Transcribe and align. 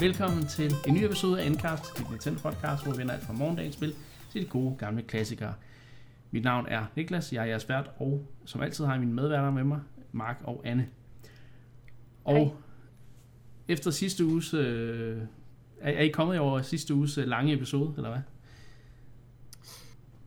Velkommen 0.00 0.46
til 0.46 0.74
en 0.86 0.94
ny 0.94 1.04
episode 1.04 1.42
af 1.42 1.46
Endcast, 1.46 1.98
dit 1.98 2.10
Nintendo 2.10 2.40
podcast, 2.40 2.82
hvor 2.82 2.92
vi 2.92 2.98
vender 2.98 3.14
alt 3.14 3.24
fra 3.24 3.32
morgendagens 3.32 3.74
spil 3.74 3.94
til 4.32 4.42
de 4.42 4.46
gode 4.46 4.76
gamle 4.78 5.02
klassikere. 5.02 5.54
Mit 6.30 6.44
navn 6.44 6.66
er 6.68 6.84
Niklas, 6.96 7.32
jeg 7.32 7.42
er 7.42 7.46
jeres 7.46 7.68
vært, 7.68 7.90
og 7.98 8.26
som 8.44 8.60
altid 8.60 8.84
har 8.84 8.92
jeg 8.92 9.00
mine 9.00 9.12
medværter 9.12 9.50
med 9.50 9.64
mig, 9.64 9.80
Mark 10.12 10.40
og 10.44 10.60
Anne. 10.64 10.88
Og 12.24 12.36
Hej. 12.36 12.48
efter 13.68 13.90
sidste 13.90 14.24
uges... 14.24 14.54
Øh, 14.54 15.22
er, 15.80 15.92
er 15.92 16.02
I 16.02 16.08
kommet 16.08 16.38
over 16.38 16.62
sidste 16.62 16.94
uges 16.94 17.18
øh, 17.18 17.26
lange 17.26 17.52
episode, 17.52 17.92
eller 17.96 18.10
hvad? 18.10 18.20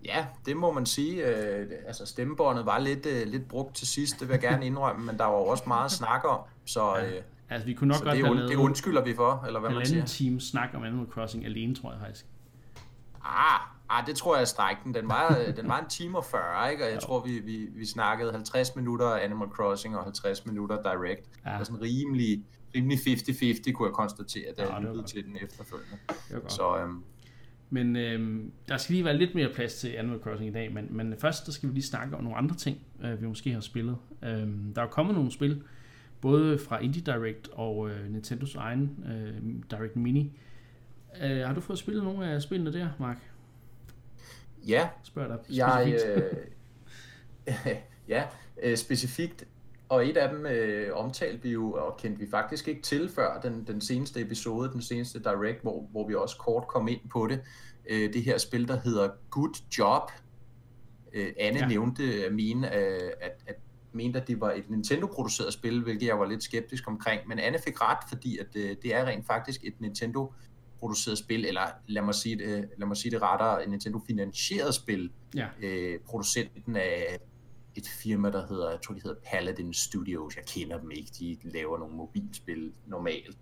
Ja, 0.06 0.26
det 0.46 0.58
må 0.58 0.72
man 0.72 0.86
sige. 0.86 1.26
Øh, 1.28 1.68
altså 1.88 2.06
stemmebåndet 2.06 2.66
var 2.66 2.80
lidt, 2.80 3.06
øh, 3.06 3.28
lidt 3.28 3.48
brugt 3.48 3.76
til 3.76 3.88
sidst, 3.88 4.20
det 4.20 4.28
vil 4.28 4.34
jeg 4.34 4.42
gerne 4.42 4.66
indrømme, 4.66 5.06
men 5.06 5.18
der 5.18 5.26
var 5.26 5.38
jo 5.38 5.46
også 5.46 5.64
meget 5.68 5.86
at 5.86 5.92
snakke 5.92 6.28
om, 6.28 6.40
så, 6.66 6.98
øh, 6.98 7.22
Altså, 7.54 7.66
vi 7.66 7.74
kunne 7.74 7.88
nok 7.88 7.98
så 7.98 8.04
godt 8.04 8.16
det, 8.16 8.26
have 8.26 8.36
lavet 8.36 8.50
det 8.50 8.56
undskylder 8.56 9.04
vi 9.04 9.16
for, 9.16 9.44
eller 9.48 9.60
hvad 9.60 9.70
man 9.70 9.86
siger. 9.86 10.06
time 10.06 10.42
snak 10.42 10.70
om 10.74 10.84
Animal 10.84 11.08
Crossing 11.08 11.46
alene, 11.46 11.76
tror 11.76 11.92
jeg 11.92 12.00
faktisk. 12.02 12.26
Ah, 13.26 13.60
ah, 13.90 14.08
det 14.08 14.16
tror 14.16 14.36
jeg 14.36 14.42
er 14.42 14.46
strækken. 14.46 14.94
Den 14.94 15.08
var, 15.10 15.38
øh, 15.48 15.56
den 15.58 15.68
var 15.68 15.80
en 15.80 15.90
time 15.90 16.18
og 16.18 16.26
40, 16.26 16.72
ikke? 16.72 16.84
og 16.84 16.90
jeg 16.90 16.96
Jo. 16.96 17.02
tror, 17.02 17.24
vi, 17.26 17.40
vi, 17.40 17.68
vi 17.76 17.86
snakkede 17.86 18.32
50 18.32 18.76
minutter 18.76 19.08
Animal 19.08 19.48
Crossing 19.48 19.98
og 19.98 20.04
50 20.04 20.46
minutter 20.46 20.82
Direct. 20.82 21.22
Ja. 21.46 21.52
Ja. 21.52 21.60
Og 21.60 21.66
sådan 21.66 21.82
rimelig, 21.82 22.44
rimelig 22.76 22.98
50-50, 22.98 23.72
kunne 23.72 23.88
jeg 23.88 23.94
konstatere, 23.94 24.44
da 24.58 24.62
Ja, 24.62 24.68
det 24.68 24.74
jeg 24.74 24.82
var 24.84 24.90
lyttede 24.90 25.08
til 25.08 25.26
den 25.26 25.38
efterfølgende. 25.42 25.98
Det 26.08 26.16
var 26.34 26.40
godt. 26.40 26.52
Så 26.52 26.78
øhm, 26.78 27.04
Men 27.70 27.96
øhm, 27.96 28.52
der 28.68 28.78
skal 28.78 28.94
lige 28.94 29.06
være 29.06 29.18
lidt 29.18 29.36
mere 29.36 29.50
plads 29.56 29.74
til 29.76 29.88
Animal 29.88 30.20
Crossing 30.20 30.50
i 30.50 30.54
dag, 30.54 30.74
men, 30.74 30.88
men 30.90 31.16
først 31.20 31.46
der 31.46 31.52
skal 31.52 31.70
vi 31.70 31.74
lige 31.74 31.84
snakke 31.84 32.16
om 32.18 32.24
nogle 32.24 32.38
andre 32.38 32.56
ting, 32.56 32.78
øh, 33.04 33.22
vi 33.22 33.28
måske 33.28 33.54
har 33.54 33.62
spillet. 33.62 33.98
Øhm, 34.24 34.74
der 34.76 34.82
er 34.82 34.86
jo 34.86 34.92
kommet 34.92 35.16
nogle 35.16 35.32
spil, 35.32 35.64
både 36.24 36.60
fra 36.60 36.80
Indie 36.80 37.02
Direct 37.02 37.50
og 37.52 37.90
øh, 37.90 38.10
Nintendos 38.12 38.56
egen 38.56 39.06
øh, 39.08 39.54
Direct 39.72 39.96
Mini. 39.96 40.40
Øh, 41.24 41.38
har 41.40 41.54
du 41.54 41.62
fået 41.62 41.80
spillet 41.80 42.04
nogle 42.04 42.28
af 42.32 42.42
spillene 42.42 42.74
der, 42.74 42.90
Mark? 43.00 43.18
ja, 44.68 44.90
Spørg 45.04 45.30
dig 45.30 45.58
Jeg, 45.58 45.96
specifikt. 46.00 46.48
øh, 47.68 47.76
ja, 48.08 48.24
øh, 48.64 48.78
specifikt. 48.78 49.46
Og 49.90 50.08
et 50.10 50.18
af 50.18 50.30
dem 50.30 50.46
øh, 50.46 50.90
omtalte 50.98 51.44
vi 51.44 51.50
jo, 51.52 51.72
og 51.72 51.98
kendte 51.98 52.20
vi 52.20 52.30
faktisk 52.32 52.68
ikke 52.68 52.82
til 52.82 53.10
før 53.10 53.40
den, 53.42 53.64
den 53.68 53.82
seneste 53.82 54.22
episode, 54.22 54.72
den 54.72 54.82
seneste 54.82 55.20
Direct, 55.20 55.62
hvor, 55.62 55.88
hvor 55.92 56.08
vi 56.08 56.16
også 56.16 56.38
kort 56.38 56.68
kom 56.68 56.88
ind 56.88 57.00
på 57.12 57.28
det. 57.28 57.42
Øh, 57.90 58.14
det 58.14 58.24
her 58.24 58.38
spil, 58.38 58.68
der 58.68 58.80
hedder 58.80 59.10
Good 59.30 59.56
Job. 59.80 60.12
Øh, 61.14 61.28
Anne 61.40 61.60
Ja. 61.60 61.68
nævnte 61.68 62.04
at 62.26 62.34
mene, 62.34 62.76
øh, 62.78 63.12
at, 63.22 63.44
at 63.48 63.56
mente, 63.96 64.22
at 64.22 64.28
det 64.28 64.42
var 64.42 64.52
et 64.52 64.70
Nintendo-produceret 64.70 65.54
spil, 65.54 65.84
hvilket 65.84 66.08
jeg 66.08 66.20
var 66.20 66.26
lidt 66.26 66.44
skeptisk 66.44 66.88
omkring. 66.88 67.28
Men 67.28 67.40
Anne 67.40 67.60
fik 67.66 67.82
ret, 67.82 67.98
fordi 68.10 68.38
at, 68.38 68.48
øh, 68.56 68.76
det 68.82 68.96
er 68.96 69.06
rent 69.06 69.26
faktisk 69.28 69.64
et 69.64 69.82
Nintendo 69.82 70.34
produceret 70.80 71.18
spil, 71.18 71.46
eller 71.46 71.62
lad 71.88 72.02
mig 72.02 72.16
sige 72.16 72.38
det, 72.38 72.70
lad 72.78 72.88
mig 72.88 72.98
sige 72.98 73.12
det 73.12 73.22
rettere, 73.22 73.64
et 73.64 73.70
Nintendo-finansieret 73.70 74.76
spil, 74.76 75.12
Ja, 75.36 75.48
øh, 75.62 76.00
producenten 76.00 76.76
af 76.76 77.20
et 77.76 77.88
firma, 77.88 78.32
der 78.32 78.48
hedder, 78.48 78.70
jeg 78.70 78.82
tror 78.82 78.94
de 78.94 79.02
hedder 79.04 79.22
Paladin 79.26 79.74
Studios, 79.74 80.36
jeg 80.36 80.46
kender 80.46 80.80
dem 80.80 80.92
ikke, 80.92 81.12
de 81.20 81.38
laver 81.44 81.78
nogle 81.78 81.96
mobilspil 81.96 82.74
normalt. 82.86 83.38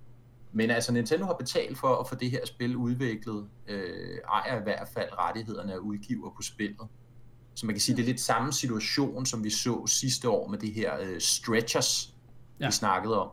Men 0.52 0.70
altså 0.70 0.94
Nintendo 0.94 1.26
har 1.26 1.34
betalt 1.34 1.78
for 1.78 1.96
at 1.96 2.10
få 2.10 2.16
det 2.16 2.32
her 2.32 2.46
spil 2.46 2.76
udviklet, 2.76 3.50
øh, 3.68 4.18
ejer 4.28 4.60
i 4.60 4.64
hvert 4.64 4.88
fald 4.94 5.10
rettighederne 5.18 5.74
af 5.74 5.78
udgiver 5.78 6.30
på 6.30 6.42
spillet. 6.42 6.88
Så 7.62 7.66
man 7.66 7.76
kan 7.76 7.82
sige, 7.82 7.96
det 7.96 8.02
er 8.02 8.06
lidt 8.08 8.20
samme 8.20 8.54
situation, 8.54 9.26
som 9.26 9.44
vi 9.44 9.50
så 9.50 9.88
sidste 9.88 10.30
år 10.30 10.48
med 10.48 10.58
det 10.58 10.74
her 10.74 11.00
øh, 11.02 11.20
Stretchers, 11.20 12.16
Ja. 12.60 12.66
vi 12.66 12.72
snakkede 12.72 13.22
om. 13.22 13.30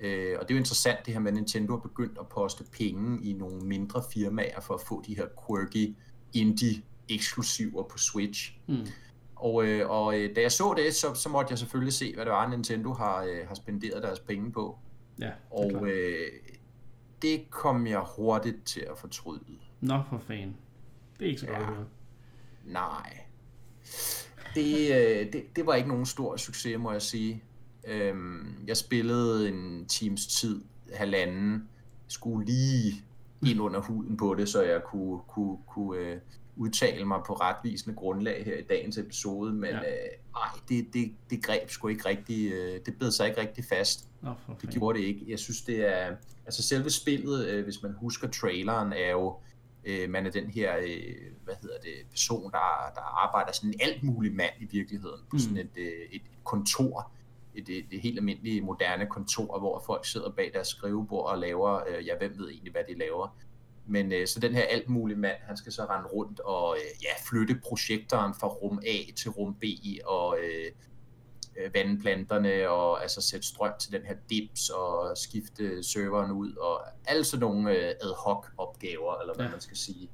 Øh, 0.00 0.36
og 0.40 0.48
det 0.48 0.50
er 0.50 0.54
jo 0.54 0.58
interessant 0.58 0.98
det 1.06 1.14
her 1.14 1.20
med, 1.20 1.28
at 1.28 1.34
Nintendo 1.34 1.72
har 1.72 1.80
begyndt 1.80 2.18
at 2.18 2.28
poste 2.28 2.64
penge 2.72 3.24
i 3.24 3.32
nogle 3.32 3.60
mindre 3.60 4.02
firmaer 4.12 4.60
for 4.60 4.74
at 4.74 4.80
få 4.80 5.02
de 5.06 5.16
her 5.16 5.26
quirky 5.46 5.94
indie 6.32 6.82
eksklusiver 7.08 7.82
på 7.82 7.98
Switch. 7.98 8.58
mm. 8.68 8.86
Og, 9.36 9.64
øh, 9.66 9.90
og 9.90 10.20
øh, 10.20 10.36
da 10.36 10.40
jeg 10.40 10.52
så 10.52 10.74
det, 10.76 10.94
så, 10.94 11.14
så 11.14 11.28
måtte 11.28 11.50
jeg 11.50 11.58
selvfølgelig 11.58 11.92
se, 11.92 12.14
hvad 12.14 12.24
det 12.24 12.32
var, 12.32 12.48
Nintendo 12.48 12.92
har, 12.92 13.22
øh, 13.22 13.48
har 13.48 13.54
spenderet 13.54 14.02
deres 14.02 14.20
penge 14.20 14.52
på. 14.52 14.78
ja 15.20 15.24
det 15.24 15.32
Og 15.50 15.70
klart. 15.70 15.84
øh, 15.88 16.26
det 17.22 17.50
kom 17.50 17.86
jeg 17.86 18.04
hurtigt 18.16 18.64
til 18.64 18.86
at 18.90 18.98
fortryde. 18.98 19.44
Nå 19.80 20.00
for 20.08 20.18
fan. 20.18 20.56
Det 21.18 21.24
er 21.24 21.28
ikke 21.28 21.40
så 21.40 21.46
godt 21.46 21.58
ja. 21.58 21.62
at 21.62 21.74
høre. 21.74 21.86
Nej. 22.64 23.18
Det, 24.54 24.94
øh, 24.94 25.32
det, 25.32 25.44
det 25.56 25.66
var 25.66 25.74
ikke 25.74 25.88
nogen 25.88 26.06
stor 26.06 26.36
succes, 26.36 26.78
må 26.78 26.92
jeg 26.92 27.02
sige. 27.02 27.42
Øhm, 27.86 28.54
jeg 28.66 28.76
spillede 28.76 29.48
en 29.48 29.86
times 29.86 30.26
tid, 30.26 30.60
halvanden, 30.94 31.68
skulle 32.08 32.46
lige 32.46 33.04
ind 33.46 33.60
under 33.60 33.80
huden 33.80 34.16
på 34.16 34.34
det, 34.34 34.48
så 34.48 34.62
jeg 34.62 34.80
kunne, 34.84 35.18
kunne, 35.28 35.56
kunne 35.68 35.98
øh, 36.00 36.16
udtale 36.56 37.04
mig 37.04 37.20
på 37.26 37.32
retvisende 37.32 37.96
grundlag 37.96 38.44
her 38.44 38.56
i 38.56 38.62
dagens 38.62 38.98
episode, 38.98 39.52
men 39.52 39.70
Ja. 39.70 39.78
øh, 39.78 40.08
ej, 40.36 40.48
det, 40.68 40.86
det, 40.92 41.12
det 41.30 41.42
greb 41.42 41.70
sgu 41.70 41.88
ikke 41.88 42.08
rigtig, 42.08 42.52
øh, 42.52 42.80
det 42.86 42.94
bed 42.98 43.10
sig 43.10 43.28
ikke 43.28 43.40
rigtig 43.40 43.64
fast. 43.64 44.08
For 44.46 44.54
Det 44.60 44.70
gjorde 44.70 44.98
det 44.98 45.04
ikke. 45.04 45.24
Jeg 45.28 45.38
synes, 45.38 45.62
det 45.62 45.88
er... 45.88 46.16
Altså 46.46 46.62
selve 46.62 46.90
spillet, 46.90 47.48
øh, 47.48 47.64
hvis 47.64 47.82
man 47.82 47.92
husker 48.00 48.28
traileren, 48.28 48.92
er 48.92 49.10
jo... 49.10 49.28
Øh, 49.28 49.34
man 50.08 50.26
er 50.26 50.30
den 50.30 50.50
her, 50.50 50.76
øh, 50.76 51.14
hvad 51.44 51.54
hedder 51.62 51.78
det, 51.82 51.92
person, 52.10 52.42
der, 52.52 52.92
der 52.94 53.24
arbejder 53.24 53.52
sådan 53.52 53.70
en 53.70 53.80
alt 53.80 54.02
mulig 54.02 54.32
mand 54.34 54.52
i 54.60 54.64
virkeligheden 54.64 55.20
på 55.30 55.32
Mm. 55.32 55.38
sådan 55.38 55.56
et, 55.56 55.76
øh, 55.76 56.08
et 56.12 56.22
kontor. 56.44 57.12
Et, 57.54 57.68
et, 57.68 57.84
et 57.90 58.00
helt 58.00 58.18
almindeligt 58.18 58.64
moderne 58.64 59.06
kontor, 59.06 59.58
hvor 59.58 59.82
folk 59.86 60.06
sidder 60.06 60.30
bag 60.30 60.50
deres 60.54 60.68
skrivebord 60.68 61.30
og 61.30 61.38
laver, 61.38 61.80
øh, 61.88 62.06
jeg 62.06 62.16
hvem 62.18 62.38
ved 62.38 62.50
egentlig, 62.50 62.72
hvad 62.72 62.82
de 62.88 62.98
laver. 62.98 63.36
Men 63.86 64.12
øh, 64.12 64.26
så 64.26 64.40
den 64.40 64.54
her 64.54 64.62
alt 64.62 64.88
mulig 64.88 65.18
mand, 65.18 65.36
han 65.40 65.56
skal 65.56 65.72
så 65.72 65.84
rende 65.84 66.08
rundt 66.08 66.40
og 66.40 66.76
øh, 66.76 67.02
ja, 67.02 67.08
flytte 67.30 67.60
projektoren 67.68 68.34
fra 68.34 68.46
rum 68.46 68.80
A 68.86 69.12
til 69.16 69.30
rum 69.30 69.54
B 69.54 69.64
og 70.04 70.38
øh, 70.44 70.66
øh, 70.66 70.70
vande 71.74 72.00
planterne 72.00 72.70
og 72.70 73.02
altså 73.02 73.20
sætte 73.20 73.46
strøm 73.46 73.72
til 73.80 73.92
den 73.92 74.02
her 74.02 74.14
dips 74.30 74.70
og 74.70 75.18
skifte 75.18 75.82
serveren 75.82 76.30
ud 76.30 76.54
og 76.56 76.80
alle 77.04 77.24
sådan 77.24 77.40
nogle 77.40 77.70
øh, 77.70 77.94
ad 78.00 78.14
hoc 78.24 78.46
opgaver, 78.58 79.20
eller 79.20 79.34
hvad 79.34 79.44
Ja. 79.44 79.48
ja. 79.48 79.50
man 79.50 79.60
skal 79.60 79.76
sige. 79.76 80.10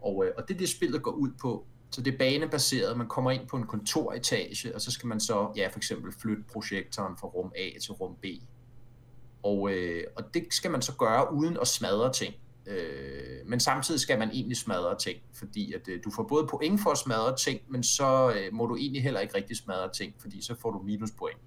Og, 0.00 0.24
øh, 0.26 0.32
og 0.36 0.48
det 0.48 0.54
er 0.54 0.58
det 0.58 0.68
spillet 0.68 1.02
går 1.02 1.10
ud 1.10 1.30
på. 1.40 1.66
Så 1.90 2.02
det 2.02 2.14
er 2.14 2.18
banebaseret, 2.18 2.96
man 2.96 3.08
kommer 3.08 3.30
ind 3.30 3.48
på 3.48 3.56
en 3.56 3.66
kontoretage, 3.66 4.74
og 4.74 4.80
så 4.80 4.90
skal 4.90 5.06
man 5.06 5.20
så 5.20 5.52
ja, 5.56 5.68
for 5.68 5.78
eksempel 5.78 6.12
flytte 6.12 6.42
projektoren 6.52 7.16
fra 7.16 7.28
rum 7.28 7.52
A 7.56 7.78
til 7.82 7.92
rum 7.92 8.16
B. 8.22 8.24
Og, 9.42 9.70
øh, 9.70 10.04
og 10.16 10.34
det 10.34 10.46
skal 10.50 10.70
man 10.70 10.82
så 10.82 10.92
gøre 10.96 11.34
uden 11.34 11.56
at 11.60 11.68
smadre 11.68 12.12
ting. 12.12 12.34
Øh, 12.66 13.46
men 13.46 13.60
samtidig 13.60 14.00
skal 14.00 14.18
man 14.18 14.30
egentlig 14.30 14.56
smadre 14.56 14.98
ting, 14.98 15.18
fordi 15.34 15.72
at 15.72 15.88
øh, 15.88 16.00
du 16.04 16.10
får 16.10 16.22
både 16.22 16.46
point 16.50 16.80
for 16.80 16.90
at 16.90 16.98
smadre 16.98 17.36
ting, 17.36 17.60
men 17.68 17.82
så 17.82 18.32
øh, 18.36 18.54
må 18.54 18.66
du 18.66 18.76
egentlig 18.76 19.02
heller 19.02 19.20
ikke 19.20 19.34
rigtig 19.34 19.56
smadre 19.56 19.92
ting, 19.92 20.14
fordi 20.18 20.42
så 20.42 20.54
får 20.54 20.70
du 20.70 20.82
minuspoint. 20.82 21.38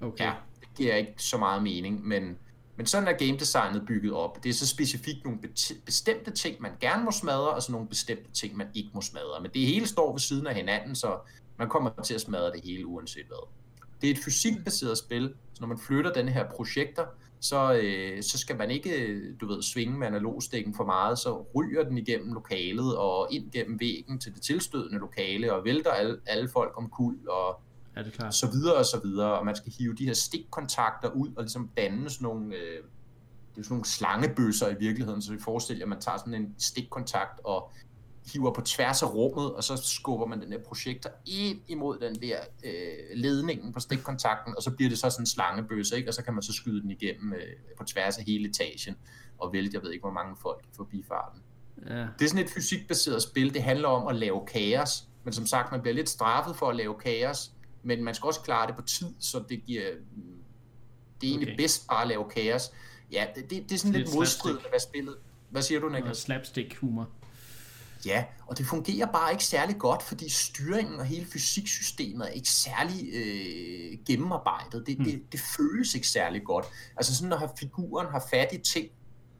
Okay. 0.00 0.24
Ja, 0.24 0.32
det 0.60 0.68
giver 0.76 0.94
ikke 0.94 1.14
så 1.16 1.38
meget 1.38 1.62
mening, 1.62 2.06
men, 2.06 2.38
men 2.76 2.86
sådan 2.86 3.08
er 3.08 3.12
game 3.12 3.38
designet 3.38 3.86
bygget 3.86 4.12
op. 4.12 4.44
Det 4.44 4.48
er 4.48 4.54
så 4.54 4.66
specifikt 4.66 5.24
nogle 5.24 5.38
bet- 5.42 5.84
bestemte 5.84 6.30
ting, 6.30 6.62
man 6.62 6.72
gerne 6.80 7.04
må 7.04 7.10
smadre, 7.10 7.50
og 7.50 7.62
så 7.62 7.72
nogle 7.72 7.88
bestemte 7.88 8.32
ting, 8.32 8.56
man 8.56 8.66
ikke 8.74 8.90
må 8.94 9.00
smadre. 9.00 9.40
Men 9.42 9.50
det 9.54 9.66
hele 9.66 9.86
står 9.86 10.12
ved 10.12 10.20
siden 10.20 10.46
af 10.46 10.54
hinanden, 10.54 10.94
så 10.94 11.18
man 11.58 11.68
kommer 11.68 11.90
til 12.04 12.14
at 12.14 12.20
smadre 12.20 12.52
det 12.52 12.60
hele 12.64 12.86
uanset 12.86 13.26
hvad. 13.26 13.48
Det 14.00 14.10
er 14.10 14.14
et 14.14 14.20
fysikbaseret 14.24 14.98
spil, 14.98 15.34
så 15.54 15.60
når 15.60 15.68
man 15.68 15.78
flytter 15.78 16.12
den 16.12 16.28
her 16.28 16.50
projekter, 16.50 17.06
så, 17.40 17.80
øh, 17.82 18.22
så 18.22 18.38
skal 18.38 18.56
man 18.56 18.70
ikke, 18.70 19.06
øh, 19.06 19.34
du 19.40 19.46
ved, 19.46 19.62
svinge 19.62 19.98
med 19.98 20.06
analogstikken 20.06 20.74
for 20.74 20.84
meget, 20.84 21.18
så 21.18 21.46
ryger 21.54 21.84
den 21.84 21.98
igennem 21.98 22.32
lokalet 22.32 22.96
og 22.96 23.28
ind 23.30 23.50
gennem 23.50 23.80
væggen 23.80 24.18
til 24.18 24.34
det 24.34 24.42
tilstødende 24.42 24.98
lokale 24.98 25.52
og 25.54 25.64
vælter 25.64 25.90
alle, 25.90 26.18
alle 26.26 26.48
folk 26.48 26.72
om 26.76 26.88
kul 26.88 27.28
og 27.28 27.60
Er 27.96 28.02
det 28.02 28.12
klart? 28.12 28.34
så 28.34 28.50
videre 28.50 28.74
og 28.74 28.84
så 28.84 29.00
videre, 29.04 29.38
og 29.38 29.44
man 29.44 29.56
skal 29.56 29.72
hive 29.78 29.94
de 29.94 30.06
her 30.06 30.14
stikkontakter 30.14 31.10
ud 31.10 31.28
og 31.36 31.42
ligesom 31.42 31.70
danne 31.76 32.10
sådan 32.10 32.24
nogle, 32.24 32.54
øh, 32.54 32.82
det 33.54 33.60
er 33.60 33.64
sådan 33.64 33.74
nogle 33.74 33.84
slangebøsser 33.84 34.68
i 34.68 34.74
virkeligheden, 34.78 35.22
så 35.22 35.32
vi 35.32 35.38
forestiller 35.40 35.84
at 35.84 35.88
man 35.88 36.00
tager 36.00 36.18
sådan 36.18 36.34
en 36.34 36.54
stikkontakt 36.58 37.40
og 37.44 37.70
hiver 38.32 38.52
på 38.52 38.60
tværs 38.60 39.02
af 39.02 39.14
rummet, 39.14 39.54
og 39.54 39.64
så 39.64 39.76
skubber 39.76 40.26
man 40.26 40.40
den 40.40 40.52
her 40.52 40.58
projektor 40.58 41.10
ind 41.26 41.60
imod 41.68 41.98
den 41.98 42.14
der 42.14 42.38
øh, 42.64 42.72
ledningen 43.14 43.72
på 43.72 43.80
stikkontakten, 43.80 44.54
og 44.56 44.62
så 44.62 44.70
bliver 44.70 44.88
det 44.88 44.98
så 44.98 45.10
sådan 45.10 45.22
en 45.22 45.26
slangebøsse, 45.26 45.96
ikke? 45.96 46.10
og 46.10 46.14
så 46.14 46.22
kan 46.22 46.34
man 46.34 46.42
så 46.42 46.52
skyde 46.52 46.82
den 46.82 46.90
igennem 46.90 47.32
øh, 47.32 47.40
på 47.78 47.84
tværs 47.84 48.18
af 48.18 48.24
hele 48.24 48.48
etagen, 48.48 48.96
og 49.38 49.52
vælte, 49.52 49.70
jeg 49.74 49.82
ved 49.82 49.90
ikke, 49.92 50.02
hvor 50.02 50.12
mange 50.12 50.36
folk 50.42 50.64
i 50.64 50.76
forbifarten. 50.76 51.42
Ja. 51.88 52.06
Det 52.18 52.24
er 52.24 52.28
sådan 52.28 52.44
et 52.44 52.50
fysikbaseret 52.50 53.22
spil. 53.22 53.54
Det 53.54 53.62
handler 53.62 53.88
om 53.88 54.06
at 54.06 54.16
lave 54.16 54.46
kaos. 54.46 55.04
Men 55.24 55.32
som 55.32 55.46
sagt, 55.46 55.72
man 55.72 55.80
bliver 55.80 55.94
lidt 55.94 56.08
straffet 56.08 56.56
for 56.56 56.68
at 56.68 56.76
lave 56.76 56.94
kaos. 56.94 57.50
Men 57.82 58.04
man 58.04 58.14
skal 58.14 58.26
også 58.26 58.40
klare 58.40 58.66
det 58.66 58.76
på 58.76 58.82
tid, 58.82 59.14
så 59.20 59.44
det 59.48 59.64
giver... 59.64 59.82
Det 61.20 61.26
er 61.26 61.30
egentlig 61.30 61.48
Okay. 61.48 61.56
bedst 61.56 61.88
bare 61.88 62.02
at 62.02 62.08
lave 62.08 62.24
kaos. 62.30 62.72
Ja, 63.12 63.26
det, 63.34 63.50
det, 63.50 63.62
det 63.68 63.72
er 63.72 63.78
sådan 63.78 63.92
Lidt 63.92 64.06
lidt 64.06 64.16
modstridende, 64.16 64.62
hvad 64.70 64.80
spillet... 64.80 65.16
Hvad 65.50 65.62
siger 65.62 65.80
du, 65.80 65.88
Niklas? 65.88 66.16
slapstick 66.18 66.76
humor. 66.76 67.08
Ja, 68.04 68.24
og 68.46 68.58
det 68.58 68.66
fungerer 68.66 69.06
bare 69.06 69.32
ikke 69.32 69.44
særlig 69.44 69.78
godt, 69.78 70.02
fordi 70.02 70.28
styringen 70.28 71.00
og 71.00 71.04
hele 71.04 71.26
fysiksystemet 71.26 72.26
er 72.26 72.30
ikke 72.30 72.50
særlig 72.50 73.08
øh, 73.14 73.98
gennemarbejdet. 74.06 74.86
Det, 74.86 74.98
mm. 74.98 75.04
det, 75.04 75.22
det 75.32 75.40
føles 75.56 75.94
ikke 75.94 76.08
særlig 76.08 76.44
godt. 76.44 76.66
Altså 76.96 77.16
sådan, 77.16 77.28
når 77.28 77.52
figuren 77.58 78.06
har 78.06 78.26
fat 78.30 78.52
i 78.52 78.58
ting, 78.58 78.88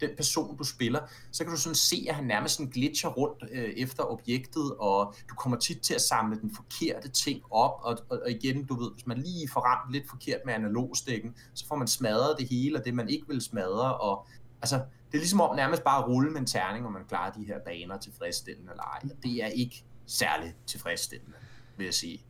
den 0.01 0.11
person, 0.17 0.57
du 0.57 0.65
spiller, 0.65 1.01
så 1.33 1.45
kan 1.45 1.53
du 1.53 1.61
sådan 1.61 1.75
se, 1.75 2.07
at 2.09 2.15
han 2.15 2.25
nærmest 2.25 2.55
sådan 2.55 2.71
glitcher 2.71 3.11
rundt 3.11 3.45
øh, 3.53 3.71
efter 3.77 4.05
objektet, 4.13 4.75
og 4.79 5.15
du 5.31 5.35
kommer 5.35 5.59
tit 5.59 5.81
til 5.81 5.95
at 5.95 6.01
samle 6.01 6.41
den 6.41 6.55
forkerte 6.55 7.09
ting 7.09 7.43
op, 7.51 7.81
og, 7.83 7.99
og, 8.09 8.19
og 8.23 8.31
igen, 8.31 8.65
du 8.65 8.81
ved, 8.81 8.91
hvis 8.93 9.07
man 9.07 9.19
lige 9.19 9.49
får 9.49 9.61
ramt 9.61 9.93
lidt 9.93 10.09
forkert 10.09 10.41
med 10.47 10.55
analogstikken, 10.55 11.35
så 11.55 11.67
får 11.67 11.77
man 11.77 11.89
smadret 11.89 12.37
det 12.39 12.49
hele, 12.49 12.79
og 12.79 12.85
det 12.85 12.95
man 12.95 13.09
ikke 13.09 13.29
vil 13.29 13.41
smadre, 13.41 13.97
og 13.97 14.27
altså, 14.75 14.87
det 15.07 15.15
er 15.15 15.19
ligesom 15.19 15.41
om 15.41 15.57
nærmest 15.57 15.85
bare 15.85 15.99
at 16.05 16.09
rulle 16.09 16.31
med 16.31 16.41
en 16.41 16.47
terning, 16.47 16.87
og 16.87 16.93
man 16.93 17.03
klarer 17.09 17.33
de 17.33 17.45
her 17.45 17.59
baner 17.59 17.99
tilfredsstillende 17.99 18.71
eller 18.71 18.83
ej. 18.83 19.01
Det 19.23 19.45
er 19.45 19.47
ikke 19.47 19.85
særligt 20.07 20.57
tilfredsstillende, 20.67 21.37
vil 21.77 21.85
jeg 21.85 21.95
sige. 21.95 22.21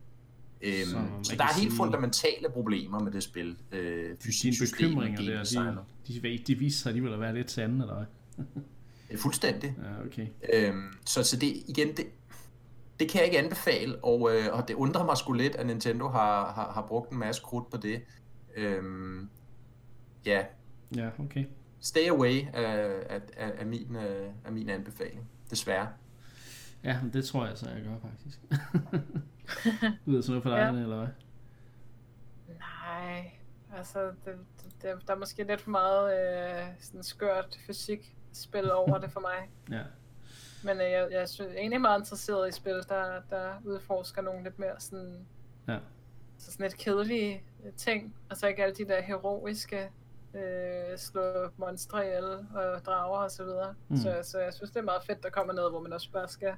Øhm, 0.61 0.85
så, 0.85 0.97
så 1.23 1.35
der 1.35 1.43
er 1.43 1.47
helt 1.47 1.57
sige... 1.57 1.71
fundamentale 1.77 2.49
problemer 2.53 2.99
med 2.99 3.11
det 3.11 3.23
spil. 3.23 3.57
Øh, 3.71 4.15
Dine 4.43 4.55
bekymringer 4.59 5.21
der, 5.21 5.83
de, 6.07 6.21
de, 6.21 6.43
de 6.47 6.55
viser 6.55 6.81
sig 6.81 6.89
alligevel 6.89 7.13
at 7.13 7.19
være 7.19 7.33
lidt 7.33 7.51
sande, 7.51 7.81
eller 7.81 7.95
hvad? 7.95 8.05
Fuldstændig. 9.17 9.75
Ja, 9.83 10.05
okay. 10.05 10.27
Øhm, 10.53 10.93
så, 11.05 11.23
så 11.23 11.37
det, 11.37 11.63
igen, 11.67 11.87
det, 11.87 12.05
det 12.99 13.09
kan 13.09 13.19
jeg 13.19 13.25
ikke 13.25 13.39
anbefale, 13.39 13.95
og, 14.03 14.35
øh, 14.35 14.45
og 14.51 14.67
det 14.67 14.73
undrer 14.73 15.05
mig 15.05 15.17
sgu 15.17 15.33
lidt, 15.33 15.55
at 15.55 15.67
Nintendo 15.67 16.07
har, 16.07 16.51
har, 16.51 16.71
har 16.71 16.85
brugt 16.87 17.11
en 17.11 17.17
masse 17.17 17.41
krudt 17.41 17.69
på 17.71 17.77
det. 17.77 18.01
Øhm, 18.55 19.29
ja. 20.25 20.45
Ja, 20.95 21.09
okay. 21.19 21.45
Stay 21.79 22.09
away 22.09 22.47
af, 22.53 23.03
af, 23.09 23.21
af, 23.37 23.51
af, 23.59 23.65
min, 23.65 23.95
øh, 23.95 24.31
af 24.45 24.51
min 24.51 24.69
anbefaling, 24.69 25.29
desværre. 25.49 25.87
Ja, 26.83 26.99
det 27.13 27.25
tror 27.25 27.45
jeg 27.45 27.57
så, 27.57 27.69
jeg 27.69 27.83
gør 27.83 28.09
faktisk. 28.09 28.39
Lyder 30.05 30.21
sådan 30.21 30.31
noget 30.31 30.43
for 30.43 30.49
dig, 30.49 30.57
ja. 30.57 30.69
eller 30.69 30.97
hvad? 30.97 31.07
Nej, 32.59 33.31
altså, 33.75 34.05
det, 34.25 34.35
det, 34.81 35.07
der 35.07 35.13
er 35.13 35.17
måske 35.17 35.43
lidt 35.43 35.61
for 35.61 35.69
meget 35.71 36.13
øh, 36.13 36.67
sådan 36.79 37.03
skørt 37.03 37.59
fysik 37.67 38.15
spil 38.33 38.71
over 38.71 38.97
det 38.97 39.11
for 39.11 39.19
mig. 39.19 39.49
ja. 39.77 39.83
Men 40.63 40.77
øh, 40.77 40.91
jeg, 40.91 41.07
jeg 41.11 41.21
er 41.21 41.51
egentlig 41.57 41.81
meget 41.81 41.99
interesseret 41.99 42.49
i 42.49 42.51
spil, 42.51 42.83
der, 42.89 43.21
der 43.29 43.53
udforsker 43.65 44.21
nogle 44.21 44.43
lidt 44.43 44.59
mere 44.59 44.79
sådan, 44.79 45.27
ja. 45.67 45.79
så 46.37 46.51
sådan 46.51 46.63
lidt 46.63 46.77
kedelige 46.77 47.43
ting. 47.77 48.15
Altså 48.29 48.47
ikke 48.47 48.63
alle 48.63 48.75
de 48.75 48.87
der 48.87 49.01
heroiske 49.01 49.91
øh, 50.33 50.97
slå 50.97 51.21
monstre 51.57 52.05
ihjel 52.05 52.23
og 52.25 52.85
drager 52.85 53.17
og 53.17 53.31
så 53.31 53.43
videre. 53.43 53.75
Mm. 53.89 53.97
Så, 53.97 54.19
så 54.23 54.39
jeg 54.39 54.53
synes, 54.53 54.71
det 54.71 54.79
er 54.79 54.83
meget 54.83 55.03
fedt, 55.05 55.23
der 55.23 55.29
kommer 55.29 55.53
noget, 55.53 55.71
hvor 55.71 55.81
man 55.81 55.93
også 55.93 56.11
bare 56.11 56.27
skal 56.27 56.53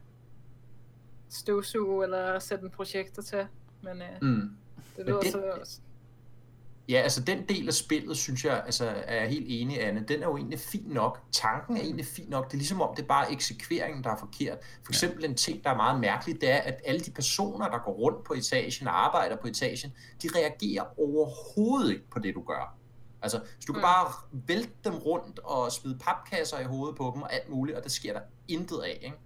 støvsuge 1.30 2.04
eller 2.04 2.40
sætte 2.40 2.66
en 2.66 2.72
projekter 2.72 3.22
til. 3.22 3.48
Men 3.82 4.02
øh, 4.02 4.22
mm. 4.22 4.58
det 4.98 5.06
lyder 5.06 5.20
det, 5.20 5.32
så... 5.32 5.82
Ja, 6.90 7.02
altså 7.02 7.24
den 7.24 7.48
del 7.48 7.68
af 7.68 7.74
spillet, 7.74 8.18
synes 8.18 8.46
jeg, 8.46 8.64
altså 8.66 8.86
er 8.86 9.16
jeg 9.16 9.30
helt 9.30 9.46
enig, 9.50 9.84
Anne, 9.84 10.06
den 10.08 10.24
er 10.24 10.28
jo 10.28 10.38
egentlig 10.38 10.60
fin 10.60 10.86
nok. 10.88 11.20
Tanken 11.32 11.78
er 11.78 11.82
egentlig 11.82 12.06
fin 12.06 12.30
nok. 12.30 12.46
Det 12.48 12.54
er 12.54 12.58
ligesom 12.58 12.82
om, 12.82 12.96
det 12.96 13.04
er 13.04 13.08
bare 13.08 13.32
eksekveringen, 13.32 14.04
der 14.04 14.10
er 14.10 14.18
forkert. 14.18 14.58
For 14.86 14.92
eksempel 14.92 15.22
ja. 15.22 15.30
en 15.30 15.36
ting, 15.36 15.64
der 15.64 15.70
er 15.70 15.76
meget 15.76 16.00
mærkelig, 16.00 16.42
det 16.42 16.52
er, 16.52 16.58
at 16.58 16.82
alle 16.86 17.00
de 17.00 17.12
personer, 17.12 17.70
der 17.70 17.80
går 17.86 17.92
rundt 17.92 18.24
på 18.24 18.34
etagen 18.34 18.88
og 18.88 19.06
arbejder 19.06 19.36
på 19.36 19.48
etagen, 19.48 19.94
de 20.24 20.30
reagerer 20.36 21.00
overhovedet 21.00 21.92
ikke 21.92 22.10
på 22.10 22.20
det, 22.20 22.36
du 22.36 22.44
gør. 22.44 22.79
Altså, 23.22 23.42
så 23.60 23.66
du 23.68 23.74
kan 23.74 23.80
mm. 23.80 23.84
bare 23.84 24.14
vælte 24.32 24.74
dem 24.84 24.94
rundt 24.94 25.40
og 25.40 25.72
smide 25.72 25.98
papkasser 26.02 26.60
i 26.60 26.64
hovedet 26.64 26.96
på 26.96 27.12
dem 27.16 27.22
og 27.22 27.34
alt 27.34 27.50
muligt, 27.50 27.78
og 27.78 27.84
der 27.84 27.90
sker 27.90 28.14
der 28.14 28.22
intet 28.48 28.78
af, 28.78 29.00
ikke? 29.02 29.18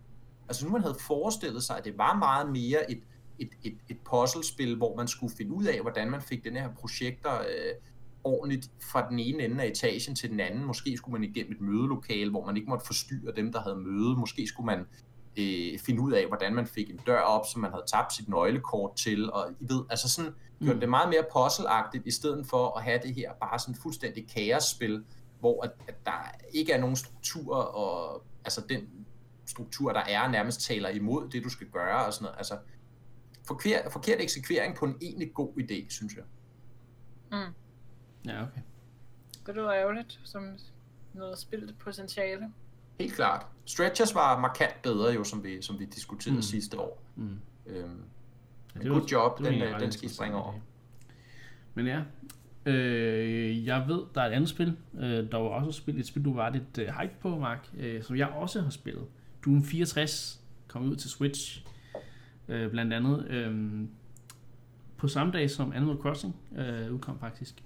Altså 0.47 0.65
nu 0.65 0.71
man 0.71 0.81
havde 0.81 0.95
forestillet 0.99 1.63
sig, 1.63 1.77
at 1.77 1.85
det 1.85 1.97
var 1.97 2.15
meget 2.15 2.51
mere 2.51 2.91
et, 2.91 3.03
et, 3.39 3.49
et, 3.63 3.77
et 3.89 3.97
puzzlespil, 4.09 4.75
hvor 4.75 4.95
man 4.95 5.07
skulle 5.07 5.35
finde 5.37 5.53
ud 5.53 5.65
af, 5.65 5.81
hvordan 5.81 6.11
man 6.11 6.21
fik 6.21 6.43
den 6.43 6.55
her 6.55 6.69
projekter 6.73 7.39
øh, 7.39 7.73
ordentligt 8.23 8.71
fra 8.91 9.09
den 9.09 9.19
ene 9.19 9.43
ende 9.43 9.63
af 9.63 9.67
etagen 9.67 10.15
til 10.15 10.29
den 10.29 10.39
anden. 10.39 10.65
Måske 10.65 10.97
skulle 10.97 11.19
man 11.19 11.29
igennem 11.29 11.51
et 11.51 11.61
mødelokale, 11.61 12.31
hvor 12.31 12.45
man 12.45 12.57
ikke 12.57 12.69
måtte 12.69 12.85
forstyrre 12.85 13.33
dem, 13.35 13.51
der 13.51 13.61
havde 13.61 13.75
møde. 13.75 14.17
Måske 14.17 14.47
skulle 14.47 14.65
man 14.65 14.85
øh, 15.37 15.79
finde 15.79 16.01
ud 16.01 16.11
af, 16.11 16.27
hvordan 16.27 16.55
man 16.55 16.67
fik 16.67 16.89
en 16.89 16.97
dør 16.97 17.19
op, 17.19 17.45
som 17.51 17.61
man 17.61 17.71
havde 17.71 17.83
tabt 17.87 18.13
sit 18.13 18.29
nøglekort 18.29 18.95
til. 18.95 19.31
Og 19.31 19.51
I 19.59 19.65
ved, 19.69 19.85
altså 19.89 20.09
sådan 20.09 20.35
gjorde 20.59 20.73
mm. 20.73 20.79
det 20.79 20.89
meget 20.89 21.09
mere 21.09 21.25
puzzleagtigt, 21.33 22.07
i 22.07 22.11
stedet 22.11 22.47
for 22.47 22.77
at 22.77 22.83
have 22.83 22.99
det 23.03 23.15
her 23.15 23.33
bare 23.33 23.59
sådan 23.59 23.75
fuldstændig 23.75 24.27
kaosspil, 24.29 25.03
hvor 25.39 25.63
at, 25.63 25.71
at 25.87 26.05
der 26.05 26.31
ikke 26.53 26.73
er 26.73 26.79
nogen 26.79 26.95
struktur, 26.95 27.55
og 27.55 28.23
altså 28.45 28.61
den 28.69 29.05
struktur, 29.45 29.93
der 29.93 29.99
er, 29.99 30.27
nærmest 30.27 30.61
taler 30.61 30.89
imod 30.89 31.29
det, 31.29 31.43
du 31.43 31.49
skal 31.49 31.67
gøre 31.67 32.05
og 32.05 32.13
sådan 32.13 32.23
noget. 32.23 32.37
Altså, 32.37 32.57
forkert, 33.47 33.91
forkert 33.91 34.21
eksekvering 34.21 34.75
på 34.75 34.85
en 34.85 34.97
egentlig 35.01 35.33
god 35.33 35.53
idé, 35.57 35.89
synes 35.89 36.15
jeg. 36.15 36.23
Mm. 37.31 37.53
Ja, 38.25 38.43
okay. 38.43 38.61
Det 39.45 39.55
lyder 39.55 39.73
ærgerligt, 39.73 40.19
som 40.23 40.57
noget 41.13 41.39
spildt 41.39 41.79
potentiale. 41.79 42.53
Helt 42.99 43.13
klart. 43.13 43.45
Stretchers 43.65 44.15
var 44.15 44.39
markant 44.39 44.81
bedre, 44.81 45.13
jo, 45.13 45.23
som 45.23 45.43
vi, 45.43 45.61
som 45.61 45.79
vi 45.79 45.85
diskuterede 45.85 46.35
mm. 46.35 46.41
sidste 46.41 46.79
år. 46.79 47.03
Mm. 47.15 47.39
Øhm, 47.65 48.01
ja, 48.75 48.79
det 48.79 48.87
good 48.87 49.07
job, 49.11 49.39
det 49.39 49.45
den, 49.45 49.61
øh, 49.61 49.79
den 49.79 49.91
skal 49.91 50.09
I 50.09 50.13
springe 50.13 50.37
over. 50.37 50.53
Men 51.73 51.87
ja, 51.87 52.01
øh, 52.65 53.65
jeg 53.65 53.85
ved, 53.87 54.01
der 54.15 54.21
er 54.21 54.25
et 54.25 54.31
andet 54.31 54.49
spil, 54.49 54.77
øh, 54.93 55.31
der 55.31 55.37
var 55.37 55.47
også 55.47 55.69
et 55.69 55.75
spil, 55.75 55.99
et 55.99 56.07
spil, 56.07 56.25
du 56.25 56.33
var 56.33 56.49
lidt 56.49 56.77
øh, 56.77 56.87
hype 56.87 57.13
på, 57.21 57.39
Mark, 57.39 57.69
øh, 57.77 58.03
som 58.03 58.15
jeg 58.15 58.27
også 58.27 58.61
har 58.61 58.69
spillet. 58.69 59.05
Doom 59.45 59.63
64 59.63 60.41
kom 60.67 60.89
ud 60.89 60.95
til 60.95 61.09
Switch, 61.09 61.65
øh, 62.47 62.71
blandt 62.71 62.93
andet. 62.93 63.27
Øh, 63.29 63.81
på 64.97 65.07
samme 65.07 65.33
dag 65.33 65.49
som 65.49 65.71
Animal 65.75 65.97
Crossing 65.97 66.35
øh, 66.57 66.93
udkom 66.93 67.19
faktisk. 67.19 67.63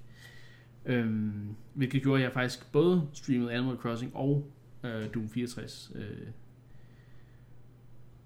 Øh, 0.85 1.31
hvilket 1.73 2.01
gjorde, 2.01 2.19
at 2.19 2.23
jeg 2.23 2.33
faktisk 2.33 2.71
både 2.71 3.07
streamede 3.13 3.53
Animal 3.53 3.77
Crossing 3.77 4.15
og 4.15 4.51
øh, 4.83 5.13
Doom 5.13 5.29
64 5.29 5.91
øh, 5.95 6.27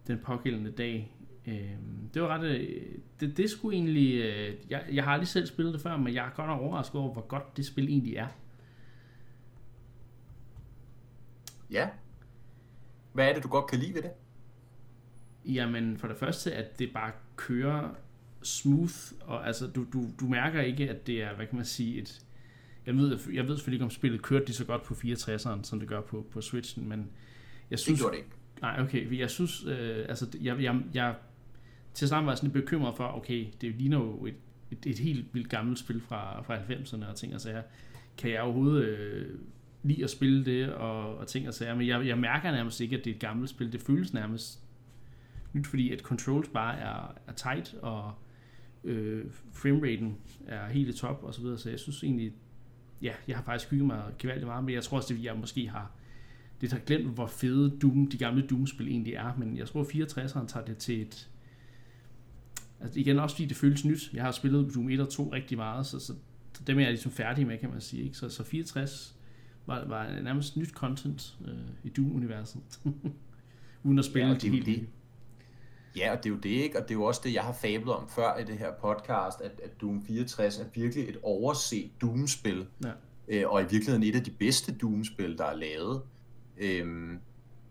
den 0.07 0.19
pågældende 0.19 0.71
dag. 0.71 1.15
Øh, 1.47 1.75
det 2.13 2.21
var 2.21 2.27
ret... 2.27 2.43
Øh, 2.43 2.85
det, 3.19 3.37
det 3.37 3.49
skulle 3.49 3.75
egentlig... 3.75 4.13
Øh, 4.13 4.55
jeg, 4.69 4.85
jeg 4.91 5.03
har 5.03 5.11
aldrig 5.11 5.27
selv 5.27 5.47
spillet 5.47 5.73
det 5.73 5.81
før, 5.81 5.97
men 5.97 6.13
jeg 6.13 6.25
er 6.25 6.29
godt 6.29 6.49
overrasket 6.49 7.01
over, 7.01 7.13
hvor 7.13 7.27
godt 7.27 7.57
det 7.57 7.65
spil 7.65 7.89
egentlig 7.89 8.15
er. 8.15 8.27
Ja. 11.71 11.89
Hvad 13.13 13.29
er 13.29 13.33
det, 13.33 13.43
du 13.43 13.47
godt 13.47 13.67
kan 13.67 13.79
lide 13.79 13.93
ved 13.93 14.01
det? 14.01 14.11
Jamen, 15.45 15.97
for 15.97 16.07
det 16.07 16.17
første, 16.17 16.53
at 16.53 16.79
det 16.79 16.93
bare 16.93 17.11
kører 17.35 17.89
smooth, 18.43 18.93
og 19.21 19.47
altså, 19.47 19.67
du, 19.67 19.85
du, 19.93 20.07
du 20.19 20.25
mærker 20.25 20.61
ikke, 20.61 20.89
at 20.89 21.07
det 21.07 21.23
er, 21.23 21.35
hvad 21.35 21.47
kan 21.47 21.55
man 21.55 21.65
sige, 21.65 22.01
et... 22.01 22.25
Jeg 22.85 22.97
ved, 22.97 23.19
jeg 23.33 23.47
ved 23.47 23.55
selvfølgelig 23.55 23.75
ikke, 23.75 23.85
om 23.85 23.89
spillet 23.89 24.21
kørte 24.21 24.45
lige 24.45 24.55
så 24.55 24.65
godt 24.65 24.83
på 24.83 24.93
64'eren, 24.93 25.63
som 25.63 25.79
det 25.79 25.87
gør 25.87 26.01
på, 26.01 26.25
på 26.31 26.41
Switchen, 26.41 26.89
men 26.89 27.09
jeg 27.69 27.79
synes... 27.79 27.99
Det 27.99 28.03
gjorde 28.03 28.15
det 28.15 28.23
ikke. 28.23 28.35
Nej, 28.61 28.81
okay, 28.81 29.19
jeg 29.19 29.29
synes, 29.29 29.65
øh, 29.65 30.05
altså, 30.09 30.37
jeg, 30.41 30.63
jeg, 30.63 30.81
jeg 30.93 31.15
til 31.93 32.07
sammen 32.07 32.27
var 32.27 32.35
sådan 32.35 32.51
lidt 32.51 32.65
bekymret 32.65 32.95
for, 32.97 33.17
okay, 33.17 33.47
det 33.61 33.75
ligner 33.75 33.97
jo 33.97 34.25
et, 34.25 34.35
et, 34.71 34.85
et 34.85 34.99
helt 34.99 35.33
vildt 35.33 35.49
gammelt 35.49 35.79
spil 35.79 36.01
fra, 36.01 36.41
fra 36.41 36.57
90'erne 36.57 37.09
og 37.09 37.15
ting 37.15 37.33
og 37.35 37.41
sager. 37.41 37.61
Kan 38.17 38.31
jeg 38.31 38.41
overhovedet 38.41 38.85
øh, 38.85 39.39
lide 39.83 40.03
at 40.03 40.09
spille 40.09 40.45
det 40.45 40.73
og, 40.73 41.17
og 41.17 41.27
ting 41.27 41.47
og 41.47 41.53
sager, 41.53 41.75
men 41.75 41.87
jeg, 41.87 42.07
jeg 42.07 42.17
mærker 42.17 42.51
nærmest 42.51 42.81
ikke, 42.81 42.97
at 42.97 43.05
det 43.05 43.11
er 43.11 43.15
et 43.15 43.21
gammelt 43.21 43.49
spil. 43.49 43.71
Det 43.71 43.81
føles 43.81 44.13
nærmest 44.13 44.59
nyt, 45.53 45.67
fordi 45.67 45.91
at 45.91 45.99
controls 45.99 46.47
bare 46.47 46.77
er, 46.77 47.15
er 47.27 47.33
tight, 47.33 47.75
og 47.81 48.13
øh, 48.83 49.25
frameraten 49.53 50.17
er 50.47 50.67
helt 50.67 50.89
i 50.89 50.97
top 50.97 51.23
og 51.23 51.33
så 51.33 51.41
videre, 51.41 51.57
så 51.57 51.69
jeg 51.69 51.79
synes 51.79 52.03
egentlig, 52.03 52.33
ja, 53.01 53.13
jeg 53.27 53.35
har 53.35 53.43
faktisk 53.43 53.71
hygget 53.71 53.87
mig 53.87 54.03
gevaldigt 54.19 54.47
meget, 54.47 54.63
men 54.63 54.73
jeg 54.73 54.83
tror 54.83 54.97
også, 54.97 55.13
at 55.13 55.23
jeg 55.23 55.37
måske 55.37 55.69
har 55.69 55.91
lidt 56.61 56.71
har 56.71 56.79
glemt, 56.79 57.13
hvor 57.13 57.27
fede 57.27 57.77
Doom, 57.81 58.07
de 58.07 58.17
gamle 58.17 58.47
Doom-spil 58.47 58.87
egentlig 58.87 59.13
er, 59.13 59.33
men 59.37 59.57
jeg 59.57 59.67
tror, 59.67 59.83
64'eren 59.83 60.47
tager 60.47 60.65
det 60.65 60.77
til 60.77 61.01
et, 61.01 61.29
altså 62.79 62.99
igen 62.99 63.19
også 63.19 63.35
fordi 63.35 63.45
det 63.45 63.57
føles 63.57 63.85
nyt. 63.85 64.13
Jeg 64.13 64.23
har 64.23 64.31
spillet 64.31 64.75
Doom 64.75 64.89
1 64.89 64.99
og 64.99 65.09
2 65.09 65.31
rigtig 65.31 65.57
meget, 65.57 65.85
så, 65.85 65.99
så, 65.99 66.13
dem 66.67 66.77
er 66.77 66.81
jeg 66.81 66.91
ligesom 66.91 67.11
færdig 67.11 67.47
med, 67.47 67.57
kan 67.57 67.69
man 67.69 67.81
sige. 67.81 68.03
Ikke? 68.03 68.17
Så, 68.17 68.29
så 68.29 68.43
64 68.43 69.15
var, 69.65 69.85
var 69.87 70.21
nærmest 70.21 70.57
nyt 70.57 70.69
content 70.69 71.37
øh, 71.45 71.53
i 71.83 71.89
Doom-universet. 71.89 72.61
Uden 73.83 73.99
at 73.99 74.05
spille 74.05 74.27
ja, 74.27 74.33
det, 74.33 74.51
helt 74.51 74.65
det. 74.65 74.87
Ja, 75.95 76.11
og 76.11 76.17
det 76.17 76.25
er 76.25 76.33
jo 76.33 76.39
det, 76.39 76.49
ikke? 76.49 76.77
Og 76.77 76.83
det 76.83 76.91
er 76.91 76.95
jo 76.95 77.03
også 77.03 77.21
det, 77.23 77.33
jeg 77.33 77.43
har 77.43 77.53
fablet 77.53 77.95
om 77.95 78.09
før 78.09 78.37
i 78.37 78.43
det 78.43 78.57
her 78.57 78.71
podcast, 78.81 79.41
at, 79.41 79.51
at 79.63 79.81
Doom 79.81 80.05
64 80.05 80.59
er 80.59 80.65
virkelig 80.73 81.09
et 81.09 81.17
overset 81.23 81.91
Doom-spil. 82.01 82.67
Ja. 82.83 82.91
Øh, 83.27 83.49
og 83.49 83.61
i 83.61 83.63
virkeligheden 83.63 84.03
et 84.03 84.15
af 84.15 84.23
de 84.23 84.31
bedste 84.31 84.71
Doom-spil, 84.71 85.37
der 85.37 85.45
er 85.45 85.55
lavet. 85.55 86.01
Øhm, 86.57 87.19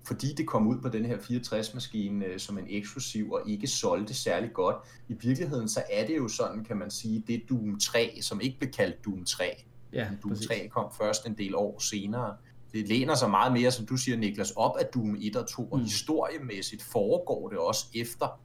fordi 0.05 0.35
det 0.35 0.47
kom 0.47 0.67
ud 0.67 0.81
på 0.81 0.89
den 0.89 1.05
her 1.05 1.17
64-maskine 1.17 2.25
øh, 2.25 2.39
som 2.39 2.59
en 2.59 2.67
eksklusiv 2.69 3.33
og 3.33 3.43
ikke 3.47 3.67
solgte 3.67 4.15
særlig 4.15 4.53
godt. 4.53 4.77
I 5.09 5.15
virkeligheden 5.21 5.69
så 5.69 5.83
er 5.91 6.07
det 6.07 6.17
jo 6.17 6.29
sådan, 6.29 6.65
kan 6.65 6.77
man 6.77 6.91
sige, 6.91 7.25
det 7.27 7.35
er 7.35 7.41
Doom 7.49 7.79
3, 7.81 8.19
som 8.23 8.41
ikke 8.41 8.59
blev 8.59 8.71
kaldt 8.71 9.05
Doom 9.05 9.25
3. 9.25 9.65
Ja, 9.93 10.09
Doom 10.23 10.33
præcis. 10.33 10.47
3 10.47 10.69
kom 10.69 10.93
først 10.99 11.27
en 11.27 11.39
del 11.39 11.55
år 11.55 11.79
senere. 11.79 12.37
Det 12.73 12.89
læner 12.89 13.15
sig 13.15 13.31
meget 13.31 13.53
mere, 13.53 13.71
som 13.71 13.87
du 13.87 13.97
siger, 13.97 14.17
Niklas, 14.19 14.51
op 14.57 14.77
af 14.81 14.87
Doom 14.87 15.17
1 15.21 15.37
og 15.37 15.49
2, 15.49 15.65
og 15.65 15.79
Mm. 15.79 15.85
historiemæssigt 15.85 16.83
foregår 16.83 17.49
det 17.49 17.59
også 17.59 17.87
efter 17.95 18.41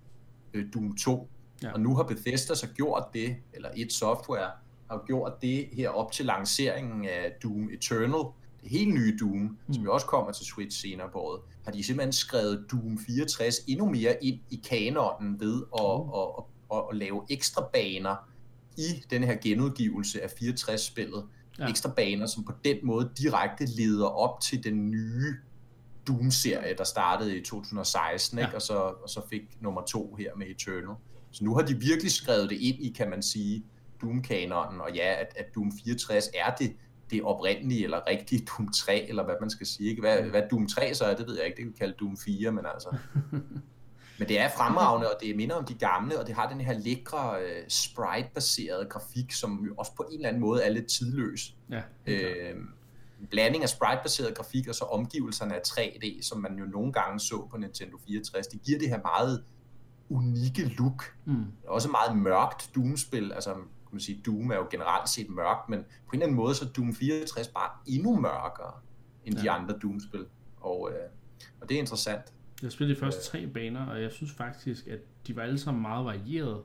øh, 0.54 0.66
Doom 0.74 0.96
2. 0.98 1.30
Ja. 1.64 1.72
Og 1.74 1.80
nu 1.80 1.96
har 1.96 2.04
Bethesda 2.04 2.56
så 2.56 2.68
gjort 2.68 3.04
det, 3.14 3.36
eller 3.54 3.70
et 3.76 3.94
software 3.94 4.52
har 4.90 5.04
gjort 5.08 5.42
det 5.42 5.68
her 5.74 5.90
op 5.90 6.12
til 6.12 6.26
lanceringen 6.26 7.06
af 7.06 7.32
Doom 7.44 7.70
Eternal, 7.74 8.24
det 8.62 8.70
helt 8.72 8.94
nye 8.94 9.18
Doom, 9.20 9.58
mm. 9.68 9.74
som 9.74 9.84
jo 9.84 9.94
også 9.94 10.08
kommer 10.08 10.32
til 10.32 10.46
Switch 10.46 10.82
senere 10.82 11.10
på 11.14 11.20
året, 11.20 11.42
har 11.66 11.72
de 11.72 11.84
simpelthen 11.84 12.14
skrevet 12.14 12.66
Doom 12.72 13.00
64 13.08 13.56
endnu 13.68 13.86
mere 13.90 14.24
ind 14.24 14.40
i 14.50 14.62
kanonen 14.70 15.40
ved 15.40 15.64
at, 15.80 16.00
Mm. 16.06 16.10
at, 16.14 16.28
at, 16.38 16.78
at, 16.78 16.84
at 16.92 16.98
lave 16.98 17.22
ekstra 17.30 17.70
baner 17.74 18.16
i 18.78 19.04
den 19.10 19.24
her 19.24 19.36
genudgivelse 19.44 20.22
af 20.24 20.28
64-spillet. 20.28 21.24
Ja. 21.60 21.70
Ekstra 21.70 21.90
baner, 21.90 22.26
som 22.26 22.44
på 22.44 22.52
den 22.66 22.78
måde 22.84 23.12
direkte 23.18 23.66
leder 23.66 24.08
op 24.08 24.42
til 24.42 24.64
den 24.64 24.92
nye 24.92 25.36
Doom-serie, 26.08 26.76
der 26.78 26.84
startede 26.84 27.38
i 27.38 27.42
2016, 27.44 28.40
Ja. 28.40 28.46
ikke? 28.46 28.56
Og, 28.56 28.62
så, 28.62 28.74
og 28.74 29.10
så 29.10 29.22
fik 29.30 29.42
nummer 29.62 29.82
to 29.82 30.16
her 30.20 30.36
med 30.36 30.48
Eternal. 30.48 30.96
Så 31.32 31.44
nu 31.44 31.56
har 31.56 31.62
de 31.62 31.74
virkelig 31.80 32.12
skrevet 32.12 32.50
det 32.50 32.56
ind 32.56 32.78
i, 32.80 32.94
kan 32.98 33.10
man 33.10 33.22
sige, 33.22 33.66
Doom-kanonen, 34.02 34.82
og 34.82 34.90
ja, 34.96 35.14
at, 35.20 35.28
at 35.38 35.46
Doom 35.56 35.72
64 35.86 36.28
er 36.34 36.56
det, 36.56 36.76
det 37.12 37.22
oprindelige 37.24 37.84
eller 37.84 38.02
rigtige 38.10 38.46
Doom 38.46 38.72
3, 38.72 39.10
eller 39.10 39.24
hvad 39.24 39.36
man 39.42 39.50
skal 39.50 39.68
sige. 39.68 39.90
Ikke? 39.90 40.02
Hvad, 40.02 40.22
hvad 40.22 40.42
Doom 40.52 40.68
3 40.68 40.94
så 40.94 41.06
er, 41.06 41.16
det 41.16 41.28
ved 41.28 41.36
jeg 41.38 41.46
ikke, 41.46 41.56
det 41.56 41.64
kan 41.64 41.74
vi 41.74 41.78
kalde 41.78 41.96
Doom 42.00 42.18
4, 42.18 42.52
men 42.52 42.66
altså... 42.74 42.98
Men 44.20 44.28
det 44.28 44.40
er 44.40 44.50
fremragende, 44.58 45.08
og 45.08 45.18
det 45.22 45.36
minder 45.36 45.56
om 45.56 45.66
de 45.66 45.74
gamle, 45.74 46.20
og 46.20 46.28
det 46.28 46.36
har 46.36 46.50
den 46.50 46.62
her 46.62 46.74
lækre 46.74 47.30
uh, 47.30 47.68
sprite-baserede 47.68 48.86
grafik, 48.86 49.32
som 49.32 49.70
også 49.78 49.92
på 49.96 50.06
en 50.12 50.16
eller 50.16 50.30
anden 50.30 50.42
måde 50.42 50.64
er 50.64 50.70
lidt 50.70 50.88
tidløs. 50.88 51.56
Ja. 51.70 51.82
Øh, 52.06 52.56
blanding 53.30 53.64
af 53.64 53.70
sprite-baseret 53.70 54.36
grafik 54.36 54.68
og 54.68 54.76
så 54.76 54.86
omgivelserne 54.86 55.56
af 55.56 55.62
3D, 55.68 56.22
som 56.22 56.42
man 56.42 56.58
jo 56.60 56.66
nogle 56.66 56.94
gange 56.94 57.20
så 57.20 57.48
på 57.52 57.58
Nintendo 57.58 57.98
64. 58.08 58.48
Det 58.48 58.62
giver 58.62 58.80
det 58.80 58.90
her 58.90 59.02
meget 59.02 59.44
unikke 60.10 60.66
look. 60.66 61.16
Mm. 61.26 61.46
Også 61.68 61.90
meget 61.90 62.18
mørkt 62.18 62.70
Doom-spil. 62.76 63.34
Altså, 63.34 63.54
kan 63.54 63.64
man 63.92 64.00
sige, 64.00 64.22
Doom 64.26 64.52
er 64.52 64.56
jo 64.56 64.68
generelt 64.72 65.10
set 65.10 65.30
mørkt, 65.30 65.70
men 65.70 65.80
på 65.80 65.86
en 65.86 66.14
eller 66.14 66.26
anden 66.26 66.36
måde 66.36 66.56
så 66.56 66.66
er 66.66 66.70
Doom 66.70 66.96
64 66.96 67.48
bare 67.48 67.70
endnu 67.88 68.20
mørkere 68.20 68.74
end 69.26 69.36
ja. 69.36 69.42
de 69.42 69.52
andre 69.52 69.78
Doom-spil. 69.82 70.26
Og, 70.62 70.92
øh, 70.92 71.10
og 71.62 71.70
det 71.70 71.76
er 71.76 71.80
interessant. 71.80 72.34
Jeg 72.66 72.72
spillede 72.72 72.96
de 72.96 73.00
første 73.00 73.32
tre 73.32 73.48
baner, 73.48 73.86
og 73.86 74.02
jeg 74.02 74.12
synes 74.12 74.32
faktisk, 74.32 74.88
at 74.88 75.00
de 75.28 75.36
var 75.36 75.42
alle 75.42 75.58
sammen 75.58 75.82
meget 75.82 76.06
varierede. 76.06 76.62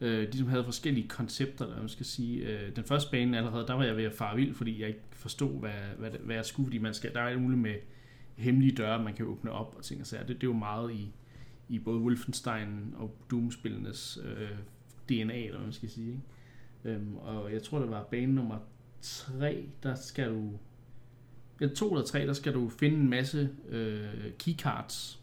Øh, 0.00 0.32
de 0.32 0.38
som 0.38 0.48
havde 0.48 0.64
forskellige 0.64 1.08
koncepter, 1.08 1.64
eller 1.64 1.78
man 1.78 1.88
skal 1.88 2.06
sige. 2.06 2.46
Øh, 2.46 2.76
den 2.76 2.84
første 2.84 3.10
bane 3.10 3.38
allerede, 3.38 3.66
der 3.66 3.74
var 3.74 3.84
jeg 3.84 3.96
ved 3.96 4.04
at 4.04 4.12
fare 4.12 4.36
vild, 4.36 4.54
fordi 4.54 4.80
jeg 4.80 4.88
ikke 4.88 5.00
forstod, 5.12 5.60
hvad, 5.60 5.70
hvad, 5.98 6.10
hvad 6.10 6.34
jeg 6.34 6.44
skulle, 6.44 6.66
fordi 6.66 6.78
man 6.78 6.94
skal, 6.94 7.14
der 7.14 7.20
er 7.20 7.24
alt 7.28 7.42
muligt 7.42 7.60
med 7.60 7.74
hemmelige 8.36 8.76
døre, 8.76 9.02
man 9.02 9.14
kan 9.14 9.26
åbne 9.26 9.50
op 9.50 9.74
og 9.76 9.84
ting 9.84 10.00
og 10.00 10.06
sager. 10.06 10.26
Det, 10.26 10.36
det 10.36 10.42
er 10.42 10.50
jo 10.50 10.58
meget 10.58 10.92
i, 10.92 11.12
i 11.68 11.78
både 11.78 12.00
Wolfenstein 12.00 12.94
og 12.96 13.16
Doom-spillenes 13.30 14.18
øh, 14.24 14.50
DNA, 15.08 15.46
eller 15.46 15.60
man 15.60 15.72
skal 15.72 15.90
sige. 15.90 16.08
Ikke? 16.08 16.20
Øhm, 16.84 17.16
og 17.16 17.52
jeg 17.52 17.62
tror, 17.62 17.78
det 17.78 17.90
var 17.90 18.02
bane 18.02 18.34
nummer 18.34 18.58
3, 19.00 19.64
der 19.82 19.94
skal 19.94 20.30
du... 20.30 20.50
Ja, 21.60 21.66
to 21.68 21.90
eller 21.92 22.06
tre, 22.06 22.26
der 22.26 22.32
skal 22.32 22.54
du 22.54 22.68
finde 22.68 22.96
en 22.96 23.10
masse 23.10 23.50
øh, 23.68 24.32
keycards, 24.38 25.19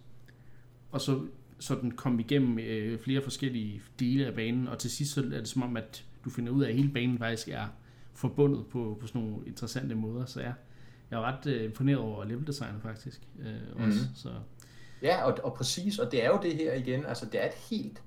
og 0.92 1.02
så 1.02 1.22
sådan 1.60 1.92
komme 1.92 2.22
igennem 2.22 2.60
øh, 2.60 3.00
flere 3.00 3.22
forskellige 3.22 3.82
dele 4.00 4.26
af 4.26 4.34
banen, 4.34 4.68
og 4.68 4.80
til 4.80 4.92
sidst 4.92 5.14
så 5.14 5.22
er 5.22 5.26
det 5.40 5.48
som 5.48 5.64
om, 5.64 5.78
at 5.78 6.06
du 6.26 6.30
finder 6.30 6.52
ud 6.52 6.64
af, 6.64 6.70
at 6.70 6.76
hele 6.76 6.90
banen 6.90 7.18
faktisk 7.18 7.48
er 7.48 7.66
forbundet 8.14 8.66
på, 8.68 8.98
på 9.02 9.08
sådan 9.08 9.22
nogle 9.22 9.38
interessante 9.48 9.96
måder, 9.96 10.26
så 10.26 10.42
ja, 10.42 10.52
jeg 11.12 11.18
er 11.18 11.22
ret 11.22 11.46
øh, 11.46 11.66
imponeret 11.66 12.00
over 12.00 12.26
leveldesignet 12.26 12.82
faktisk 12.82 13.22
øh, 13.40 13.86
også, 13.86 14.00
Mhm. 14.00 14.16
så. 14.16 14.30
Ja, 15.02 15.24
og, 15.24 15.38
og 15.44 15.54
præcis, 15.54 16.00
og 16.00 16.12
det 16.12 16.24
er 16.26 16.28
jo 16.28 16.40
det 16.44 16.56
her 16.56 16.74
igen, 16.74 17.06
altså 17.06 17.26
det 17.26 17.42
er 17.44 17.46
et 17.48 17.54
helt 17.70 18.02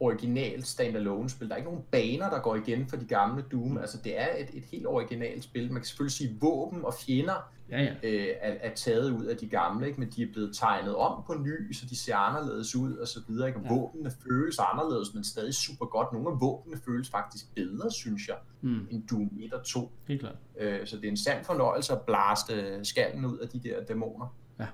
originalt 0.00 0.66
standalone 0.66 1.30
spil. 1.30 1.48
Der 1.48 1.54
er 1.54 1.56
ikke 1.56 1.70
nogen 1.70 1.84
baner, 1.90 2.30
der 2.30 2.38
går 2.40 2.56
igen 2.56 2.86
for 2.88 2.96
de 2.96 3.04
gamle 3.04 3.44
Doom. 3.52 3.78
Altså 3.78 3.98
det 4.04 4.20
er 4.20 4.28
et, 4.38 4.48
et 4.54 4.64
helt 4.72 4.86
originalt 4.86 5.44
spil. 5.44 5.66
Man 5.72 5.82
kan 5.82 5.84
selvfølgelig 5.84 6.12
sige, 6.16 6.38
våben 6.40 6.84
og 6.84 6.94
fjender 6.94 7.50
ja 7.70 7.82
ja, 7.82 7.94
øh, 8.02 8.26
er, 8.40 8.54
er 8.60 8.74
taget 8.74 9.10
ud 9.10 9.24
af 9.24 9.36
de 9.36 9.48
gamle, 9.48 9.86
ikke? 9.86 10.00
men 10.00 10.10
de 10.16 10.22
er 10.22 10.26
blevet 10.32 10.56
tegnet 10.56 10.96
om 10.96 11.22
på 11.26 11.34
ny, 11.34 11.72
så 11.72 11.86
de 11.86 11.96
ser 11.96 12.16
anderledes 12.16 12.76
ud 12.76 12.96
og 12.96 13.08
så 13.08 13.20
videre. 13.28 13.48
Ikke? 13.48 13.60
Og 13.60 13.64
Ja. 13.64 13.74
våbnene 13.74 14.10
føles 14.28 14.58
anderledes, 14.58 15.14
men 15.14 15.24
stadig 15.24 15.54
super 15.54 15.86
godt. 15.86 16.12
Nogle 16.12 16.28
af 16.28 16.40
våbnene 16.40 16.80
føles 16.84 17.10
faktisk 17.10 17.54
bedre, 17.54 17.90
synes 17.90 18.28
jeg, 18.28 18.36
mm, 18.60 18.86
end 18.90 19.08
Doom 19.10 19.30
1 19.40 19.52
og 19.52 19.64
2. 19.64 19.90
helt 20.08 20.20
klart. 20.20 20.36
Øh, 20.60 20.86
så 20.86 20.96
det 20.96 21.04
er 21.04 21.08
en 21.10 21.16
sand 21.16 21.44
fornøjelse 21.44 21.92
at 21.92 22.00
blaste 22.02 22.84
skallen 22.84 23.24
ud 23.24 23.38
af 23.38 23.48
de 23.48 23.58
der 23.58 23.84
dæmoner. 23.84 24.34
Ja. 24.60 24.66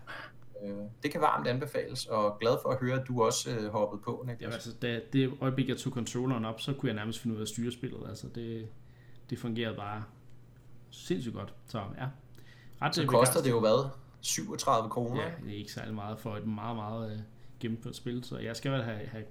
Øh, 0.65 0.77
det 1.03 1.11
kan 1.11 1.21
varmt 1.21 1.47
anbefales, 1.47 2.07
og 2.07 2.39
glad 2.41 2.57
for 2.63 2.69
at 2.69 2.79
høre, 2.81 3.01
at 3.01 3.09
du 3.09 3.23
også 3.23 3.51
øh, 3.51 3.69
hoppede 3.73 4.03
på, 4.03 4.25
Niklas. 4.27 4.41
Jamen, 4.41 4.53
altså, 4.53 4.73
da 4.83 5.01
det 5.13 5.33
øjeblik, 5.41 5.69
jeg 5.69 5.77
tog 5.77 5.93
controlleren 5.93 6.45
op, 6.45 6.61
så 6.61 6.73
kunne 6.73 6.89
jeg 6.89 6.97
nærmest 6.97 7.19
finde 7.19 7.35
ud 7.35 7.41
af 7.41 7.43
at 7.43 7.49
styre 7.49 7.73
spillet. 7.73 8.01
Altså, 8.09 8.27
det, 8.35 8.69
det 9.31 9.39
fungerede 9.39 9.77
bare 9.77 10.05
sindssygt 10.91 11.35
godt. 11.35 11.55
Så 11.67 11.79
ja, 11.79 12.09
ret 12.83 12.95
så 12.95 13.07
koster 13.07 13.43
det 13.43 13.51
jo 13.51 13.61
hvad? 13.61 13.89
37 14.21 14.91
kroner? 14.91 15.23
Ja, 15.23 15.31
det 15.45 15.55
er 15.55 15.59
ikke 15.59 15.73
særlig 15.73 15.95
meget 15.95 16.19
for 16.19 16.37
et 16.37 16.47
meget, 16.47 16.77
meget 16.77 17.13
øh, 17.13 17.19
gennemført 17.61 17.97
spil, 17.97 18.25
så 18.25 18.39
jeg 18.39 18.57
skal 18.57 18.73
vel 18.73 18.83
have, 18.83 19.07
have, 19.07 19.25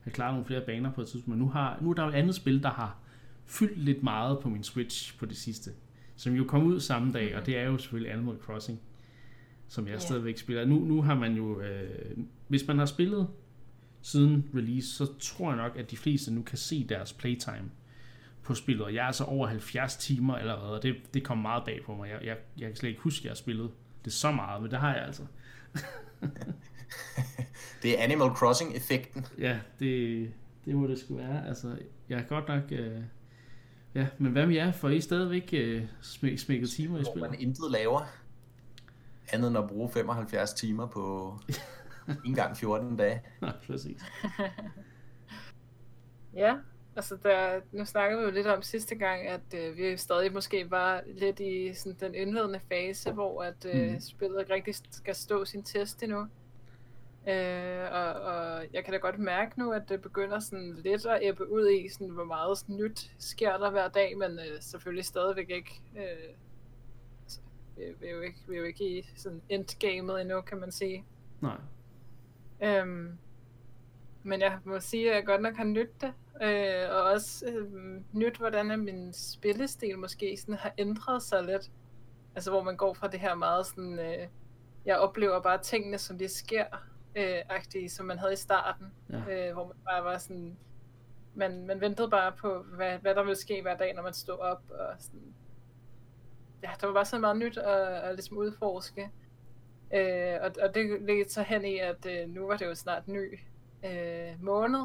have 0.00 0.12
klaret 0.12 0.32
nogle 0.32 0.46
flere 0.46 0.60
baner 0.66 0.92
på 0.92 1.00
et 1.00 1.08
tidspunkt. 1.08 1.28
Men 1.28 1.38
nu, 1.38 1.48
har, 1.48 1.78
nu 1.80 1.90
er 1.90 1.94
der 1.94 2.02
jo 2.02 2.08
et 2.08 2.14
andet 2.14 2.34
spil, 2.34 2.62
der 2.62 2.70
har 2.70 2.96
fyldt 3.46 3.78
lidt 3.78 4.02
meget 4.02 4.38
på 4.38 4.48
min 4.48 4.64
Switch 4.64 5.18
på 5.18 5.26
det 5.26 5.36
sidste, 5.36 5.70
som 6.16 6.34
jo 6.34 6.44
kom 6.44 6.66
ud 6.66 6.80
samme 6.80 7.12
dag, 7.12 7.36
og 7.36 7.46
det 7.46 7.58
er 7.58 7.62
jo 7.62 7.78
selvfølgelig 7.78 8.12
Animal 8.12 8.36
Crossing, 8.38 8.80
som 9.68 9.86
jeg 9.86 9.92
Ja. 9.94 9.98
stadigvæk 9.98 10.38
spiller. 10.38 10.64
Nu, 10.66 10.78
nu 10.78 11.02
har 11.02 11.14
man 11.14 11.34
jo, 11.34 11.60
øh, 11.60 12.16
hvis 12.48 12.66
man 12.66 12.78
har 12.78 12.86
spillet 12.86 13.28
siden 14.02 14.50
release, 14.54 14.88
så 14.88 15.06
tror 15.20 15.48
jeg 15.48 15.56
nok, 15.56 15.76
at 15.76 15.90
de 15.90 15.96
fleste 15.96 16.34
nu 16.34 16.42
kan 16.42 16.58
se 16.58 16.86
deres 16.88 17.12
playtime 17.12 17.70
på 18.42 18.54
spillet, 18.54 18.84
og 18.84 18.94
jeg 18.94 19.02
er 19.02 19.06
altså 19.06 19.24
over 19.24 19.46
70 19.46 19.96
timer 19.96 20.34
allerede, 20.34 20.76
og 20.76 20.82
det, 20.82 20.96
det 21.14 21.24
kom 21.24 21.38
meget 21.38 21.62
bag 21.64 21.80
på 21.86 21.94
mig. 21.94 22.08
Jeg, 22.10 22.18
jeg, 22.24 22.36
jeg 22.58 22.66
kan 22.68 22.76
slet 22.76 22.88
ikke 22.90 23.02
huske, 23.02 23.20
at 23.20 23.24
jeg 23.24 23.30
har 23.30 23.36
spillet 23.36 23.70
det 24.04 24.12
så 24.12 24.30
meget, 24.32 24.62
men 24.62 24.70
det 24.70 24.78
har 24.78 24.94
jeg 24.94 25.04
altså. 25.04 25.22
Det 27.82 27.98
er 27.98 28.02
Animal 28.04 28.28
Crossing-effekten. 28.28 29.26
Ja, 29.38 29.58
det, 29.78 30.30
det 30.64 30.74
må 30.74 30.86
det 30.86 30.98
skulle 30.98 31.24
være. 31.24 31.46
Altså, 31.48 31.78
jeg 32.08 32.18
er 32.18 32.22
godt 32.22 32.48
nok... 32.48 32.62
Øh, 32.70 33.00
ja, 33.94 34.06
men 34.18 34.32
hvad 34.32 34.46
med 34.46 34.54
jer? 34.54 34.72
Får 34.72 34.88
I 34.88 35.00
stadigvæk 35.00 35.50
øh, 35.52 35.82
smæk, 36.00 36.38
smækket 36.38 36.70
timer 36.70 36.98
i 36.98 37.02
Hvor 37.02 37.12
spillet? 37.12 37.30
man 37.30 37.40
intet 37.40 37.70
laver, 37.70 38.00
andet 39.32 39.48
end 39.48 39.58
at 39.58 39.68
bruge 39.68 39.90
75 39.90 40.52
timer 40.54 40.86
på 40.86 41.34
ikke 42.08 42.20
engang 42.24 42.56
14 42.56 42.96
dage. 42.96 43.22
Nej, 43.40 43.52
præcis. 43.66 44.02
Ja, 46.34 46.56
altså 46.96 47.16
der, 47.22 47.60
nu 47.72 47.84
snakker 47.84 48.16
vi 48.18 48.22
jo 48.24 48.30
lidt 48.30 48.46
om 48.46 48.62
sidste 48.62 48.94
gang, 48.94 49.26
at 49.28 49.40
øh, 49.54 49.76
vi 49.76 49.96
stadig 49.96 50.32
måske 50.32 50.70
var 50.70 51.02
lidt 51.06 51.40
i 51.40 51.74
sådan 51.74 51.96
den 52.00 52.14
indledende 52.14 52.60
fase, 52.68 53.12
hvor 53.12 53.42
at 53.42 53.66
øh, 53.74 53.90
Mhm. 53.90 54.00
spillet 54.00 54.40
ikke 54.40 54.54
rigtig 54.54 54.74
skal 54.90 55.14
stå 55.14 55.44
sin 55.44 55.62
test 55.62 56.02
endnu. 56.02 56.20
Øh, 57.28 57.84
og, 57.92 58.12
og 58.14 58.64
jeg 58.72 58.84
kan 58.84 58.92
da 58.92 58.98
godt 58.98 59.18
mærke 59.18 59.58
nu, 59.58 59.72
at 59.72 59.82
det 59.88 60.02
begynder 60.02 60.38
sådan 60.40 60.74
lidt 60.84 61.06
at 61.06 61.18
ebbe 61.22 61.50
ud 61.52 61.68
i, 61.70 61.88
sådan, 61.88 62.08
hvor 62.08 62.24
meget 62.24 62.58
sådan 62.58 62.76
nyt 62.76 63.10
sker 63.18 63.56
der 63.58 63.70
hver 63.70 63.88
dag, 63.88 64.18
men 64.18 64.30
øh, 64.38 64.60
selvfølgelig 64.60 65.04
stadigvæk 65.04 65.50
ikke. 65.50 65.80
Øh, 65.96 66.34
vi, 67.78 67.84
vi, 68.00 68.06
er 68.06 68.10
jo 68.10 68.20
ikke, 68.20 68.38
vi 68.48 68.54
er 68.54 68.58
jo 68.58 68.64
ikke 68.64 68.98
i 68.98 69.10
sådan 69.16 69.42
endgamet 69.48 70.20
endnu, 70.20 70.40
kan 70.40 70.60
man 70.60 70.72
sige. 70.72 71.04
Nej. 71.40 71.56
Øhm, 72.62 73.18
men 74.22 74.40
jeg 74.40 74.58
må 74.64 74.80
sige, 74.80 75.10
at 75.10 75.16
jeg 75.16 75.26
godt 75.26 75.42
nok 75.42 75.56
har 75.56 75.64
nydt 75.64 76.00
det. 76.00 76.12
Øh, 76.42 76.90
og 76.90 77.02
også 77.02 77.46
øh, 77.46 78.00
nyt, 78.12 78.36
hvordan 78.36 78.80
min 78.80 79.12
spillestil 79.12 79.98
måske 79.98 80.36
sådan 80.36 80.54
har 80.54 80.72
ændret 80.78 81.22
sig 81.22 81.44
lidt. 81.44 81.70
Altså 82.34 82.50
hvor 82.50 82.62
man 82.62 82.76
går 82.76 82.94
fra 82.94 83.08
det 83.08 83.20
her 83.20 83.34
meget 83.34 83.66
sådan, 83.66 83.98
øh, 83.98 84.28
jeg 84.84 84.98
oplever 84.98 85.40
bare 85.40 85.62
tingene, 85.62 85.98
som 85.98 86.18
de 86.18 86.28
sker, 86.28 86.64
øh, 87.16 87.38
agtige, 87.48 87.88
som 87.90 88.06
man 88.06 88.18
havde 88.18 88.32
i 88.32 88.36
starten. 88.36 88.86
Ja. 89.10 89.48
Øh, 89.48 89.54
hvor 89.54 89.66
man 89.66 89.76
bare 89.84 90.04
var 90.04 90.18
sådan, 90.18 90.56
man, 91.34 91.66
man 91.66 91.80
ventede 91.80 92.10
bare 92.10 92.32
på, 92.32 92.62
hvad, 92.62 92.98
hvad 92.98 93.14
der 93.14 93.22
ville 93.22 93.36
ske 93.36 93.62
hver 93.62 93.76
dag, 93.76 93.94
når 93.94 94.02
man 94.02 94.12
stod 94.12 94.38
op. 94.38 94.62
Og 94.70 94.94
sådan, 94.98 95.34
ja, 96.62 96.70
der 96.80 96.86
var 96.86 96.94
bare 96.94 97.04
så 97.04 97.18
meget 97.18 97.36
nyt 97.36 97.58
at, 97.58 97.88
at 98.02 98.14
ligesom 98.14 98.36
udforske. 98.38 99.10
Øh, 99.94 100.34
og, 100.42 100.50
og 100.62 100.74
det 100.74 101.02
ledte 101.02 101.32
så 101.32 101.42
hen 101.42 101.64
i, 101.64 101.78
at 101.78 102.06
øh, 102.06 102.28
nu 102.28 102.46
var 102.46 102.56
det 102.56 102.66
jo 102.66 102.74
snart 102.74 103.08
ny 103.08 103.38
øh, 103.84 104.42
måned, 104.44 104.80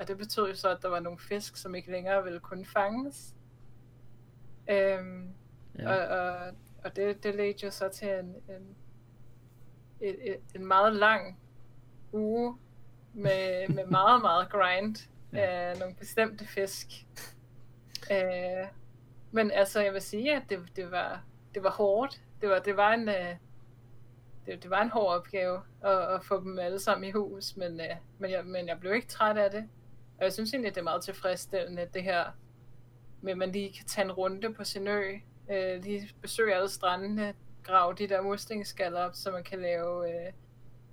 og 0.00 0.08
det 0.08 0.18
betød 0.18 0.48
jo 0.48 0.54
så, 0.54 0.68
at 0.68 0.78
der 0.82 0.88
var 0.88 1.00
nogle 1.00 1.18
fisk, 1.18 1.56
som 1.56 1.74
ikke 1.74 1.90
længere 1.90 2.24
ville 2.24 2.40
kunne 2.40 2.66
fanges. 2.66 3.34
Øhm, 4.70 5.34
Ja. 5.78 5.92
og, 5.94 6.18
og, 6.18 6.54
og 6.84 6.96
det, 6.96 7.22
det 7.24 7.34
ledte 7.34 7.64
jo 7.66 7.70
så 7.70 7.88
til 7.88 8.08
en, 8.08 8.34
en, 8.54 8.76
et, 10.00 10.36
en 10.54 10.66
meget 10.66 10.92
lang 10.92 11.40
uge 12.12 12.56
med, 13.14 13.68
med 13.68 13.86
meget, 13.86 14.22
meget 14.22 14.48
grind 14.50 14.96
Ja. 15.32 15.38
af 15.40 15.78
nogle 15.78 15.94
bestemte 15.94 16.46
fisk. 16.46 16.86
Øh, 18.12 18.66
men 19.32 19.50
altså, 19.50 19.80
jeg 19.80 19.92
vil 19.92 20.02
sige, 20.02 20.36
at 20.36 20.42
det, 20.48 20.58
det, 20.76 20.90
var, 20.90 21.22
det 21.54 21.62
var 21.62 21.70
hårdt. 21.70 22.20
det 22.40 22.48
var, 22.48 22.58
det 22.58 22.76
var 22.76 22.92
en, 22.92 23.08
øh, 23.08 23.36
det, 24.46 24.62
det 24.62 24.70
var 24.70 24.82
en 24.82 24.90
hård 24.90 25.14
opgave 25.14 25.60
at, 25.84 26.14
at 26.14 26.24
få 26.24 26.40
dem 26.40 26.58
alle 26.58 26.78
sammen 26.78 27.08
i 27.08 27.12
hus, 27.12 27.56
men, 27.56 27.80
øh, 27.80 27.96
men, 28.18 28.30
jeg, 28.30 28.44
men 28.44 28.68
jeg 28.68 28.80
blev 28.80 28.94
ikke 28.94 29.08
træt 29.08 29.36
af 29.36 29.50
det. 29.50 29.68
Og 30.18 30.24
jeg 30.24 30.32
synes 30.32 30.52
egentlig, 30.52 30.74
det 30.74 30.80
er 30.80 30.84
meget 30.84 31.04
tilfredsstillende, 31.04 31.88
det 31.94 32.02
her 32.02 32.24
med, 33.20 33.32
at 33.32 33.38
man 33.38 33.52
lige 33.52 33.72
kan 33.72 33.86
tage 33.86 34.04
en 34.04 34.12
runde 34.12 34.54
på 34.54 34.64
sin 34.64 34.88
ø, 34.88 35.12
øh, 35.50 35.82
lige 35.82 36.10
besøge 36.22 36.54
alle 36.54 36.68
strandene, 36.68 37.34
grave 37.62 37.94
de 37.94 38.08
der 38.08 38.22
muslingeskaller 38.22 39.00
op, 39.00 39.14
så 39.14 39.30
man 39.30 39.44
kan 39.44 39.60
lave 39.60 40.08
øh, 40.08 40.32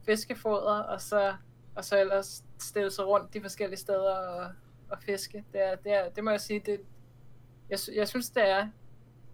fiskefoder, 0.05 0.79
og 0.79 1.01
så, 1.01 1.35
og 1.75 1.85
så 1.85 1.99
ellers 1.99 2.43
stille 2.59 2.91
sig 2.91 3.07
rundt 3.07 3.33
de 3.33 3.41
forskellige 3.41 3.79
steder 3.79 4.15
og, 4.15 4.51
og 4.89 4.97
fiske. 5.01 5.45
Det, 5.53 5.63
er, 5.63 5.75
det, 5.75 5.93
er, 5.93 6.09
det 6.09 6.23
må 6.23 6.31
jeg 6.31 6.41
sige, 6.41 6.59
det, 6.59 6.79
jeg, 7.69 7.79
jeg 7.95 8.07
synes, 8.07 8.29
det 8.29 8.49
er 8.49 8.67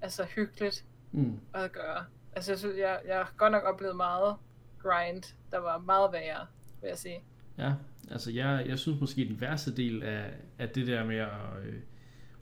altså 0.01 0.23
hyggeligt 0.35 0.85
mm. 1.11 1.39
at 1.53 1.71
gøre. 1.71 2.05
Altså, 2.33 2.51
jeg, 2.51 2.59
synes, 2.59 2.77
jeg, 2.77 2.99
jeg 3.07 3.15
har 3.15 3.33
godt 3.37 3.51
nok 3.51 3.63
oplevet 3.63 3.95
meget 3.95 4.35
grind, 4.79 5.23
der 5.51 5.59
var 5.59 5.77
meget 5.77 6.13
værre, 6.13 6.47
vil 6.81 6.87
jeg 6.87 6.97
sige. 6.97 7.19
Ja, 7.57 7.73
altså 8.11 8.31
jeg, 8.31 8.65
jeg 8.67 8.79
synes 8.79 8.99
måske 8.99 9.27
den 9.27 9.41
værste 9.41 9.75
del 9.75 10.03
af, 10.03 10.25
af 10.59 10.69
det 10.69 10.87
der 10.87 11.05
med 11.05 11.17
at, 11.17 11.29
øh, 11.67 11.73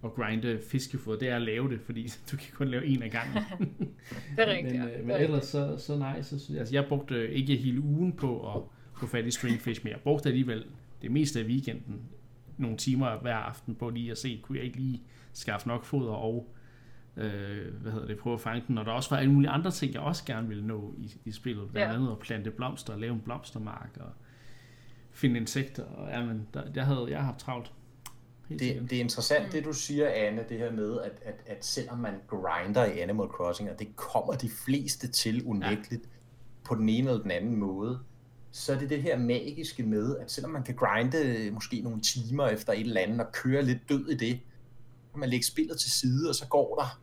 at 0.03 0.13
grinde 0.13 0.61
fiskefoder, 0.71 1.19
det 1.19 1.29
er 1.29 1.35
at 1.35 1.41
lave 1.41 1.69
det, 1.69 1.81
fordi 1.81 2.07
du 2.31 2.37
kan 2.37 2.53
kun 2.53 2.67
lave 2.67 2.85
en 2.85 3.03
af 3.03 3.11
gangen. 3.11 3.43
det 4.35 4.47
er 4.47 4.51
rigtigt, 4.51 4.79
Men, 4.79 4.89
ja. 4.89 4.99
øh, 4.99 5.05
men 5.05 5.15
ellers 5.15 5.45
så, 5.45 5.77
så 5.77 5.97
nej, 5.97 6.21
så 6.21 6.39
synes 6.39 6.49
jeg, 6.49 6.59
altså 6.59 6.75
jeg 6.75 6.85
brugte 6.89 7.31
ikke 7.31 7.55
hele 7.55 7.81
ugen 7.81 8.13
på 8.13 8.55
at 8.55 8.61
få 8.99 9.07
fat 9.07 9.25
i 9.25 9.31
stringfish, 9.31 9.81
men 9.83 9.91
jeg 9.91 9.99
brugte 10.03 10.29
alligevel 10.29 10.65
det 11.01 11.11
meste 11.11 11.39
af 11.39 11.45
weekenden 11.45 12.01
nogle 12.57 12.77
timer 12.77 13.19
hver 13.21 13.35
aften 13.35 13.75
på 13.75 13.89
lige 13.89 14.11
at 14.11 14.17
se, 14.17 14.39
kunne 14.43 14.57
jeg 14.57 14.65
ikke 14.65 14.77
lige 14.77 15.01
skaffe 15.33 15.67
nok 15.67 15.85
foder 15.85 16.11
og 16.13 16.53
øh, 17.17 17.73
hvad 17.81 17.91
hedder 17.91 18.07
det, 18.07 18.17
prøve 18.17 18.33
at 18.33 18.41
fange 18.41 18.63
den, 18.67 18.77
og 18.77 18.85
der 18.85 18.91
også 18.91 19.09
var 19.09 19.17
alle 19.17 19.31
mulige 19.33 19.49
andre 19.49 19.71
ting, 19.71 19.93
jeg 19.93 20.01
også 20.01 20.25
gerne 20.25 20.47
ville 20.47 20.67
nå 20.67 20.93
i, 20.97 21.15
i 21.25 21.31
spillet, 21.31 21.71
blandt 21.71 21.91
Ja. 21.91 21.95
andet 21.97 22.11
at 22.11 22.19
plante 22.19 22.51
blomster, 22.51 22.97
lave 22.97 23.13
en 23.13 23.21
blomstermark 23.21 23.89
og 23.99 24.09
finde 25.11 25.39
insekter, 25.39 25.83
og 25.83 26.09
ja, 26.09 26.25
men 26.25 26.47
der, 26.53 26.63
jeg 26.75 26.85
havde, 26.85 27.07
jeg 27.09 27.17
har 27.17 27.25
haft 27.25 27.39
travlt. 27.39 27.71
Helt 28.49 28.59
Det, 28.59 28.67
sikkert. 28.67 28.89
det 28.89 28.95
er 28.95 29.01
interessant, 29.01 29.51
det 29.51 29.65
du 29.65 29.73
siger, 29.73 30.09
Anne, 30.09 30.45
det 30.49 30.57
her 30.57 30.71
med, 30.71 30.99
at, 31.01 31.11
at, 31.25 31.35
at 31.45 31.65
selvom 31.65 31.97
man 31.97 32.13
grinder 32.27 32.85
i 32.85 32.99
Animal 32.99 33.27
Crossing, 33.27 33.69
og 33.71 33.79
det 33.79 33.95
kommer 33.95 34.33
de 34.33 34.49
fleste 34.65 35.07
til 35.07 35.43
unægteligt 35.45 36.03
ja. 36.03 36.09
på 36.67 36.75
den 36.75 36.89
ene 36.89 37.09
eller 37.09 37.21
den 37.21 37.31
anden 37.31 37.55
måde, 37.55 37.99
så 38.51 38.73
er 38.73 38.79
det 38.79 38.89
det 38.89 39.01
her 39.01 39.19
magiske 39.19 39.83
med, 39.83 40.17
at 40.17 40.31
selvom 40.31 40.51
man 40.51 40.63
kan 40.63 40.75
grinde 40.75 41.49
måske 41.51 41.81
nogle 41.81 42.01
timer 42.01 42.47
efter 42.47 42.73
et 42.73 42.79
eller 42.79 43.01
andet, 43.01 43.19
og 43.19 43.31
køre 43.31 43.61
lidt 43.61 43.89
død 43.89 44.09
i 44.09 44.15
det, 44.15 44.39
kan 45.13 45.19
man 45.19 45.29
lægge 45.29 45.45
spillet 45.45 45.79
til 45.79 45.91
side, 45.91 46.29
og 46.29 46.35
så 46.35 46.47
går 46.47 46.75
der 46.75 46.99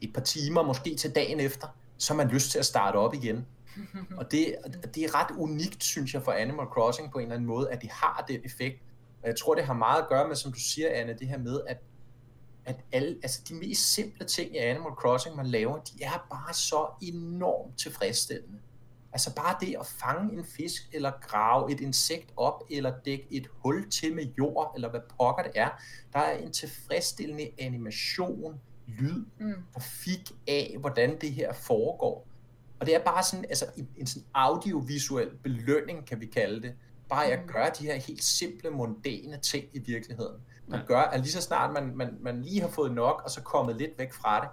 et 0.00 0.12
par 0.14 0.20
timer, 0.20 0.62
måske 0.62 0.94
til 0.94 1.14
dagen 1.14 1.40
efter, 1.40 1.66
så 1.98 2.12
har 2.12 2.16
man 2.16 2.28
lyst 2.28 2.50
til 2.50 2.58
at 2.58 2.66
starte 2.66 2.96
op 2.96 3.14
igen. 3.14 3.46
Og 4.18 4.30
det, 4.30 4.56
det 4.94 5.04
er 5.04 5.14
ret 5.14 5.36
unikt, 5.36 5.84
synes 5.84 6.14
jeg, 6.14 6.22
for 6.22 6.32
Animal 6.32 6.66
Crossing 6.66 7.12
på 7.12 7.18
en 7.18 7.22
eller 7.22 7.34
anden 7.34 7.48
måde, 7.48 7.70
at 7.70 7.82
det 7.82 7.90
har 7.90 8.24
den 8.28 8.40
effekt. 8.44 8.82
Og 9.22 9.28
jeg 9.28 9.36
tror, 9.36 9.54
det 9.54 9.64
har 9.64 9.74
meget 9.74 10.02
at 10.02 10.08
gøre 10.08 10.28
med, 10.28 10.36
som 10.36 10.52
du 10.52 10.58
siger, 10.58 10.88
Anne, 10.90 11.16
det 11.18 11.28
her 11.28 11.38
med, 11.38 11.60
at, 11.66 11.78
at 12.64 12.76
alle, 12.92 13.18
altså 13.22 13.40
de 13.48 13.54
mest 13.54 13.92
simple 13.92 14.26
ting 14.26 14.54
i 14.54 14.58
Animal 14.58 14.92
Crossing, 14.92 15.36
man 15.36 15.46
laver, 15.46 15.78
de 15.78 16.04
er 16.04 16.26
bare 16.30 16.54
så 16.54 16.86
enormt 17.02 17.78
tilfredsstillende. 17.78 18.58
Altså 19.16 19.34
bare 19.34 19.56
det 19.60 19.76
at 19.80 19.86
fange 19.86 20.38
en 20.38 20.44
fisk, 20.44 20.88
eller 20.92 21.12
grave 21.20 21.72
et 21.72 21.80
insekt 21.80 22.32
op, 22.36 22.62
eller 22.70 22.92
dække 23.04 23.26
et 23.30 23.46
hul 23.52 23.90
til 23.90 24.14
med 24.14 24.24
jord, 24.38 24.72
eller 24.74 24.90
hvad 24.90 25.00
pokker 25.18 25.42
det 25.42 25.52
er. 25.54 25.68
Der 26.12 26.18
er 26.18 26.38
en 26.38 26.52
tilfredsstillende 26.52 27.50
animation, 27.58 28.60
lyd, 28.86 29.24
Mm. 29.40 29.54
grafik 29.72 30.32
af, 30.48 30.76
hvordan 30.80 31.20
det 31.20 31.32
her 31.32 31.52
foregår. 31.52 32.26
Og 32.80 32.86
det 32.86 32.94
er 32.94 32.98
bare 33.04 33.22
sådan, 33.22 33.44
altså 33.44 33.66
en, 33.76 33.88
en 33.96 34.06
sådan 34.06 34.26
audiovisuel 34.34 35.30
belønning, 35.42 36.06
kan 36.06 36.20
vi 36.20 36.26
kalde 36.26 36.62
det. 36.62 36.74
Bare 37.08 37.26
at 37.26 37.40
Mm. 37.42 37.48
gøre 37.48 37.70
de 37.78 37.84
her 37.84 37.94
helt 37.96 38.24
simple, 38.24 38.70
mondæne 38.70 39.38
ting 39.42 39.64
i 39.72 39.78
virkeligheden. 39.78 40.40
Man 40.68 40.86
gør, 40.86 41.00
at 41.00 41.20
lige 41.20 41.32
så 41.32 41.40
snart 41.40 41.72
man, 41.72 41.96
man, 41.96 42.18
man 42.20 42.42
lige 42.42 42.60
har 42.60 42.68
fået 42.68 42.92
nok, 42.92 43.22
og 43.24 43.30
så 43.30 43.42
kommet 43.42 43.76
lidt 43.76 43.90
væk 43.98 44.12
fra 44.12 44.40
det, 44.40 44.48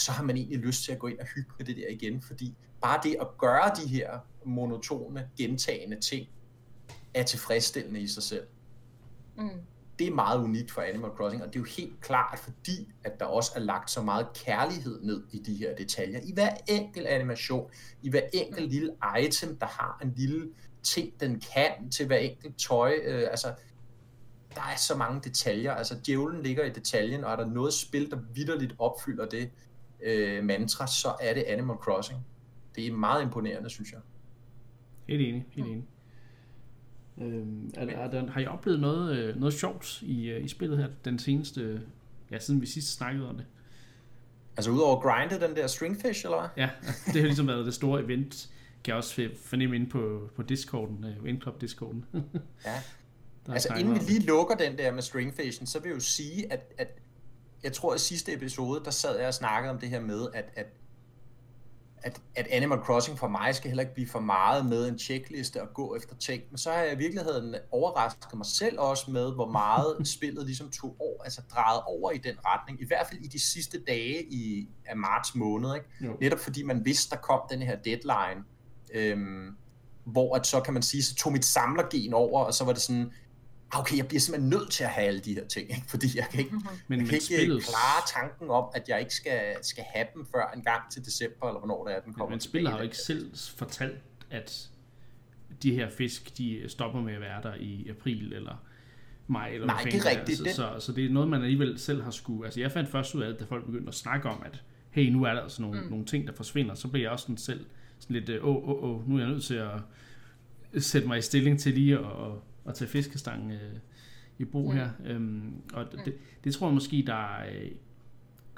så 0.00 0.12
har 0.12 0.24
man 0.24 0.36
egentlig 0.36 0.58
lyst 0.58 0.84
til 0.84 0.92
at 0.92 0.98
gå 0.98 1.06
ind 1.06 1.18
og 1.18 1.26
hygge 1.26 1.50
med 1.58 1.66
det 1.66 1.76
der 1.76 1.88
igen, 1.88 2.22
fordi 2.22 2.54
bare 2.82 3.00
det 3.02 3.16
at 3.20 3.26
gøre 3.38 3.70
de 3.82 3.88
her 3.88 4.18
monotone, 4.44 5.28
gentagende 5.38 6.00
ting, 6.00 6.28
er 7.14 7.22
tilfredsstillende 7.22 8.00
i 8.00 8.06
sig 8.06 8.22
selv 8.22 8.46
Mm. 9.36 9.48
det 9.98 10.06
er 10.06 10.14
meget 10.14 10.38
unikt 10.44 10.70
for 10.70 10.82
Animal 10.82 11.10
Crossing, 11.10 11.42
og 11.42 11.48
det 11.48 11.56
er 11.56 11.60
jo 11.60 11.66
helt 11.76 12.00
klart, 12.00 12.38
fordi 12.38 12.92
at 13.04 13.20
der 13.20 13.26
også 13.26 13.52
er 13.56 13.60
lagt 13.60 13.90
så 13.90 14.02
meget 14.02 14.26
kærlighed 14.34 15.00
ned 15.02 15.22
i 15.32 15.38
de 15.38 15.54
her 15.54 15.74
detaljer. 15.76 16.20
I 16.22 16.32
hver 16.32 16.50
enkelt 16.68 17.06
animation, 17.06 17.70
i 18.02 18.10
hver 18.10 18.20
enkelt 18.32 18.72
lille 18.72 18.90
item, 19.20 19.56
der 19.56 19.66
har 19.66 19.98
en 20.02 20.12
lille 20.16 20.48
ting, 20.82 21.20
den 21.20 21.42
kan 21.54 21.90
til 21.90 22.06
hver 22.06 22.16
enkelt 22.16 22.58
tøj. 22.58 22.94
Øh, 23.04 23.26
altså, 23.30 23.54
der 24.54 24.60
er 24.72 24.76
så 24.76 24.96
mange 24.96 25.20
detaljer. 25.24 25.72
Altså, 25.72 25.94
djævlen 26.06 26.42
ligger 26.42 26.64
i 26.64 26.70
detaljen, 26.70 27.24
og 27.24 27.32
er 27.32 27.36
der 27.36 27.46
noget 27.46 27.74
spil, 27.74 28.10
der 28.10 28.18
vidderligt 28.34 28.74
opfylder 28.78 29.26
det 29.28 29.50
øh, 30.02 30.44
mantra, 30.44 30.86
så 30.86 31.14
er 31.20 31.34
det 31.34 31.42
Animal 31.42 31.76
Crossing. 31.76 32.20
Det 32.76 32.86
er 32.86 32.92
meget 32.92 33.22
imponerende, 33.22 33.70
synes 33.70 33.92
jeg. 33.92 34.00
Helt 35.08 35.20
enig, 35.20 35.46
helt 35.50 35.66
enig. 35.66 35.84
Øhm, 37.18 37.70
er, 37.74 37.86
er 37.86 38.10
der, 38.10 38.30
har 38.30 38.40
I 38.40 38.46
oplevet 38.46 38.80
noget, 38.80 39.16
øh, 39.16 39.36
noget 39.36 39.54
sjovt 39.54 40.02
i, 40.02 40.28
øh, 40.28 40.44
i 40.44 40.48
spillet 40.48 40.78
her, 40.78 40.88
den 41.04 41.18
seneste, 41.18 41.82
ja, 42.30 42.38
siden 42.38 42.60
vi 42.60 42.66
sidst 42.66 42.96
snakkede 42.96 43.28
om 43.28 43.36
det? 43.36 43.46
Altså, 44.56 44.70
udover 44.70 44.96
at 44.96 45.02
grinde 45.02 45.46
den 45.46 45.56
der 45.56 45.66
stringfish, 45.66 46.24
eller 46.24 46.40
hvad? 46.40 46.48
Ja, 46.56 46.70
det 47.06 47.14
har 47.14 47.22
ligesom 47.22 47.48
været 47.48 47.66
det 47.66 47.74
store 47.74 48.02
event, 48.02 48.50
kan 48.84 48.90
jeg 48.92 48.96
også 48.96 49.28
fornemme 49.36 49.76
inde 49.76 49.86
på, 49.86 50.30
på 50.36 50.42
Discorden, 50.42 51.04
uh, 51.04 51.24
Windclub 51.24 51.60
Discorden. 51.60 52.04
Ja. 52.64 52.82
Der 53.46 53.52
Altså 53.52 53.74
inden 53.74 53.94
vi 53.94 54.00
lige 54.00 54.20
lukker 54.20 54.54
den 54.54 54.78
der 54.78 54.92
med 54.92 55.02
stringfishen, 55.02 55.66
så 55.66 55.78
vil 55.78 55.88
jeg 55.88 55.94
jo 55.94 56.00
sige, 56.00 56.52
at, 56.52 56.74
at 56.78 56.98
jeg 57.64 57.72
tror, 57.72 57.94
at 57.94 58.00
i 58.00 58.04
sidste 58.04 58.34
episode, 58.34 58.84
der 58.84 58.90
sad 58.90 59.18
jeg 59.18 59.28
og 59.28 59.34
snakkede 59.34 59.70
om 59.70 59.78
det 59.78 59.88
her 59.88 60.00
med, 60.00 60.26
at, 60.34 60.44
at, 60.56 60.66
at, 62.04 62.20
at 62.34 62.46
Animal 62.46 62.78
Crossing 62.78 63.18
for 63.18 63.28
mig 63.28 63.54
skal 63.54 63.70
heller 63.70 63.82
ikke 63.82 63.94
blive 63.94 64.08
for 64.08 64.20
meget 64.20 64.66
med 64.66 64.88
en 64.88 64.98
checkliste 64.98 65.62
og 65.62 65.68
gå 65.74 65.96
efter 65.96 66.16
ting. 66.16 66.42
Men 66.50 66.58
så 66.58 66.70
har 66.70 66.78
jeg 66.78 66.92
i 66.92 66.96
virkeligheden 66.98 67.54
overrasket 67.70 68.34
mig 68.34 68.46
selv 68.46 68.78
også 68.80 69.10
med, 69.10 69.34
hvor 69.34 69.50
meget 69.50 69.96
spillet 70.16 70.46
ligesom 70.46 70.70
tog 70.70 70.96
over, 70.98 71.22
altså 71.24 71.42
drejet 71.54 71.80
over 71.86 72.10
i 72.10 72.18
den 72.18 72.34
retning. 72.46 72.80
I 72.82 72.86
hvert 72.86 73.06
fald 73.10 73.20
i 73.20 73.28
de 73.28 73.38
sidste 73.40 73.80
dage 73.84 74.24
i, 74.32 74.68
af 74.86 74.96
marts 74.96 75.34
måned. 75.34 75.74
Ikke? 75.74 75.86
Jo. 76.00 76.16
Netop 76.20 76.38
fordi 76.38 76.62
man 76.62 76.84
vidste, 76.84 77.10
der 77.10 77.16
kom 77.16 77.40
den 77.50 77.62
her 77.62 77.76
deadline. 77.76 78.44
Øhm, 78.94 79.56
hvor 80.04 80.36
at 80.36 80.46
så 80.46 80.60
kan 80.60 80.74
man 80.74 80.82
sige, 80.82 81.02
så 81.02 81.14
tog 81.14 81.32
mit 81.32 81.44
samlergen 81.44 82.14
over, 82.14 82.44
og 82.44 82.54
så 82.54 82.64
var 82.64 82.72
det 82.72 82.82
sådan, 82.82 83.02
"Ah, 83.02 83.10
okay, 83.72 83.96
jeg 83.96 84.08
bliver 84.08 84.20
simpelthen 84.20 84.50
nødt 84.50 84.70
til 84.70 84.84
at 84.84 84.90
have 84.90 85.06
alle 85.06 85.20
de 85.20 85.34
her 85.34 85.46
ting, 85.46 85.70
ikke? 85.70 85.82
fordi 85.88 86.06
jeg 86.18 86.26
kan 86.30 86.40
ikke, 86.40 86.52
Men, 86.52 86.62
jeg 86.62 86.74
men 86.88 87.06
kan 87.06 87.14
ikke 87.14 87.24
spillet, 87.24 87.62
klare 87.62 88.02
tanken 88.20 88.50
om, 88.50 88.64
at 88.74 88.88
jeg 88.88 89.00
ikke 89.00 89.14
skal, 89.14 89.40
skal 89.62 89.84
have 89.94 90.06
dem 90.14 90.26
før 90.26 90.52
en 90.56 90.62
gang 90.62 90.82
til 90.92 91.04
december, 91.04 91.46
eller 91.48 91.58
hvornår 91.58 91.86
det 91.86 91.96
er, 91.96 92.00
den 92.00 92.12
kommer. 92.12 92.30
men 92.30 92.40
spillet 92.40 92.70
har 92.70 92.78
jo 92.78 92.84
ikke 92.84 92.96
selv 92.96 93.30
fortalt, 93.56 93.98
at 94.30 94.68
de 95.62 95.74
her 95.74 95.90
fisk, 95.90 96.38
de 96.38 96.64
stopper 96.68 97.00
med 97.00 97.14
at 97.14 97.20
være 97.20 97.42
der 97.42 97.54
i 97.54 97.88
april 97.90 98.32
eller 98.32 98.64
maj. 99.26 99.48
Eller 99.48 99.66
Nej, 99.66 99.82
hvad 99.82 99.92
det 99.92 100.06
er 100.06 100.10
rigtigt. 100.10 100.38
Så, 100.38 100.44
Den- 100.44 100.52
så, 100.54 100.74
så, 100.78 100.92
det 100.92 101.04
er 101.04 101.10
noget, 101.10 101.28
man 101.28 101.42
alligevel 101.42 101.78
selv 101.78 102.02
har 102.02 102.10
skulle... 102.10 102.44
Altså 102.44 102.60
jeg 102.60 102.72
fandt 102.72 102.90
først 102.90 103.14
ud 103.14 103.22
af, 103.22 103.28
det, 103.30 103.40
da 103.40 103.44
folk 103.44 103.66
begyndte 103.66 103.88
at 103.88 103.94
snakke 103.94 104.28
om, 104.28 104.42
at 104.44 104.62
hey, 104.90 105.10
nu 105.10 105.24
er 105.24 105.32
der 105.34 105.40
altså 105.40 105.62
nogle, 105.62 105.80
mm. 105.80 105.90
nogle 105.90 106.04
ting, 106.04 106.26
der 106.26 106.32
forsvinder. 106.32 106.74
Så 106.74 106.88
blev 106.88 107.02
jeg 107.02 107.10
også 107.10 107.22
sådan 107.22 107.36
selv 107.36 107.66
sådan 107.98 108.16
lidt, 108.16 108.42
åh, 108.42 108.56
åh, 108.68 108.84
åh, 108.84 109.08
nu 109.08 109.16
er 109.16 109.20
jeg 109.20 109.28
nødt 109.28 109.44
til 109.44 109.54
at 110.74 110.82
sætte 110.82 111.08
mig 111.08 111.18
i 111.18 111.22
stilling 111.22 111.60
til 111.60 111.74
lige 111.74 111.98
at, 111.98 112.04
at, 112.66 112.74
tage 112.74 112.88
fiskestangen 112.88 113.50
øh, 113.50 113.76
i 114.38 114.44
brug 114.44 114.70
Mm. 114.70 114.76
her. 114.76 114.90
Øhm, 115.04 115.52
og 115.72 115.86
det, 116.04 116.14
det 116.44 116.54
tror 116.54 116.66
jeg 116.66 116.74
måske, 116.74 117.04
der 117.06 117.14
er, 117.14 117.62
øh, 117.62 117.70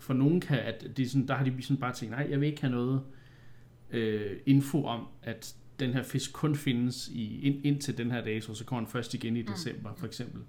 for 0.01 0.15
nogen 0.15 0.41
kan, 0.41 0.59
at 0.59 0.87
det 0.97 1.05
er 1.05 1.09
sådan, 1.09 1.29
der 1.29 1.35
har 1.35 1.45
de 1.45 1.63
sådan 1.63 1.77
bare 1.77 1.93
tænkt, 1.93 2.15
nej, 2.15 2.27
jeg 2.31 2.41
vil 2.41 2.49
ikke 2.49 2.61
have 2.61 2.71
noget 2.71 3.03
øh, 3.91 4.37
info 4.47 4.85
om, 4.85 5.07
at 5.23 5.55
den 5.81 5.93
her 5.93 6.03
fisk 6.03 6.33
kun 6.33 6.57
findes 6.57 7.09
i, 7.09 7.41
ind, 7.41 7.67
indtil 7.67 7.99
den 7.99 8.11
her 8.11 8.25
dato, 8.25 8.55
så 8.55 8.65
kommer 8.65 8.81
den 8.81 8.93
først 8.93 9.15
igen 9.15 9.37
i 9.37 9.43
december, 9.43 9.91
for 9.97 10.07
eksempel. 10.07 10.41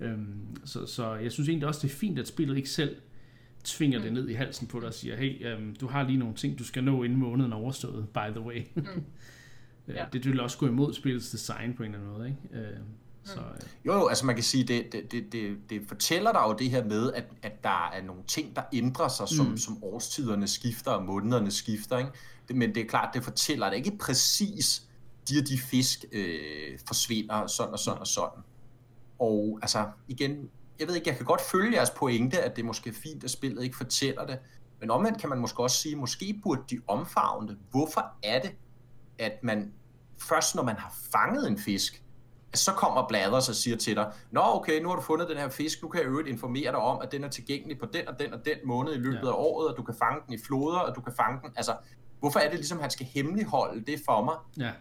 Øhm, 0.00 0.56
så, 0.64 0.86
så 0.86 1.14
jeg 1.14 1.32
synes 1.32 1.48
egentlig 1.48 1.68
også, 1.68 1.80
det 1.86 1.92
er 1.92 1.96
fint, 1.96 2.18
at 2.18 2.28
spillet 2.28 2.56
ikke 2.56 2.68
selv 2.68 2.96
tvinger 3.64 3.98
mm. 3.98 4.04
det 4.04 4.12
ned 4.12 4.28
i 4.28 4.32
halsen 4.32 4.66
på 4.66 4.80
dig 4.80 4.88
og 4.88 4.94
siger, 4.94 5.16
hey, 5.16 5.46
øhm, 5.46 5.76
du 5.76 5.86
har 5.86 6.06
lige 6.06 6.18
nogle 6.18 6.34
ting, 6.34 6.58
du 6.58 6.64
skal 6.64 6.84
nå 6.84 7.02
inden 7.02 7.18
måneden 7.18 7.52
er 7.52 7.56
overstået, 7.56 8.08
by 8.08 8.30
the 8.30 8.40
way. 8.40 8.62
Mm. 8.74 8.84
Ja. 9.88 10.04
Det 10.12 10.24
vil 10.24 10.40
også 10.40 10.58
gå 10.58 10.66
imod 10.66 10.94
spillets 10.94 11.30
design 11.30 11.74
på 11.76 11.82
en 11.82 11.94
eller 11.94 12.04
anden 12.06 12.18
måde, 12.18 12.28
ikke? 12.28 12.66
Øh, 12.68 12.78
så, 13.24 13.40
øh, 13.40 13.60
Jo, 13.86 13.92
jo, 13.94 14.06
altså 14.08 14.26
man 14.26 14.34
kan 14.34 14.44
sige, 14.44 14.64
det, 14.64 14.92
det, 14.92 15.12
det, 15.12 15.32
det, 15.32 15.56
det 15.70 15.82
fortæller 15.88 16.32
dig 16.32 16.40
jo 16.48 16.52
det 16.58 16.70
her 16.70 16.84
med, 16.84 17.12
at, 17.12 17.24
at 17.42 17.64
der 17.64 17.90
er 17.90 18.02
nogle 18.02 18.22
ting, 18.28 18.56
der 18.56 18.62
ændrer 18.72 19.08
sig, 19.08 19.28
som, 19.28 19.46
Mm. 19.46 19.50
mm. 19.52 19.58
som 19.58 19.84
årstiderne 19.84 20.48
skifter 20.48 20.90
og 20.90 21.04
månederne 21.04 21.50
skifter. 21.50 21.98
Ikke? 21.98 22.10
Det, 22.48 22.56
men 22.56 22.74
det 22.74 22.82
er 22.82 22.88
klart, 22.88 23.14
det 23.14 23.24
fortæller 23.24 23.68
dig 23.68 23.76
ikke 23.78 23.98
præcis, 24.00 24.82
de 25.28 25.38
og 25.42 25.48
de 25.48 25.58
fisk 25.58 26.04
øh, 26.12 26.78
forsvinder 26.86 27.46
sådan 27.46 27.72
og 27.72 27.78
sådan 27.78 28.00
og 28.00 28.06
sådan. 28.06 28.42
Og 29.18 29.58
altså, 29.62 29.88
igen, 30.08 30.50
jeg 30.80 30.88
ved 30.88 30.94
ikke, 30.94 31.08
jeg 31.08 31.16
kan 31.16 31.26
godt 31.26 31.40
følge 31.40 31.76
jeres 31.76 31.90
pointe, 31.90 32.40
at 32.42 32.56
det 32.56 32.64
måske 32.64 32.90
er 32.90 32.94
fint, 32.94 33.24
at 33.24 33.30
spillet 33.30 33.64
ikke 33.64 33.76
fortæller 33.76 34.26
det, 34.26 34.38
Men 34.80 34.90
omvendt 34.90 35.20
kan 35.20 35.28
man 35.28 35.38
måske 35.38 35.62
også 35.62 35.76
sige, 35.76 35.96
måske 35.96 36.40
burde 36.42 36.62
de 36.70 36.80
omfavne 36.88 37.48
det. 37.48 37.56
Hvorfor 37.70 38.12
er 38.22 38.42
det, 38.42 38.50
at 39.20 39.32
man 39.42 39.72
først 40.18 40.54
når 40.54 40.62
man 40.62 40.76
har 40.76 40.94
fanget 41.12 41.48
en 41.48 41.58
fisk, 41.58 42.02
så 42.54 42.72
kommer 42.72 43.08
Blathers 43.08 43.48
og 43.48 43.54
siger 43.54 43.76
til 43.76 43.96
dig, 43.96 44.12
Nå 44.30 44.40
okay, 44.44 44.82
nu 44.82 44.88
har 44.88 44.96
du 44.96 45.02
fundet 45.02 45.28
den 45.28 45.36
her 45.36 45.48
fisk, 45.48 45.82
nu 45.82 45.88
kan 45.88 46.00
jeg 46.00 46.08
øvrigt 46.08 46.28
informere 46.28 46.72
dig 46.72 46.78
om, 46.78 47.00
at 47.02 47.12
den 47.12 47.24
er 47.24 47.28
tilgængelig 47.28 47.78
på 47.78 47.86
den 47.92 48.08
og 48.08 48.18
den 48.18 48.32
og 48.32 48.44
den 48.44 48.56
måned 48.64 48.94
i 48.94 48.98
løbet 48.98 49.22
ja. 49.22 49.28
af 49.28 49.34
året, 49.34 49.68
og 49.68 49.76
du 49.76 49.82
kan 49.82 49.94
fange 49.94 50.20
den 50.26 50.34
i 50.34 50.38
floder, 50.46 50.78
og 50.78 50.96
du 50.96 51.00
kan 51.00 51.12
fange 51.16 51.40
den. 51.42 51.50
Altså, 51.56 51.76
hvorfor 52.20 52.38
er 52.38 52.48
det 52.48 52.58
ligesom, 52.58 52.78
at 52.78 52.82
han 52.82 52.90
skal 52.90 53.06
hemmeligholde 53.06 53.84
det 53.86 54.00
for 54.06 54.24
mig? 54.24 54.34
Ja 54.58 54.72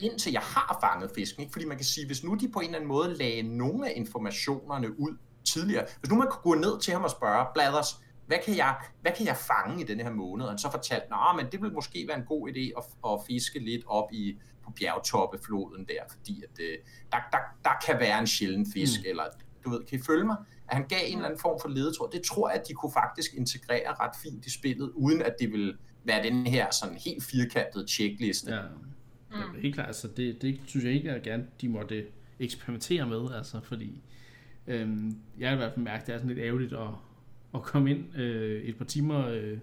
indtil 0.00 0.32
jeg 0.32 0.40
har 0.40 0.78
fanget 0.82 1.10
fisken. 1.14 1.40
Ikke? 1.40 1.52
Fordi 1.52 1.64
man 1.64 1.76
kan 1.76 1.86
sige, 1.86 2.06
hvis 2.06 2.24
nu 2.24 2.34
de 2.34 2.48
på 2.48 2.58
en 2.58 2.64
eller 2.64 2.76
anden 2.76 2.88
måde 2.88 3.14
lagde 3.14 3.42
nogle 3.42 3.88
af 3.88 3.92
informationerne 3.96 5.00
ud 5.00 5.16
tidligere, 5.44 5.86
hvis 6.00 6.10
nu 6.10 6.16
man 6.16 6.28
kunne 6.30 6.54
gå 6.54 6.60
ned 6.60 6.80
til 6.80 6.92
ham 6.92 7.04
og 7.04 7.10
spørge, 7.10 7.46
Blathers, 7.54 8.00
hvad 8.28 8.38
kan 8.44 8.56
jeg, 8.56 8.76
hvad 9.00 9.12
kan 9.16 9.26
jeg 9.26 9.36
fange 9.36 9.82
i 9.82 9.86
denne 9.86 10.02
her 10.02 10.10
måned? 10.10 10.44
Og 10.44 10.50
han 10.50 10.58
så 10.58 10.70
fortalte, 10.70 11.06
at 11.06 11.36
men 11.36 11.46
det 11.52 11.62
vil 11.62 11.72
måske 11.72 12.04
være 12.08 12.18
en 12.18 12.24
god 12.24 12.48
idé 12.50 12.64
at, 12.78 12.84
at 13.12 13.20
fiske 13.26 13.58
lidt 13.58 13.84
op 13.86 14.12
i 14.12 14.38
på 14.64 14.70
bjergtoppefloden 14.70 15.84
der, 15.84 16.02
fordi 16.10 16.42
at, 16.42 16.60
øh, 16.60 16.76
der, 17.12 17.18
der, 17.32 17.38
der 17.64 17.70
kan 17.86 18.00
være 18.00 18.18
en 18.20 18.26
sjælden 18.26 18.66
fisk, 18.72 19.00
mm. 19.00 19.10
eller 19.10 19.24
du 19.64 19.70
ved, 19.70 19.84
kan 19.84 19.98
I 19.98 20.02
følge 20.02 20.24
mig? 20.24 20.36
At 20.68 20.76
han 20.76 20.88
gav 20.88 20.98
en 21.06 21.12
eller 21.12 21.24
anden 21.24 21.40
form 21.40 21.60
for 21.62 21.68
ledetråd. 21.68 22.10
Det 22.12 22.22
tror 22.22 22.48
jeg, 22.48 22.60
at 22.60 22.68
de 22.68 22.72
kunne 22.72 22.92
faktisk 22.92 23.34
integrere 23.34 23.94
ret 24.00 24.16
fint 24.22 24.46
i 24.46 24.50
spillet, 24.50 24.90
uden 24.94 25.22
at 25.22 25.34
det 25.40 25.52
vil 25.52 25.76
være 26.04 26.22
den 26.22 26.46
her 26.46 26.66
sådan 26.70 26.96
helt 26.96 27.24
firkantede 27.24 27.88
checkliste. 27.88 28.54
Ja. 28.54 28.62
Mm. 29.30 29.60
Helt 29.60 29.74
klart, 29.74 29.86
altså 29.86 30.08
det, 30.08 30.42
det 30.42 30.60
synes 30.66 30.84
jeg 30.84 30.92
ikke, 30.92 31.10
at 31.10 31.22
gerne 31.22 31.46
de 31.60 31.68
måtte 31.68 32.06
eksperimentere 32.38 33.06
med, 33.06 33.32
altså 33.34 33.60
fordi 33.60 34.02
øhm, 34.66 35.20
jeg 35.38 35.48
har 35.48 35.54
i 35.54 35.58
hvert 35.58 35.72
fald 35.72 35.84
mærket, 35.84 36.00
at 36.00 36.06
det 36.06 36.14
er 36.14 36.18
sådan 36.18 36.34
lidt 36.34 36.46
ærgerligt 36.46 36.72
at, 36.72 36.88
at 37.54 37.62
komme 37.62 37.90
ind 37.90 38.16
øh, 38.16 38.62
et 38.62 38.76
par 38.76 38.84
timer 38.84 39.28
øh, 39.28 39.58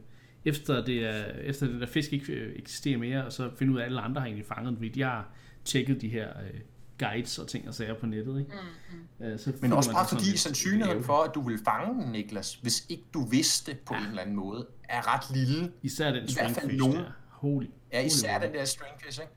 efter, 0.45 0.85
det 0.85 1.05
er, 1.05 1.25
efter 1.25 1.67
det 1.67 1.81
der 1.81 1.87
fisk 1.87 2.13
ikke 2.13 2.33
øh, 2.33 2.55
eksisterer 2.55 2.97
mere, 2.97 3.25
og 3.25 3.33
så 3.33 3.51
finde 3.55 3.73
ud 3.73 3.77
af, 3.77 3.81
at 3.81 3.85
alle 3.85 4.01
andre 4.01 4.21
har 4.21 4.25
egentlig 4.25 4.45
fanget 4.45 4.69
den, 4.69 4.77
fordi 4.77 4.89
de 4.89 5.01
har 5.01 5.29
tjekket 5.65 6.01
de 6.01 6.09
her 6.09 6.29
øh, 6.29 6.59
guides 6.99 7.39
og 7.39 7.47
ting 7.47 7.67
og 7.67 7.73
sager 7.73 7.93
på 7.99 8.05
nettet. 8.05 8.39
Ikke? 8.39 8.51
Mm, 8.51 8.97
mm. 9.19 9.25
Øh, 9.25 9.39
så 9.39 9.53
Men 9.61 9.73
også 9.73 9.91
bare 9.91 10.07
fordi 10.07 10.37
sandsynligheden 10.37 11.03
for, 11.03 11.23
at 11.23 11.35
du 11.35 11.41
vil 11.41 11.59
fange 11.65 12.03
den, 12.03 12.11
Niklas, 12.11 12.55
hvis 12.55 12.85
ikke 12.89 13.03
du 13.13 13.25
vidste 13.25 13.77
på 13.85 13.93
ja. 13.93 14.01
en 14.01 14.07
eller 14.07 14.21
anden 14.21 14.35
måde, 14.35 14.67
er 14.83 15.13
ret 15.13 15.37
lille. 15.37 15.71
Især 15.83 16.11
den 16.11 16.27
stringfish 16.27 16.77
nogen... 16.77 16.95
der. 16.95 17.11
Holy, 17.29 17.65
ja, 17.93 18.01
især 18.01 18.33
holy 18.33 18.45
den 18.45 18.53
der 18.53 18.65
stringfish, 18.65 19.21
ikke? 19.21 19.33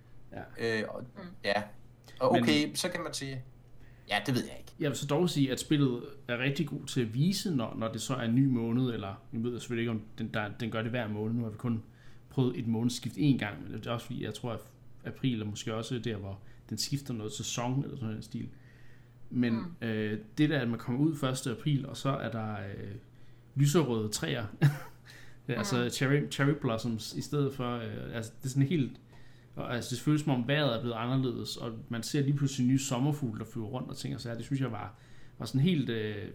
Ja. 0.61 0.81
Øh, 0.81 0.89
og, 0.89 1.03
mm. 1.17 1.23
ja. 1.45 1.63
Og 2.21 2.31
okay, 2.31 2.67
Men, 2.67 2.77
så 2.77 2.89
kan 2.89 3.03
man 3.03 3.15
sige, 3.15 3.43
ja, 4.11 4.19
det 4.27 4.35
ved 4.35 4.45
jeg 4.45 4.57
ikke. 4.59 4.73
Jeg 4.81 4.91
vil 4.91 4.97
så 4.97 5.07
dog 5.07 5.31
sige, 5.31 5.53
at 5.53 5.61
spillet 5.61 6.03
er 6.29 6.39
rigtig 6.39 6.67
god 6.67 6.87
til 6.87 7.01
at 7.01 7.15
vise, 7.15 7.57
når, 7.57 7.77
når 7.79 7.93
det 7.93 8.01
så 8.01 8.15
er 8.15 8.23
en 8.23 8.35
ny 8.35 8.47
måned, 8.47 8.93
eller 8.93 9.23
jeg 9.33 9.43
ved 9.43 9.61
selvfølgelig 9.61 9.83
ikke, 9.83 9.91
om 9.91 10.03
den, 10.19 10.29
der, 10.35 10.49
den 10.61 10.71
gør 10.71 10.83
det 10.83 10.91
hver 10.91 11.09
måned. 11.09 11.35
Nu 11.35 11.43
har 11.43 11.51
vi 11.51 11.57
kun 11.57 11.83
prøvet 12.31 12.59
et 12.59 12.67
månedsskift 12.67 13.17
én 13.17 13.39
gang, 13.39 13.63
men 13.63 13.73
det 13.73 13.87
er 13.87 13.91
også 13.91 14.07
fordi, 14.07 14.25
jeg 14.25 14.35
tror, 14.35 14.53
at 14.53 14.61
april 15.05 15.41
er 15.41 15.45
måske 15.45 15.75
også 15.75 15.99
der, 15.99 16.17
hvor 16.17 16.39
den 16.71 16.79
skifter 16.79 17.15
noget 17.15 17.33
sæson, 17.33 17.85
eller 17.85 17.97
sådan 17.97 18.17
en 18.17 18.23
stil. 18.23 18.49
Men 19.31 19.55
mm. 19.55 19.87
øh, 19.89 20.19
det 20.39 20.51
der, 20.51 20.61
at 20.61 20.69
man 20.69 20.79
kommer 20.79 21.01
ud 21.01 21.13
1. 21.47 21.47
april, 21.47 21.87
og 21.87 21.97
så 21.97 22.09
er 22.09 22.31
der 22.31 22.53
øh, 22.53 22.95
lyserøde 23.55 24.09
træer, 24.09 24.47
altså 25.49 25.85
mm. 25.85 25.91
cherry, 25.91 26.31
cherry 26.31 26.55
blossoms, 26.61 27.15
i 27.15 27.21
stedet 27.21 27.55
for, 27.55 27.77
øh, 27.77 28.17
altså 28.17 28.33
det 28.39 28.45
er 28.45 28.49
sådan 28.49 28.69
helt 28.69 29.01
og 29.59 29.75
altså, 29.75 29.95
det 29.95 30.03
føles 30.03 30.21
som 30.21 30.33
om 30.33 30.49
vejret 30.49 30.77
er 30.77 30.81
blevet 30.81 30.95
anderledes, 30.95 31.57
og 31.57 31.73
man 31.89 32.03
ser 32.03 32.23
lige 32.23 32.37
pludselig 32.37 32.67
nye 32.67 32.79
sommerfugle, 32.79 33.39
der 33.39 33.45
flyver 33.45 33.67
rundt 33.67 33.91
og 33.91 33.97
ting 33.97 34.15
og 34.15 34.21
så 34.21 34.35
Det 34.35 34.45
synes 34.45 34.61
jeg 34.61 34.73
var, 34.73 34.95
var 35.39 35.47
sådan 35.47 35.61
helt, 35.61 35.91
øh, 35.91 36.29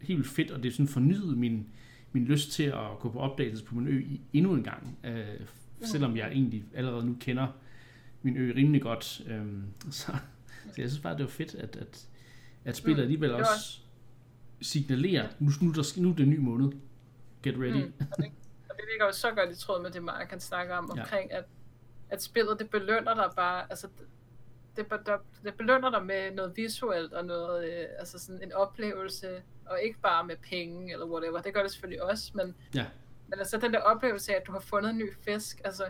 helt 0.00 0.26
fedt, 0.26 0.50
og 0.50 0.62
det 0.62 0.72
sådan 0.72 0.88
fornyet 0.88 1.38
min, 1.38 1.68
min 2.12 2.24
lyst 2.24 2.52
til 2.52 2.62
at 2.62 2.98
gå 3.00 3.10
på 3.10 3.18
opdagelse 3.18 3.64
på 3.64 3.74
min 3.74 3.88
ø 3.88 4.02
endnu 4.32 4.54
en 4.54 4.62
gang. 4.62 4.98
Øh, 5.04 5.40
selvom 5.80 6.16
jeg 6.16 6.28
egentlig 6.28 6.64
allerede 6.74 7.06
nu 7.06 7.16
kender 7.20 7.46
min 8.22 8.36
ø 8.36 8.52
rimelig 8.56 8.82
godt. 8.82 9.22
Øh, 9.26 9.46
så, 9.90 10.12
så 10.66 10.74
jeg 10.78 10.88
synes 10.88 11.02
bare, 11.02 11.16
det 11.16 11.22
var 11.22 11.30
fedt, 11.30 11.54
at, 11.54 11.76
at, 11.76 12.08
at 12.64 12.76
spillet 12.76 12.98
mm. 12.98 13.02
alligevel 13.02 13.34
også 13.34 13.80
signalerer, 14.60 15.28
nu, 15.38 15.50
nu, 15.62 15.72
der, 15.72 16.00
nu 16.00 16.10
er 16.10 16.14
det 16.14 16.22
en 16.22 16.30
ny 16.30 16.38
måned. 16.38 16.72
Get 17.42 17.54
ready. 17.58 17.84
Mm. 17.84 17.92
Og 18.00 18.16
det, 18.76 18.84
ligger 18.92 19.06
jo 19.06 19.12
så 19.12 19.30
godt 19.30 19.50
i 19.50 19.60
tråd 19.60 19.82
med 19.82 19.90
det, 19.90 20.02
Mark 20.02 20.28
kan 20.28 20.40
snakke 20.40 20.74
om, 20.74 20.90
omkring, 20.90 21.30
ja. 21.30 21.38
at 21.38 21.44
at 22.10 22.22
spillet 22.22 22.58
det 22.58 22.70
belønner 22.70 23.14
dig 23.14 23.30
bare, 23.36 23.66
altså 23.70 23.88
det, 24.76 24.86
det, 25.06 25.20
det 25.44 25.54
belønner 25.54 25.90
dig 25.90 26.06
med 26.06 26.30
noget 26.30 26.56
visuelt 26.56 27.12
og 27.12 27.24
noget, 27.24 27.64
øh, 27.64 27.86
altså 27.98 28.18
sådan 28.18 28.42
en 28.42 28.52
oplevelse, 28.52 29.42
og 29.66 29.82
ikke 29.82 29.98
bare 30.00 30.26
med 30.26 30.36
penge 30.36 30.92
eller 30.92 31.06
whatever. 31.06 31.40
Det 31.40 31.54
gør 31.54 31.62
det 31.62 31.70
selvfølgelig 31.70 32.02
også, 32.02 32.30
men, 32.34 32.54
ja. 32.74 32.86
men 33.28 33.38
altså 33.38 33.58
den 33.58 33.72
der 33.72 33.80
oplevelse 33.80 34.32
af, 34.32 34.36
at 34.36 34.46
du 34.46 34.52
har 34.52 34.60
fundet 34.60 34.90
en 34.90 34.98
ny 34.98 35.14
fisk, 35.24 35.60
altså 35.64 35.84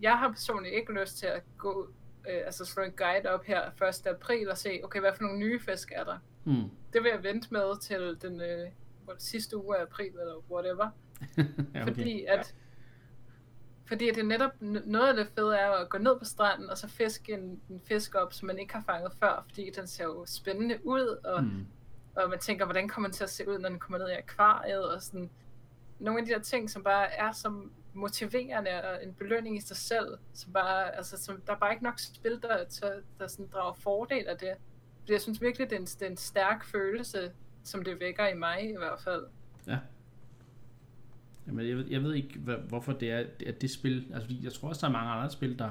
jeg 0.00 0.18
har 0.18 0.28
personligt 0.28 0.74
ikke 0.74 1.00
lyst 1.00 1.18
til 1.18 1.26
at 1.26 1.42
gå, 1.58 1.88
øh, 2.28 2.42
altså 2.46 2.64
slå 2.64 2.82
en 2.82 2.92
guide 2.92 3.28
op 3.28 3.44
her 3.44 3.84
1. 3.88 4.06
april 4.06 4.50
og 4.50 4.58
se, 4.58 4.80
okay, 4.84 5.00
hvad 5.00 5.10
for 5.16 5.22
nogle 5.22 5.38
nye 5.38 5.60
fisk 5.60 5.92
er 5.94 6.04
der? 6.04 6.18
Mm. 6.44 6.70
Det 6.92 7.02
vil 7.02 7.10
jeg 7.10 7.22
vente 7.22 7.48
med 7.50 7.80
til 7.80 8.16
den 8.22 8.40
øh, 8.40 8.68
sidste 9.18 9.56
uge 9.56 9.76
af 9.76 9.82
april 9.82 10.06
eller 10.20 10.42
whatever. 10.50 10.88
ja, 11.74 11.82
okay. 11.82 11.84
Fordi 11.84 12.24
at 12.24 12.54
fordi 13.86 14.06
det 14.06 14.18
er 14.18 14.24
netop 14.24 14.50
noget 14.60 15.08
af 15.08 15.14
det 15.14 15.28
fede 15.34 15.56
er 15.56 15.70
at 15.70 15.88
gå 15.88 15.98
ned 15.98 16.18
på 16.18 16.24
stranden 16.24 16.70
og 16.70 16.78
så 16.78 16.88
fiske 16.88 17.32
en, 17.32 17.60
en 17.70 17.80
fisk 17.84 18.14
op, 18.14 18.32
som 18.32 18.46
man 18.46 18.58
ikke 18.58 18.74
har 18.74 18.82
fanget 18.86 19.12
før, 19.20 19.44
fordi 19.48 19.70
den 19.76 19.86
ser 19.86 20.04
jo 20.04 20.24
spændende 20.26 20.78
ud, 20.86 21.18
og, 21.24 21.44
mm. 21.44 21.66
og 22.16 22.30
man 22.30 22.38
tænker, 22.38 22.64
hvordan 22.64 22.88
kommer 22.88 23.08
den 23.08 23.14
til 23.14 23.24
at 23.24 23.30
se 23.30 23.48
ud, 23.48 23.58
når 23.58 23.68
den 23.68 23.78
kommer 23.78 23.98
ned 23.98 24.08
i 24.08 24.12
akvariet, 24.12 24.94
og 24.94 25.02
sådan 25.02 25.30
nogle 25.98 26.20
af 26.20 26.26
de 26.26 26.32
der 26.32 26.38
ting, 26.38 26.70
som 26.70 26.82
bare 26.82 27.12
er 27.12 27.32
som 27.32 27.72
motiverende 27.94 28.70
og 28.84 29.04
en 29.04 29.14
belønning 29.14 29.56
i 29.56 29.60
sig 29.60 29.76
selv, 29.76 30.18
som 30.34 30.52
bare, 30.52 30.96
altså, 30.96 31.24
som, 31.24 31.40
der 31.46 31.52
er 31.52 31.58
bare 31.58 31.72
ikke 31.72 31.84
nok 31.84 31.98
spil, 31.98 32.42
der, 32.42 32.64
der, 32.80 33.00
der 33.18 33.26
sådan 33.26 33.48
drager 33.52 33.74
fordel 33.74 34.26
af 34.26 34.38
det. 34.38 34.54
Fordi 35.00 35.12
jeg 35.12 35.20
synes 35.20 35.40
virkelig, 35.40 35.70
det 35.70 35.76
er 35.76 35.80
en, 35.80 35.86
det 35.86 36.02
er 36.02 36.10
en 36.10 36.16
stærk 36.16 36.64
følelse, 36.64 37.32
som 37.64 37.84
det 37.84 38.00
vækker 38.00 38.26
i 38.26 38.34
mig 38.34 38.70
i 38.70 38.76
hvert 38.76 39.00
fald. 39.00 39.26
Ja. 39.66 39.78
Jamen, 41.46 41.68
jeg, 41.68 41.76
ved, 41.76 41.86
jeg 41.90 42.02
ved 42.02 42.14
ikke, 42.14 42.38
hvad, 42.38 42.56
hvorfor 42.68 42.92
det 42.92 43.10
er, 43.10 43.24
at 43.46 43.60
det 43.60 43.70
spil... 43.70 44.06
Altså, 44.12 44.28
fordi 44.28 44.44
jeg 44.44 44.52
tror 44.52 44.68
også, 44.68 44.80
der 44.80 44.88
er 44.88 44.92
mange 44.92 45.10
andre 45.10 45.30
spil, 45.30 45.58
der 45.58 45.70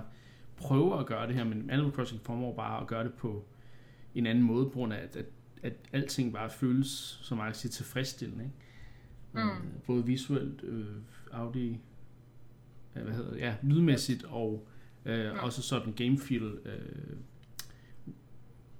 prøver 0.57 0.97
at 0.97 1.05
gøre 1.05 1.27
det 1.27 1.35
her, 1.35 1.43
men 1.43 1.69
Animal 1.69 1.91
Crossing 1.91 2.21
formår 2.21 2.55
bare 2.55 2.81
at 2.81 2.87
gøre 2.87 3.03
det 3.03 3.13
på 3.13 3.45
en 4.15 4.25
anden 4.25 4.43
måde, 4.43 4.65
på 4.65 4.71
grund 4.71 4.93
af, 4.93 4.97
at, 4.97 5.15
at, 5.15 5.25
at 5.63 5.73
alting 5.91 6.33
bare 6.33 6.49
føles, 6.49 7.19
som 7.21 7.39
jeg 7.39 7.55
siger, 7.55 7.71
tilfredsstillende. 7.71 8.43
Ikke? 8.43 8.55
Mm. 9.33 9.39
Øh, 9.39 9.57
både 9.85 10.05
visuelt, 10.05 10.63
øh, 10.63 10.85
Audi, 11.31 11.79
øh, 12.95 13.03
hvad 13.03 13.13
hedder 13.13 13.31
det, 13.31 13.39
ja, 13.39 13.55
lydmæssigt 13.63 14.23
og 14.23 14.67
øh, 15.05 15.33
mm. 15.33 15.39
også 15.39 15.61
sådan 15.61 15.93
game 15.93 16.19
feel 16.19 16.57
øh, 16.65 17.17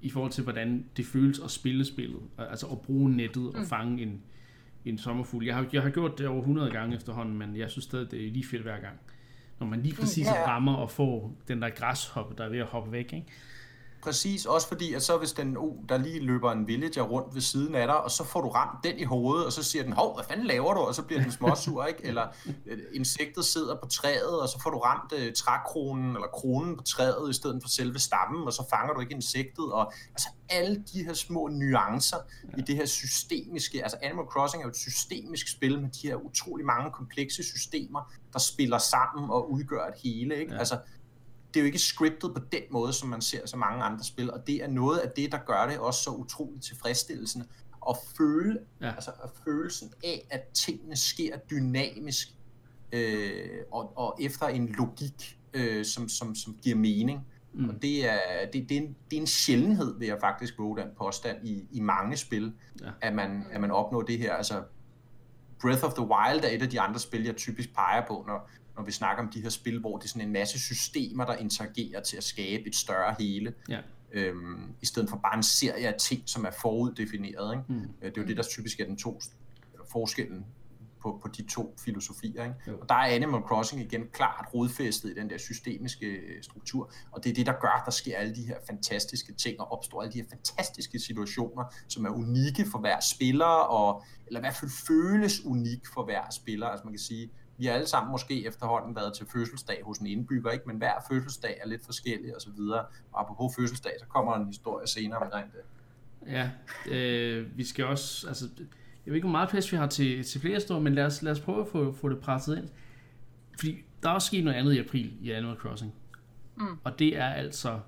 i 0.02 0.10
forhold 0.10 0.32
til, 0.32 0.44
hvordan 0.44 0.86
det 0.98 1.06
føles 1.06 1.40
at 1.40 1.52
spille 1.52 1.86
spillet. 1.86 2.22
Altså 2.38 2.68
at 2.68 2.82
bruge 2.82 3.16
nettet 3.16 3.48
og 3.48 3.60
mm. 3.60 3.66
fange 3.66 4.04
en, 4.04 4.22
en 4.86 4.98
sommerfugl. 4.98 5.46
Jeg 5.46 5.56
har, 5.56 5.66
jeg 5.74 5.82
har 5.82 5.90
gjort 5.90 6.18
det 6.18 6.28
over 6.28 6.40
100 6.40 6.72
gange 6.72 6.96
efterhånden, 6.96 7.38
men 7.38 7.58
jeg 7.58 7.70
synes 7.70 7.86
stadig, 7.86 8.12
det 8.12 8.28
er 8.28 8.32
lige 8.32 8.46
fedt 8.46 8.62
hver 8.62 8.80
gang. 8.80 9.00
Når 9.60 9.68
man 9.68 9.82
lige 9.82 9.96
præcis 9.96 10.28
ja. 10.28 10.48
rammer 10.48 10.74
og 10.74 10.92
får 10.92 11.36
den 11.48 11.62
der 11.62 11.70
græshoppe, 11.70 12.36
der 12.38 12.44
er 12.44 12.50
ved 12.50 12.60
at 12.60 12.66
hoppe 12.66 12.92
væk, 12.92 13.14
ikke? 13.14 13.28
Præcis, 14.04 14.46
også 14.46 14.68
fordi, 14.68 14.94
at 14.94 15.04
så 15.04 15.18
hvis 15.18 15.34
den, 15.34 15.58
oh, 15.58 15.76
der 15.90 15.98
lige 15.98 16.20
løber 16.20 16.52
en 16.52 16.68
villager 16.68 17.02
rundt 17.02 17.36
ved 17.36 17.42
siden 17.42 17.76
af 17.76 17.88
dig, 17.88 18.04
og 18.04 18.12
så 18.12 18.24
får 18.24 18.42
du 18.42 18.50
ramt 18.50 18.84
den 18.84 19.00
i 19.00 19.04
hovedet, 19.04 19.46
og 19.46 19.54
så 19.54 19.64
siger 19.64 19.84
den, 19.84 19.94
hov, 19.94 20.16
hvad 20.16 20.24
fanden 20.24 20.46
laver 20.46 20.74
du? 20.74 20.80
Og 20.80 20.96
så 20.96 21.02
bliver 21.02 21.22
den 21.22 21.32
småsur, 21.32 21.86
ikke? 21.92 22.06
Eller 22.06 22.28
øh, 22.66 22.78
insektet 22.94 23.46
sidder 23.46 23.76
på 23.84 23.88
træet, 23.88 24.42
og 24.42 24.50
så 24.50 24.60
får 24.64 24.70
du 24.70 24.78
ramt 24.78 25.14
uh, 25.14 25.34
trækronen, 25.36 26.16
eller 26.16 26.28
kronen 26.28 26.78
på 26.78 26.84
træet, 26.84 27.30
i 27.30 27.34
stedet 27.34 27.60
for 27.62 27.70
selve 27.70 28.00
stammen, 28.00 28.44
og 28.44 28.54
så 28.54 28.66
fanger 28.70 28.94
du 28.94 29.00
ikke 29.00 29.14
insektet, 29.14 29.72
og 29.74 29.94
altså 30.10 30.30
alle 30.50 30.84
de 30.94 31.04
her 31.04 31.14
små 31.14 31.48
nuancer 31.48 32.18
ja. 32.52 32.58
i 32.58 32.62
det 32.62 32.76
her 32.76 32.86
systemiske, 32.86 33.84
altså 33.84 33.98
Animal 34.02 34.26
Crossing 34.26 34.64
er 34.64 34.66
jo 34.66 34.70
et 34.70 34.78
systemisk 34.78 35.48
spil 35.48 35.82
med 35.82 35.90
de 35.90 36.08
her 36.08 36.16
utrolig 36.16 36.66
mange 36.66 36.92
komplekse 36.92 37.44
systemer, 37.44 38.14
der 38.34 38.40
spiller 38.40 38.78
sammen 38.78 39.30
og 39.30 39.52
udgør 39.52 39.88
et 39.88 39.96
hele, 40.04 40.36
ikke? 40.36 40.54
Ja. 40.54 40.60
Altså, 40.60 40.78
det 41.54 41.60
er 41.60 41.64
jo 41.64 41.66
ikke 41.66 41.80
scriptet 41.80 42.34
på 42.34 42.42
den 42.52 42.62
måde, 42.72 42.94
som 42.94 43.10
man 43.10 43.22
ser 43.22 43.46
så 43.46 43.58
mange 43.58 43.84
andre 43.84 44.04
spil, 44.04 44.32
og 44.32 44.48
det 44.48 44.64
er 44.64 44.68
noget 44.68 45.00
af 45.00 45.10
det, 45.10 45.32
der 45.32 45.38
gør 45.38 45.68
det 45.68 45.80
også 45.80 46.04
så 46.04 46.10
utroligt 46.10 46.64
tilfredsstillende. 46.64 47.46
At 47.90 47.98
føle, 48.18 48.60
ja. 48.82 48.92
altså 48.92 49.12
at 49.24 49.30
følelsen 49.46 49.94
af, 50.04 50.28
at 50.30 50.42
tingene 50.54 50.96
sker 50.96 51.38
dynamisk, 51.38 52.28
øh, 52.92 53.50
og, 53.72 53.98
og 53.98 54.18
efter 54.22 54.48
en 54.48 54.68
logik, 54.68 55.40
øh, 55.54 55.86
som, 55.86 56.10
som, 56.10 56.36
som 56.36 56.58
giver 56.64 56.76
mening. 56.76 57.28
Mm. 57.54 57.70
Og 57.70 57.82
det 57.82 58.10
er, 58.10 58.20
det, 58.54 58.70
det, 58.70 58.78
er 58.78 58.82
en, 58.82 58.96
det 59.12 59.18
er 59.18 59.22
en 59.22 59.28
sjældenhed, 59.28 60.00
vil 60.00 60.08
jeg 60.08 60.18
faktisk 60.22 60.60
våge 60.60 60.78
den 60.78 60.88
påstand, 60.98 61.48
i, 61.48 61.68
i 61.72 61.80
mange 61.80 62.18
spil, 62.18 62.54
ja. 62.82 62.90
at, 63.02 63.16
man, 63.16 63.46
at 63.52 63.62
man 63.62 63.72
opnår 63.72 64.02
det 64.02 64.18
her. 64.18 64.34
Altså, 64.34 64.64
Breath 65.62 65.84
of 65.84 65.94
the 65.94 66.04
Wild 66.04 66.44
er 66.44 66.50
et 66.50 66.62
af 66.62 66.70
de 66.70 66.82
andre 66.82 67.00
spil, 67.00 67.24
jeg 67.24 67.36
typisk 67.36 67.74
peger 67.76 68.08
på, 68.08 68.24
når, 68.28 68.50
når 68.78 68.84
vi 68.84 68.92
snakker 68.92 69.24
om 69.24 69.30
de 69.30 69.42
her 69.42 69.50
spil, 69.50 69.80
hvor 69.80 69.98
det 69.98 70.06
er 70.06 70.10
sådan 70.10 70.28
en 70.28 70.34
masse 70.34 70.60
systemer, 70.60 71.26
der 71.26 71.36
interagerer 71.36 72.02
til 72.02 72.18
at 72.18 72.24
skabe 72.24 72.68
et 72.68 72.76
større 72.76 73.16
hele. 73.20 73.54
Ja. 73.70 73.80
Øhm, 74.12 74.76
I 74.82 74.86
stedet 74.86 75.10
for 75.10 75.18
bare 75.18 75.38
en 75.38 75.44
serie 75.44 75.88
af 75.88 75.96
ting, 76.00 76.22
som 76.26 76.46
er 76.46 76.52
foruddefineret. 76.62 77.54
Ikke? 77.54 77.66
Mm. 77.68 77.90
Øh, 78.02 78.10
det 78.10 78.18
er 78.18 78.22
jo 78.22 78.28
det, 78.28 78.38
der 78.38 78.44
typisk 78.44 78.80
er 78.80 78.86
den 78.86 78.98
to 78.98 79.22
forskellen 79.92 80.46
på, 81.04 81.20
på 81.22 81.28
de 81.28 81.44
to 81.44 81.76
filosofier. 81.80 82.44
Ikke? 82.44 82.82
Og 82.82 82.90
der 82.90 82.96
er 82.96 83.16
Animal 83.16 83.42
Crossing 83.42 83.82
igen 83.82 84.08
klart 84.14 84.48
rodfæstet 84.54 85.10
i 85.10 85.14
den 85.14 85.30
der 85.30 85.38
systemiske 85.38 86.06
øh, 86.06 86.44
struktur, 86.44 86.92
og 87.12 87.24
det 87.24 87.30
er 87.30 87.34
det, 87.34 87.46
der 87.46 87.54
gør, 87.62 87.80
at 87.80 87.86
der 87.86 87.92
sker 87.92 88.18
alle 88.18 88.36
de 88.36 88.48
her 88.48 88.58
fantastiske 88.68 89.34
ting, 89.34 89.60
og 89.60 89.72
opstår 89.72 90.02
alle 90.02 90.14
de 90.14 90.18
her 90.22 90.30
fantastiske 90.30 91.00
situationer, 91.00 91.64
som 91.88 92.06
er 92.06 92.10
unikke 92.10 92.66
for 92.72 92.80
hver 92.80 93.00
spiller, 93.00 93.46
og, 93.46 94.04
eller 94.28 94.40
i 94.40 94.44
hvert 94.44 94.56
fald 94.56 94.72
føles 94.88 95.46
unik 95.46 95.88
for 95.94 96.06
hver 96.06 96.24
spiller. 96.32 96.68
Altså 96.68 96.86
man 96.86 96.94
kan 96.94 97.00
sige, 97.00 97.32
vi 97.58 97.66
har 97.66 97.74
alle 97.74 97.88
sammen 97.88 98.12
måske 98.12 98.48
efterhånden 98.48 98.96
været 98.96 99.14
til 99.14 99.26
fødselsdag 99.34 99.82
hos 99.84 99.98
en 99.98 100.08
indbygger, 100.08 100.52
ikke? 100.52 100.68
men 100.68 100.78
hver 100.78 100.94
fødselsdag 101.08 101.60
er 101.64 101.68
lidt 101.68 101.86
forskellig 101.86 102.36
osv. 102.36 102.60
Og, 102.60 102.86
og 103.12 103.22
apropos 103.22 103.56
fødselsdag, 103.56 103.92
så 104.00 104.06
kommer 104.06 104.36
en 104.36 104.48
historie 104.48 104.88
senere 104.88 105.20
omkring 105.20 105.52
det. 105.52 105.62
Ja, 106.28 106.50
øh, 106.92 107.58
vi 107.58 107.64
skal 107.64 107.86
også, 107.86 108.28
altså, 108.28 108.46
jeg 109.06 109.12
ved 109.12 109.16
ikke, 109.16 109.26
hvor 109.26 109.32
meget 109.32 109.50
plads 109.50 109.72
vi 109.72 109.78
har 109.78 109.88
til, 109.88 110.24
til 110.24 110.42
flere 110.42 110.60
store, 110.60 110.82
men 110.82 110.96
lad 110.96 111.06
os, 111.06 111.22
lad 111.22 111.32
os 111.32 111.40
prøve 111.40 111.62
at 111.62 111.68
få, 111.68 111.92
få 111.92 112.10
det 112.10 112.20
presset 112.20 112.58
ind. 112.58 112.70
Fordi 113.60 113.84
der 114.04 114.10
er 114.10 114.14
også 114.14 114.28
sket 114.28 114.44
noget 114.44 114.58
andet 114.58 114.74
i 114.74 114.80
april 114.80 115.14
i 115.22 115.32
Animal 115.32 115.58
Crossing. 115.58 115.94
Mm. 116.56 116.78
Og 116.84 117.00
det 117.00 117.18
er 117.18 117.28
altså, 117.28 117.80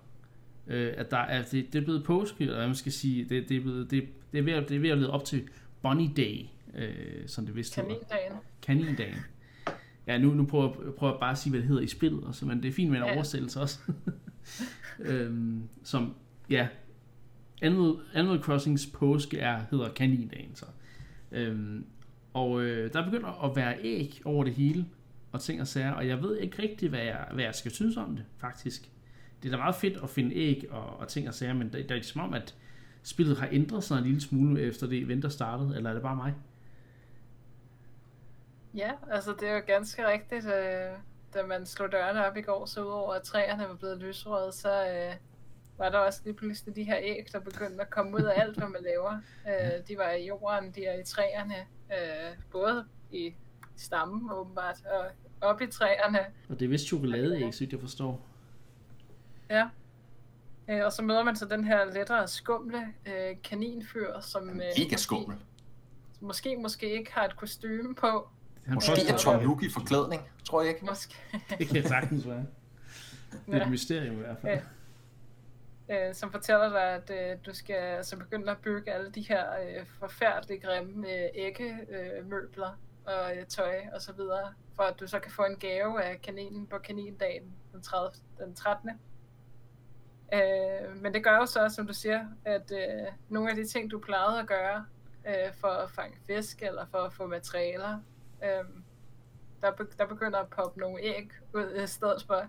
øh, 0.67 0.93
at 0.97 1.11
der 1.11 1.17
er, 1.17 1.43
det, 1.43 1.73
det 1.73 1.79
er 1.79 1.83
blevet 1.83 2.03
påske, 2.03 2.41
eller 2.41 2.55
hvad 2.55 2.67
man 2.67 2.75
skal 2.75 2.91
sige, 2.91 3.23
det, 3.23 3.49
det, 3.49 3.57
er, 3.57 3.61
blevet, 3.61 3.91
det, 3.91 4.07
det, 4.31 4.39
er, 4.39 4.43
ved, 4.43 4.53
at, 4.53 4.69
det 4.69 4.75
er 4.75 4.79
ved 4.79 4.89
at 4.89 4.97
lede 4.97 5.11
op 5.11 5.25
til 5.25 5.47
Bunny 5.81 6.09
Day, 6.17 6.45
øh, 6.73 7.27
som 7.27 7.45
det 7.45 7.55
vist 7.55 7.75
hedder. 7.75 7.89
Kanindagen. 7.89 8.33
Kanindagen. 8.61 9.25
Ja, 10.07 10.17
nu, 10.17 10.33
nu 10.33 10.45
prøver, 10.45 10.91
prøver 10.97 11.13
jeg 11.13 11.19
bare 11.19 11.31
at 11.31 11.37
sige, 11.37 11.51
hvad 11.51 11.59
det 11.59 11.67
hedder 11.67 11.81
i 11.81 11.87
spillet, 11.87 12.23
også, 12.23 12.45
men 12.45 12.63
det 12.63 12.69
er 12.69 12.73
fint 12.73 12.91
med 12.91 12.99
en 12.99 13.05
ja. 13.05 13.15
oversættelse 13.15 13.61
også. 13.61 13.79
øhm, 14.99 15.63
som, 15.83 16.13
ja, 16.49 16.67
Animal, 17.61 17.93
Animal 18.13 18.39
Crossings 18.39 18.85
påske 18.85 19.39
er, 19.39 19.61
hedder 19.71 19.89
kanindagen, 19.89 20.55
så. 20.55 20.65
Øhm, 21.31 21.85
og 22.33 22.61
øh, 22.63 22.93
der 22.93 23.05
begynder 23.05 23.43
at 23.43 23.55
være 23.55 23.75
æg 23.81 24.21
over 24.25 24.43
det 24.43 24.53
hele, 24.53 24.85
og 25.31 25.41
ting 25.41 25.61
og 25.61 25.67
sager, 25.67 25.91
og 25.91 26.07
jeg 26.07 26.21
ved 26.21 26.37
ikke 26.37 26.61
rigtig, 26.61 26.89
hvad 26.89 27.03
jeg, 27.03 27.25
hvad 27.33 27.43
jeg 27.43 27.55
skal 27.55 27.71
synes 27.71 27.97
om 27.97 28.15
det, 28.15 28.25
faktisk. 28.37 28.89
Det 29.43 29.49
er 29.49 29.51
da 29.51 29.57
meget 29.57 29.75
fedt 29.75 29.97
at 30.03 30.09
finde 30.09 30.35
æg 30.35 30.65
og, 30.69 30.99
og 30.99 31.07
ting 31.07 31.27
og 31.27 31.33
sager, 31.33 31.53
men 31.53 31.73
det, 31.73 31.89
det 31.89 31.97
er 31.97 32.01
som 32.01 32.21
om, 32.21 32.33
at 32.33 32.55
spillet 33.03 33.37
har 33.37 33.49
ændret 33.51 33.83
sig 33.83 33.97
en 33.97 34.03
lille 34.03 34.21
smule 34.21 34.61
efter 34.61 34.87
det 34.87 34.99
event, 34.99 35.23
der 35.23 35.29
startede, 35.29 35.73
eller 35.77 35.89
er 35.89 35.93
det 35.93 36.03
bare 36.03 36.15
mig? 36.15 36.33
Ja, 38.75 38.91
altså 39.11 39.35
det 39.39 39.49
er 39.49 39.55
jo 39.55 39.61
ganske 39.67 40.07
rigtigt. 40.07 40.45
Øh, 40.45 40.97
da 41.33 41.43
man 41.45 41.65
slog 41.65 41.91
dørene 41.91 42.25
op 42.25 42.37
i 42.37 42.41
går, 42.41 42.65
så 42.65 42.83
udover 42.83 43.13
at 43.13 43.23
træerne 43.23 43.67
var 43.67 43.75
blevet 43.75 43.97
lysrøde, 43.97 44.51
så 44.51 44.69
øh, 44.69 45.15
var 45.77 45.89
der 45.89 45.97
også 45.97 46.21
lige 46.23 46.33
pludselig 46.33 46.75
de 46.75 46.83
her 46.83 46.97
æg, 47.01 47.27
der 47.31 47.39
begyndte 47.39 47.81
at 47.81 47.89
komme 47.89 48.17
ud 48.17 48.21
af 48.21 48.41
alt, 48.41 48.57
hvad 48.57 48.67
man 48.67 48.83
laver. 48.83 49.19
Øh, 49.47 49.87
de 49.87 49.97
var 49.97 50.11
i 50.11 50.27
jorden, 50.27 50.71
de 50.71 50.85
er 50.85 50.99
i 50.99 51.03
træerne, 51.03 51.55
øh, 51.91 52.37
både 52.51 52.85
i 53.11 53.33
stammen 53.77 54.31
åbenbart, 54.31 54.77
og 54.85 55.05
op 55.41 55.61
i 55.61 55.67
træerne. 55.67 56.19
Og 56.49 56.59
det 56.59 56.65
er 56.65 56.69
vist 56.69 56.87
chokoladeæg, 56.87 57.53
så 57.53 57.67
jeg 57.71 57.79
forstår. 57.79 58.21
Ja. 59.49 59.69
Øh, 60.69 60.85
og 60.85 60.93
så 60.93 61.01
møder 61.01 61.23
man 61.23 61.35
så 61.35 61.45
den 61.45 61.65
her 61.65 61.85
lettere 61.85 62.27
skumle 62.27 62.93
øh, 63.05 63.35
kaninfyr, 63.43 64.19
som... 64.19 64.49
Øh, 64.49 64.55
Mega 64.77 64.95
skummel. 64.95 65.37
Måske, 66.19 66.57
måske 66.57 66.97
ikke 66.97 67.13
har 67.13 67.25
et 67.25 67.35
kostume 67.35 67.95
på, 67.95 68.29
Måske 68.73 69.07
er 69.07 69.17
Tom 69.17 69.43
Nook 69.43 69.63
i 69.63 69.69
forklædning, 69.69 70.21
tror 70.43 70.61
jeg 70.61 70.69
ikke. 70.69 70.85
Måske. 70.85 71.15
det 71.59 71.67
kan 71.67 71.87
sagtens 71.87 72.27
være. 72.27 72.45
Det 73.45 73.55
er 73.55 73.65
et 73.65 73.69
mysterium 73.69 74.15
i 74.15 74.19
hvert 74.19 74.37
fald. 74.41 74.61
Ja. 75.89 76.07
Øh, 76.09 76.15
som 76.15 76.31
fortæller 76.31 76.69
dig, 76.69 76.81
at 76.81 77.31
øh, 77.31 77.37
du 77.45 77.53
skal 77.53 77.75
altså 77.75 78.17
begynde 78.17 78.51
at 78.51 78.57
bygge 78.57 78.91
alle 78.91 79.11
de 79.11 79.21
her 79.21 79.45
øh, 79.51 79.85
forfærdelige 79.99 80.59
grimme 80.59 81.07
øh, 81.07 81.29
æggemøbler 81.35 82.69
øh, 82.69 83.13
og 83.13 83.37
øh, 83.37 83.45
tøj 83.45 83.75
og 83.93 84.01
så 84.01 84.13
videre, 84.13 84.53
for 84.75 84.83
at 84.83 84.99
du 84.99 85.07
så 85.07 85.19
kan 85.19 85.31
få 85.31 85.41
en 85.41 85.55
gave 85.55 86.03
af 86.03 86.21
kaninen 86.21 86.67
på 86.67 86.77
kanindagen 86.77 87.53
den, 87.73 87.81
30, 87.81 88.11
den 88.39 88.55
13. 88.55 88.89
Øh, 90.33 91.01
men 91.01 91.13
det 91.13 91.23
gør 91.23 91.35
jo 91.35 91.45
så, 91.45 91.69
som 91.69 91.87
du 91.87 91.93
siger, 91.93 92.25
at 92.45 92.71
øh, 92.71 93.07
nogle 93.29 93.49
af 93.49 93.55
de 93.55 93.67
ting, 93.67 93.91
du 93.91 93.99
plejede 93.99 94.39
at 94.39 94.47
gøre 94.47 94.85
øh, 95.27 95.53
for 95.53 95.67
at 95.67 95.91
fange 95.91 96.17
fisk 96.27 96.63
eller 96.63 96.85
for 96.91 96.97
at 96.97 97.13
få 97.13 97.27
materialer, 97.27 97.99
Øhm, 98.45 98.83
der, 99.61 99.71
be, 99.71 99.87
der 99.97 100.07
begynder 100.07 100.39
at 100.39 100.47
poppe 100.47 100.79
nogle 100.79 101.01
æg 101.01 101.29
ud 101.53 101.83
i 101.83 101.87
stedet 101.87 102.23
for. 102.27 102.45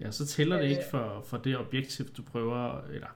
Ja, 0.00 0.10
så 0.10 0.26
tæller 0.26 0.56
det 0.56 0.68
ikke 0.68 0.82
øh. 0.84 0.90
for, 0.90 1.22
for 1.26 1.36
det 1.36 1.58
objektiv, 1.58 2.06
du 2.06 2.22
prøver, 2.22 2.84
eller 2.84 3.08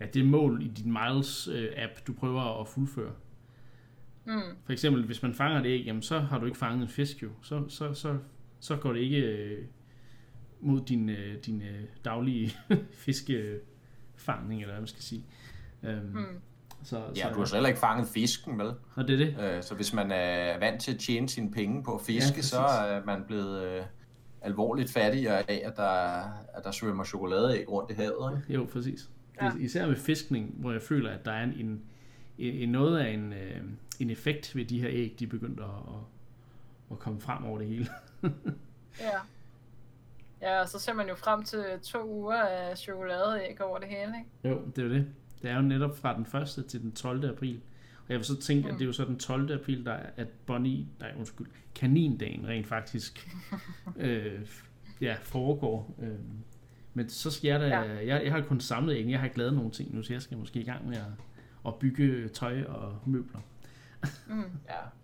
ja, 0.00 0.06
det 0.06 0.26
mål 0.26 0.62
i 0.62 0.68
din 0.68 0.92
Miles-app, 0.92 1.92
øh, 1.92 2.06
du 2.06 2.12
prøver 2.12 2.60
at 2.60 2.68
fuldføre. 2.68 3.12
Mm. 4.24 4.56
For 4.64 4.72
eksempel, 4.72 5.06
hvis 5.06 5.22
man 5.22 5.34
fanger 5.34 5.60
et 5.60 5.66
æg, 5.66 5.84
jamen, 5.86 6.02
så 6.02 6.18
har 6.18 6.38
du 6.38 6.46
ikke 6.46 6.58
fanget 6.58 6.82
en 6.82 6.88
fisk 6.88 7.22
jo. 7.22 7.30
Så, 7.42 7.68
så, 7.68 7.94
så, 7.94 8.18
så 8.60 8.76
går 8.76 8.92
det 8.92 9.00
ikke 9.00 9.20
øh, 9.20 9.64
mod 10.60 10.80
din, 10.80 11.08
øh, 11.08 11.38
din 11.46 11.62
øh, 11.62 11.84
daglige 12.04 12.52
fiskefangning, 13.04 14.60
eller 14.60 14.72
hvad 14.72 14.80
man 14.80 14.86
skal 14.86 15.02
sige. 15.02 15.24
Øhm, 15.82 16.06
mm. 16.06 16.40
Så, 16.82 17.02
ja, 17.16 17.22
så, 17.22 17.28
du 17.34 17.38
har 17.38 17.44
så 17.44 17.54
heller 17.54 17.68
ikke 17.68 17.80
fanget 17.80 18.08
fisken, 18.08 18.58
vel? 18.58 18.72
Og 18.94 19.08
det 19.08 19.22
er 19.22 19.26
det. 19.26 19.56
Øh, 19.56 19.62
så 19.62 19.74
hvis 19.74 19.92
man 19.92 20.10
er 20.12 20.58
vant 20.58 20.82
til 20.82 20.94
at 20.94 20.98
tjene 20.98 21.28
sine 21.28 21.50
penge 21.50 21.82
på 21.82 21.94
at 21.94 22.00
fiske, 22.00 22.36
ja, 22.36 22.42
så 22.42 22.58
er 22.60 23.04
man 23.04 23.24
blevet 23.26 23.62
øh, 23.62 23.82
alvorligt 24.42 24.92
fattigere 24.92 25.50
af, 25.50 25.62
at 25.64 25.76
der, 25.76 26.22
at 26.54 26.64
der 26.64 26.70
svømmer 26.70 27.04
chokoladeæg 27.04 27.68
rundt 27.68 27.90
i 27.90 27.94
havet. 27.94 28.36
Ikke? 28.36 28.54
Jo, 28.54 28.68
præcis. 28.72 29.10
Ja. 29.42 29.52
Især 29.60 29.86
med 29.86 29.96
fiskning, 29.96 30.54
hvor 30.58 30.72
jeg 30.72 30.82
føler, 30.82 31.10
at 31.10 31.24
der 31.24 31.32
er 31.32 31.42
en, 31.42 31.52
en, 31.58 31.82
en 32.38 32.68
noget 32.68 32.98
af 32.98 33.10
en, 33.10 33.32
øh, 33.32 33.62
en 33.98 34.10
effekt 34.10 34.56
ved 34.56 34.64
de 34.64 34.80
her 34.80 34.88
æg, 34.92 35.16
de 35.18 35.26
begyndte 35.26 35.62
at, 35.62 35.68
at, 35.68 36.00
at 36.90 36.98
komme 36.98 37.20
frem 37.20 37.44
over 37.44 37.58
det 37.58 37.66
hele. 37.66 37.88
ja. 39.00 39.18
Ja, 40.42 40.60
og 40.60 40.68
så 40.68 40.78
ser 40.78 40.92
man 40.92 41.08
jo 41.08 41.14
frem 41.14 41.42
til 41.42 41.64
to 41.82 42.08
uger 42.08 42.42
af 42.42 42.78
chokoladeæg 42.78 43.60
over 43.62 43.78
det 43.78 43.88
hele, 43.88 44.12
ikke? 44.18 44.54
Jo, 44.56 44.62
det 44.76 44.84
er 44.84 44.88
det. 44.88 45.06
Det 45.42 45.50
er 45.50 45.56
jo 45.56 45.62
netop 45.62 45.98
fra 45.98 46.16
den 46.16 46.40
1. 46.58 46.64
til 46.66 46.82
den 46.82 46.92
12. 46.92 47.24
april. 47.24 47.60
Og 48.06 48.12
jeg 48.12 48.18
vil 48.18 48.24
så 48.24 48.40
tænke, 48.40 48.62
mm. 48.62 48.68
at 48.68 48.74
det 48.74 48.80
er 48.80 48.86
jo 48.86 48.92
så 48.92 49.04
den 49.04 49.18
12. 49.18 49.52
april, 49.52 49.84
der 49.84 49.92
er, 49.92 50.10
at 50.16 50.28
Bonnie, 50.46 50.86
nej 51.00 51.12
undskyld, 51.18 51.46
kanindagen 51.74 52.46
rent 52.46 52.66
faktisk 52.66 53.28
øh, 53.96 54.40
ja, 55.00 55.16
foregår. 55.22 55.94
Øh, 56.02 56.18
men 56.94 57.08
så 57.08 57.30
skal 57.30 57.48
jeg 57.48 57.60
da, 57.60 57.66
ja. 57.66 57.80
jeg, 57.80 58.24
jeg 58.24 58.32
har 58.32 58.40
kun 58.40 58.60
samlet 58.60 58.96
ikke, 58.96 59.10
jeg 59.10 59.18
har 59.18 59.26
ikke 59.26 59.38
lavet 59.38 59.54
nogen 59.54 59.70
ting 59.70 59.94
nu, 59.94 60.02
så 60.02 60.12
jeg 60.12 60.22
skal 60.22 60.38
måske 60.38 60.60
i 60.60 60.64
gang 60.64 60.88
med 60.88 60.96
at, 60.96 61.04
at 61.66 61.74
bygge 61.74 62.28
tøj 62.28 62.62
og 62.62 62.98
møbler. 63.06 63.40
mm. 64.26 64.44
Ja. 64.68 64.99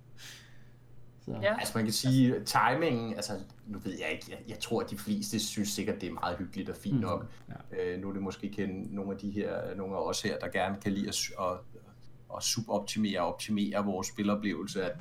Så. 1.26 1.38
Ja. 1.42 1.58
Altså 1.58 1.72
man 1.78 1.84
kan 1.84 1.92
sige, 1.92 2.44
timingen, 2.44 3.14
altså 3.14 3.32
nu 3.66 3.78
ved 3.78 3.92
jeg 3.92 4.12
ikke, 4.12 4.26
jeg, 4.30 4.38
jeg 4.48 4.58
tror 4.58 4.82
at 4.82 4.90
de 4.90 4.98
fleste 4.98 5.38
synes 5.40 5.68
sikkert, 5.68 6.00
det 6.00 6.08
er 6.08 6.12
meget 6.12 6.36
hyggeligt 6.38 6.68
og 6.68 6.76
fint 6.76 6.94
mm. 6.94 7.00
nok. 7.00 7.26
Ja. 7.48 7.94
Øh, 7.94 8.00
nu 8.00 8.08
er 8.08 8.12
det 8.12 8.22
måske 8.22 8.48
kende 8.50 8.94
nogle 8.94 9.12
af 9.12 9.18
de 9.18 9.30
her, 9.30 9.74
nogle 9.74 9.96
af 9.96 10.00
os 10.00 10.22
her, 10.22 10.38
der 10.38 10.48
gerne 10.48 10.76
kan 10.82 10.92
lide 10.92 11.08
at, 11.08 11.30
at, 11.40 11.58
at 12.36 12.42
suboptimere 12.42 13.20
og 13.20 13.32
optimere 13.32 13.84
vores 13.84 14.06
spiloplevelse, 14.06 14.84
at, 14.84 14.96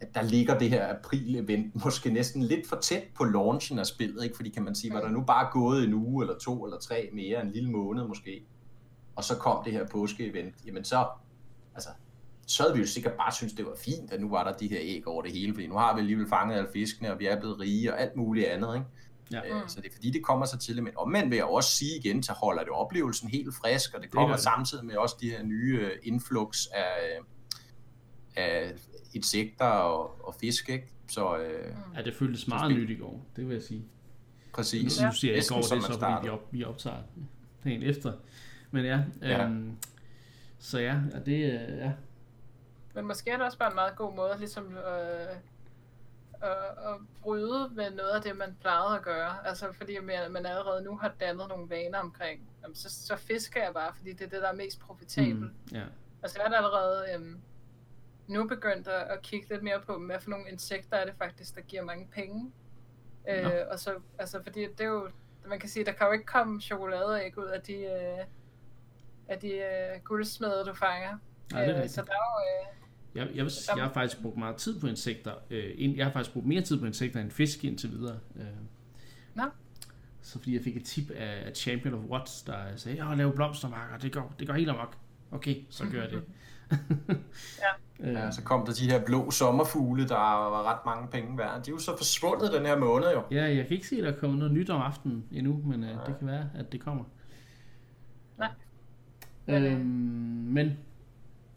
at 0.00 0.14
der 0.14 0.22
ligger 0.22 0.58
det 0.58 0.70
her 0.70 0.94
april-event 0.94 1.84
måske 1.84 2.10
næsten 2.10 2.42
lidt 2.42 2.68
for 2.68 2.76
tæt 2.76 3.02
på 3.14 3.24
launchen 3.24 3.78
af 3.78 3.86
spillet, 3.86 4.24
ikke? 4.24 4.36
fordi 4.36 4.50
kan 4.50 4.62
man 4.62 4.74
sige, 4.74 4.94
var 4.94 5.00
der 5.00 5.10
nu 5.10 5.20
bare 5.20 5.48
gået 5.52 5.84
en 5.84 5.94
uge 5.94 6.24
eller 6.24 6.38
to 6.38 6.64
eller 6.64 6.78
tre 6.78 7.10
mere, 7.12 7.42
en 7.42 7.50
lille 7.50 7.70
måned 7.70 8.08
måske, 8.08 8.46
og 9.16 9.24
så 9.24 9.36
kom 9.36 9.64
det 9.64 9.72
her 9.72 9.86
påske-event, 9.86 10.54
jamen 10.66 10.84
så, 10.84 11.06
altså 11.74 11.88
så 12.46 12.62
havde 12.62 12.74
vi 12.74 12.80
jo 12.80 12.86
sikkert 12.86 13.12
bare 13.12 13.32
synes 13.32 13.52
det 13.52 13.66
var 13.66 13.76
fint, 13.78 14.12
at 14.12 14.20
nu 14.20 14.30
var 14.30 14.44
der 14.44 14.56
de 14.56 14.68
her 14.68 14.78
æg 14.80 15.08
over 15.08 15.22
det 15.22 15.32
hele, 15.32 15.54
fordi 15.54 15.66
nu 15.66 15.74
har 15.74 15.94
vi 15.94 16.00
alligevel 16.00 16.28
fanget 16.28 16.56
alle 16.56 16.68
fiskene, 16.72 17.12
og 17.12 17.18
vi 17.18 17.26
er 17.26 17.40
blevet 17.40 17.60
rige 17.60 17.92
og 17.92 18.00
alt 18.00 18.16
muligt 18.16 18.46
andet, 18.46 18.74
ikke? 18.74 18.86
Ja. 19.32 19.56
Øh, 19.56 19.68
så 19.68 19.80
det 19.80 19.88
er 19.88 19.94
fordi, 19.94 20.10
det 20.10 20.24
kommer 20.24 20.46
så 20.46 20.58
til, 20.58 20.82
men 20.82 20.92
omvendt 20.96 21.30
vil 21.30 21.36
jeg 21.36 21.44
også 21.44 21.70
sige 21.70 21.98
igen, 21.98 22.22
til 22.22 22.34
holder 22.34 22.62
det 22.62 22.72
oplevelsen 22.72 23.28
helt 23.28 23.54
frisk, 23.54 23.94
og 23.94 24.02
det 24.02 24.10
kommer 24.10 24.34
det 24.34 24.42
samtidig 24.42 24.84
med 24.84 24.96
også 24.96 25.16
de 25.20 25.30
her 25.30 25.42
nye 25.42 25.78
øh, 25.80 25.90
influx 26.02 26.66
af, 26.66 27.18
af 28.36 28.72
insekter 29.14 29.64
og, 29.64 30.26
og 30.28 30.34
fisk, 30.40 30.68
ikke? 30.68 30.88
Så, 31.08 31.38
øh, 31.38 31.74
ja, 31.96 32.02
det 32.02 32.14
føltes 32.14 32.48
meget 32.48 32.76
nyt 32.76 32.90
i 32.90 32.94
går, 32.94 33.26
det 33.36 33.48
vil 33.48 33.54
jeg 33.54 33.62
sige. 33.62 33.84
Præcis. 34.52 34.82
Nu 34.82 35.12
siger 35.12 35.34
jeg 35.34 35.42
i 35.44 35.46
går, 35.48 35.56
det 35.56 35.72
er 35.72 35.80
så, 35.80 35.98
fordi 35.98 36.14
vi, 36.22 36.28
op, 36.28 36.48
vi 36.50 36.64
optager 36.64 37.02
dagen 37.64 37.82
efter. 37.82 38.12
Men 38.70 38.84
ja, 38.84 39.02
ja. 39.22 39.44
Øhm, 39.44 39.76
så 40.58 40.78
ja, 40.78 41.00
og 41.14 41.26
det, 41.26 41.52
ja, 41.52 41.92
men 42.96 43.06
måske 43.06 43.30
er 43.30 43.36
det 43.36 43.46
også 43.46 43.58
bare 43.58 43.68
en 43.68 43.74
meget 43.74 43.96
god 43.96 44.14
måde 44.14 44.38
ligesom 44.38 44.76
øh, 44.76 45.36
at, 46.42 46.50
at 46.78 47.00
bryde 47.22 47.68
med 47.74 47.90
noget 47.90 48.10
af 48.10 48.22
det, 48.22 48.36
man 48.36 48.56
plejede 48.60 48.96
at 48.96 49.02
gøre. 49.02 49.46
Altså 49.46 49.72
fordi 49.72 49.98
man, 49.98 50.32
man 50.32 50.46
allerede 50.46 50.84
nu 50.84 50.96
har 50.96 51.12
dannet 51.20 51.48
nogle 51.48 51.70
vaner 51.70 51.98
omkring, 51.98 52.48
jamen, 52.62 52.74
så, 52.74 52.90
så 52.90 53.16
fisker 53.16 53.62
jeg 53.62 53.74
bare, 53.74 53.94
fordi 53.94 54.12
det 54.12 54.24
er 54.24 54.28
det, 54.28 54.42
der 54.42 54.48
er 54.48 54.54
mest 54.54 54.80
profitabelt. 54.80 55.40
Mm, 55.40 55.76
yeah. 55.76 55.86
Altså 56.22 56.38
jeg 56.42 56.52
er 56.52 56.56
allerede 56.56 57.04
øhm, 57.14 57.40
nu 58.26 58.48
begyndt 58.48 58.88
at, 58.88 59.02
at 59.08 59.22
kigge 59.22 59.48
lidt 59.48 59.62
mere 59.62 59.80
på, 59.80 59.98
hvad 59.98 60.20
for 60.20 60.30
nogle 60.30 60.50
insekter 60.50 60.96
er 60.96 61.04
det 61.04 61.14
faktisk, 61.18 61.54
der 61.54 61.60
giver 61.60 61.82
mange 61.82 62.08
penge. 62.12 62.52
Øh, 63.28 63.44
no. 63.44 63.50
Og 63.70 63.78
så, 63.78 64.00
altså 64.18 64.42
fordi 64.42 64.60
det 64.62 64.80
er 64.80 64.88
jo, 64.88 65.10
man 65.46 65.58
kan 65.58 65.68
sige, 65.68 65.84
der 65.84 65.92
kan 65.92 66.06
jo 66.06 66.12
ikke 66.12 66.24
komme 66.24 66.60
chokoladeæg 66.60 67.38
ud 67.38 67.46
af 67.46 67.62
de, 67.62 67.74
øh, 67.74 68.24
af 69.28 69.38
de 69.38 69.48
øh, 69.48 70.00
guldsmede, 70.04 70.64
du 70.66 70.74
fanger. 70.74 71.18
Nej, 71.52 71.64
det 71.64 71.76
er 71.76 71.82
øh, 71.82 71.88
så 71.88 72.02
der 72.02 72.12
er 72.12 72.16
jo, 72.16 72.70
øh, 72.70 72.85
Jeg, 73.16 73.28
jeg, 73.34 73.44
vil, 73.44 73.52
jeg 73.76 73.84
har 73.84 73.92
faktisk 73.92 74.22
brugt 74.22 74.36
meget 74.36 74.56
tid 74.56 74.80
på 74.80 74.86
insekter. 74.86 75.32
Øh, 75.50 75.96
jeg 75.96 76.06
har 76.06 76.12
faktisk 76.12 76.32
brugt 76.32 76.46
mere 76.46 76.62
tid 76.62 76.80
på 76.80 76.86
insekter 76.86 77.20
end 77.20 77.30
fisk 77.30 77.64
indtil 77.64 77.90
videre. 77.90 78.18
Øh, 78.36 78.44
Nå. 79.34 79.42
Så 80.22 80.38
fordi 80.38 80.54
jeg 80.54 80.62
fik 80.64 80.76
et 80.76 80.84
tip 80.84 81.10
af, 81.10 81.52
Champion 81.54 81.94
of 81.94 82.00
Watts, 82.00 82.42
der 82.42 82.54
sagde, 82.76 83.04
jeg 83.04 83.16
laver 83.16 83.32
blomstermarker, 83.32 83.98
det 83.98 84.12
går, 84.12 84.34
det 84.38 84.46
går 84.46 84.54
helt 84.54 84.70
amok. 84.70 84.96
Okay, 85.30 85.56
så 85.70 85.84
gør 85.92 86.02
jeg 86.02 86.10
det. 86.10 86.22
ja. 88.00 88.10
ja, 88.10 88.30
så 88.30 88.42
kom 88.42 88.66
der 88.66 88.72
de 88.72 88.90
her 88.90 89.04
blå 89.04 89.30
sommerfugle, 89.30 90.08
der 90.08 90.14
var 90.14 90.62
ret 90.62 90.86
mange 90.86 91.08
penge 91.08 91.38
værd. 91.38 91.62
De 91.62 91.70
er 91.70 91.72
jo 91.72 91.78
så 91.78 91.96
forsvundet 91.96 92.52
den 92.52 92.66
her 92.66 92.78
måned 92.78 93.10
jo. 93.12 93.22
Ja, 93.30 93.44
jeg 93.44 93.66
kan 93.66 93.76
ikke 93.76 93.88
se, 93.88 93.96
at 93.96 94.02
der 94.02 94.12
er 94.12 94.16
kommet 94.16 94.38
noget 94.38 94.54
nyt 94.54 94.70
om 94.70 94.80
aftenen 94.80 95.24
endnu, 95.32 95.62
men 95.64 95.84
øh, 95.84 95.90
det 96.06 96.18
kan 96.18 96.26
være, 96.26 96.50
at 96.54 96.72
det 96.72 96.80
kommer. 96.80 97.04
Nej. 98.38 98.50
Øhm, 99.48 99.80
men 100.48 100.78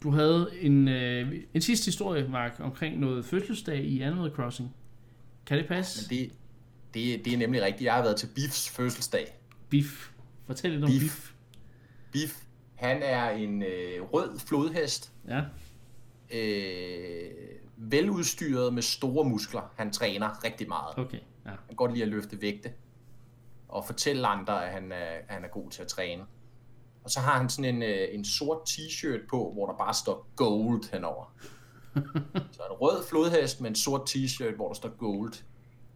du 0.02 0.10
havde 0.10 0.50
en, 0.60 0.88
øh, 0.88 1.34
en 1.54 1.60
sidste 1.60 1.84
historie, 1.84 2.28
Mark, 2.28 2.56
omkring 2.60 2.98
noget 2.98 3.24
fødselsdag 3.24 3.84
i 3.84 4.00
Animal 4.00 4.30
Crossing. 4.30 4.74
Kan 5.46 5.58
det 5.58 5.68
passe? 5.68 6.08
Men 6.10 6.18
det, 6.18 6.32
det, 6.94 7.24
det 7.24 7.32
er 7.32 7.38
nemlig 7.38 7.62
rigtigt. 7.62 7.84
Jeg 7.84 7.94
har 7.94 8.02
været 8.02 8.16
til 8.16 8.28
Biffs 8.34 8.70
fødselsdag. 8.70 9.36
Biff. 9.68 10.10
Fortæl 10.46 10.70
lidt 10.70 10.84
om 10.84 10.90
Biff. 10.90 11.02
Biff. 11.02 11.32
Biff, 12.12 12.42
han 12.74 13.02
er 13.02 13.30
en 13.30 13.62
øh, 13.62 14.02
rød 14.02 14.38
flodhest. 14.38 15.12
Ja. 15.28 15.42
Øh, 16.34 17.30
veludstyret 17.76 18.74
med 18.74 18.82
store 18.82 19.28
muskler. 19.28 19.72
Han 19.76 19.92
træner 19.92 20.44
rigtig 20.44 20.68
meget. 20.68 20.98
Okay, 20.98 21.18
ja. 21.44 21.50
Han 21.50 21.58
kan 21.68 21.76
godt 21.76 21.92
lide 21.92 22.02
at 22.02 22.08
løfte 22.08 22.42
vægte. 22.42 22.72
Og 23.68 23.86
fortælle 23.86 24.26
andre, 24.26 24.66
at 24.66 24.72
han 24.72 24.92
er, 24.92 24.96
at 24.96 25.34
han 25.34 25.44
er 25.44 25.48
god 25.48 25.70
til 25.70 25.82
at 25.82 25.88
træne. 25.88 26.22
Og 27.04 27.10
så 27.10 27.20
har 27.20 27.38
han 27.38 27.48
sådan 27.48 27.74
en, 27.74 27.82
øh, 27.82 28.08
en 28.12 28.24
sort 28.24 28.58
t-shirt 28.68 29.26
på, 29.30 29.52
hvor 29.54 29.66
der 29.66 29.76
bare 29.76 29.94
står 29.94 30.26
gold 30.36 30.92
henover. 30.92 31.34
så 32.52 32.62
en 32.70 32.76
rød 32.80 33.04
flodhest 33.08 33.60
med 33.60 33.70
en 33.70 33.76
sort 33.76 34.10
t-shirt, 34.10 34.56
hvor 34.56 34.68
der 34.68 34.74
står 34.74 34.88
gold. 34.88 35.32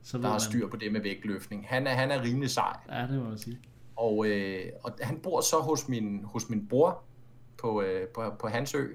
Så 0.03 0.19
der 0.19 0.29
har 0.29 0.39
styr 0.39 0.69
på 0.69 0.77
det 0.77 0.93
med 0.93 1.01
vægtløftning. 1.01 1.67
Han 1.69 1.87
er, 1.87 1.91
han 1.91 2.11
er 2.11 2.23
rimelig 2.23 2.51
sej. 2.51 2.77
Ja, 2.89 3.03
det 3.03 3.23
må 3.23 3.29
man 3.29 3.39
sige. 3.39 3.59
Og, 3.97 4.27
øh, 4.27 4.73
og 4.83 4.93
han 5.01 5.21
bor 5.23 5.41
så 5.41 5.57
hos 5.57 5.89
min, 5.89 6.25
hos 6.25 6.49
min 6.49 6.69
bror 6.69 7.03
på, 7.61 7.83
øh, 7.83 8.09
på, 8.09 8.23
på 8.41 8.49
hans 8.49 8.75
ø. 8.75 8.87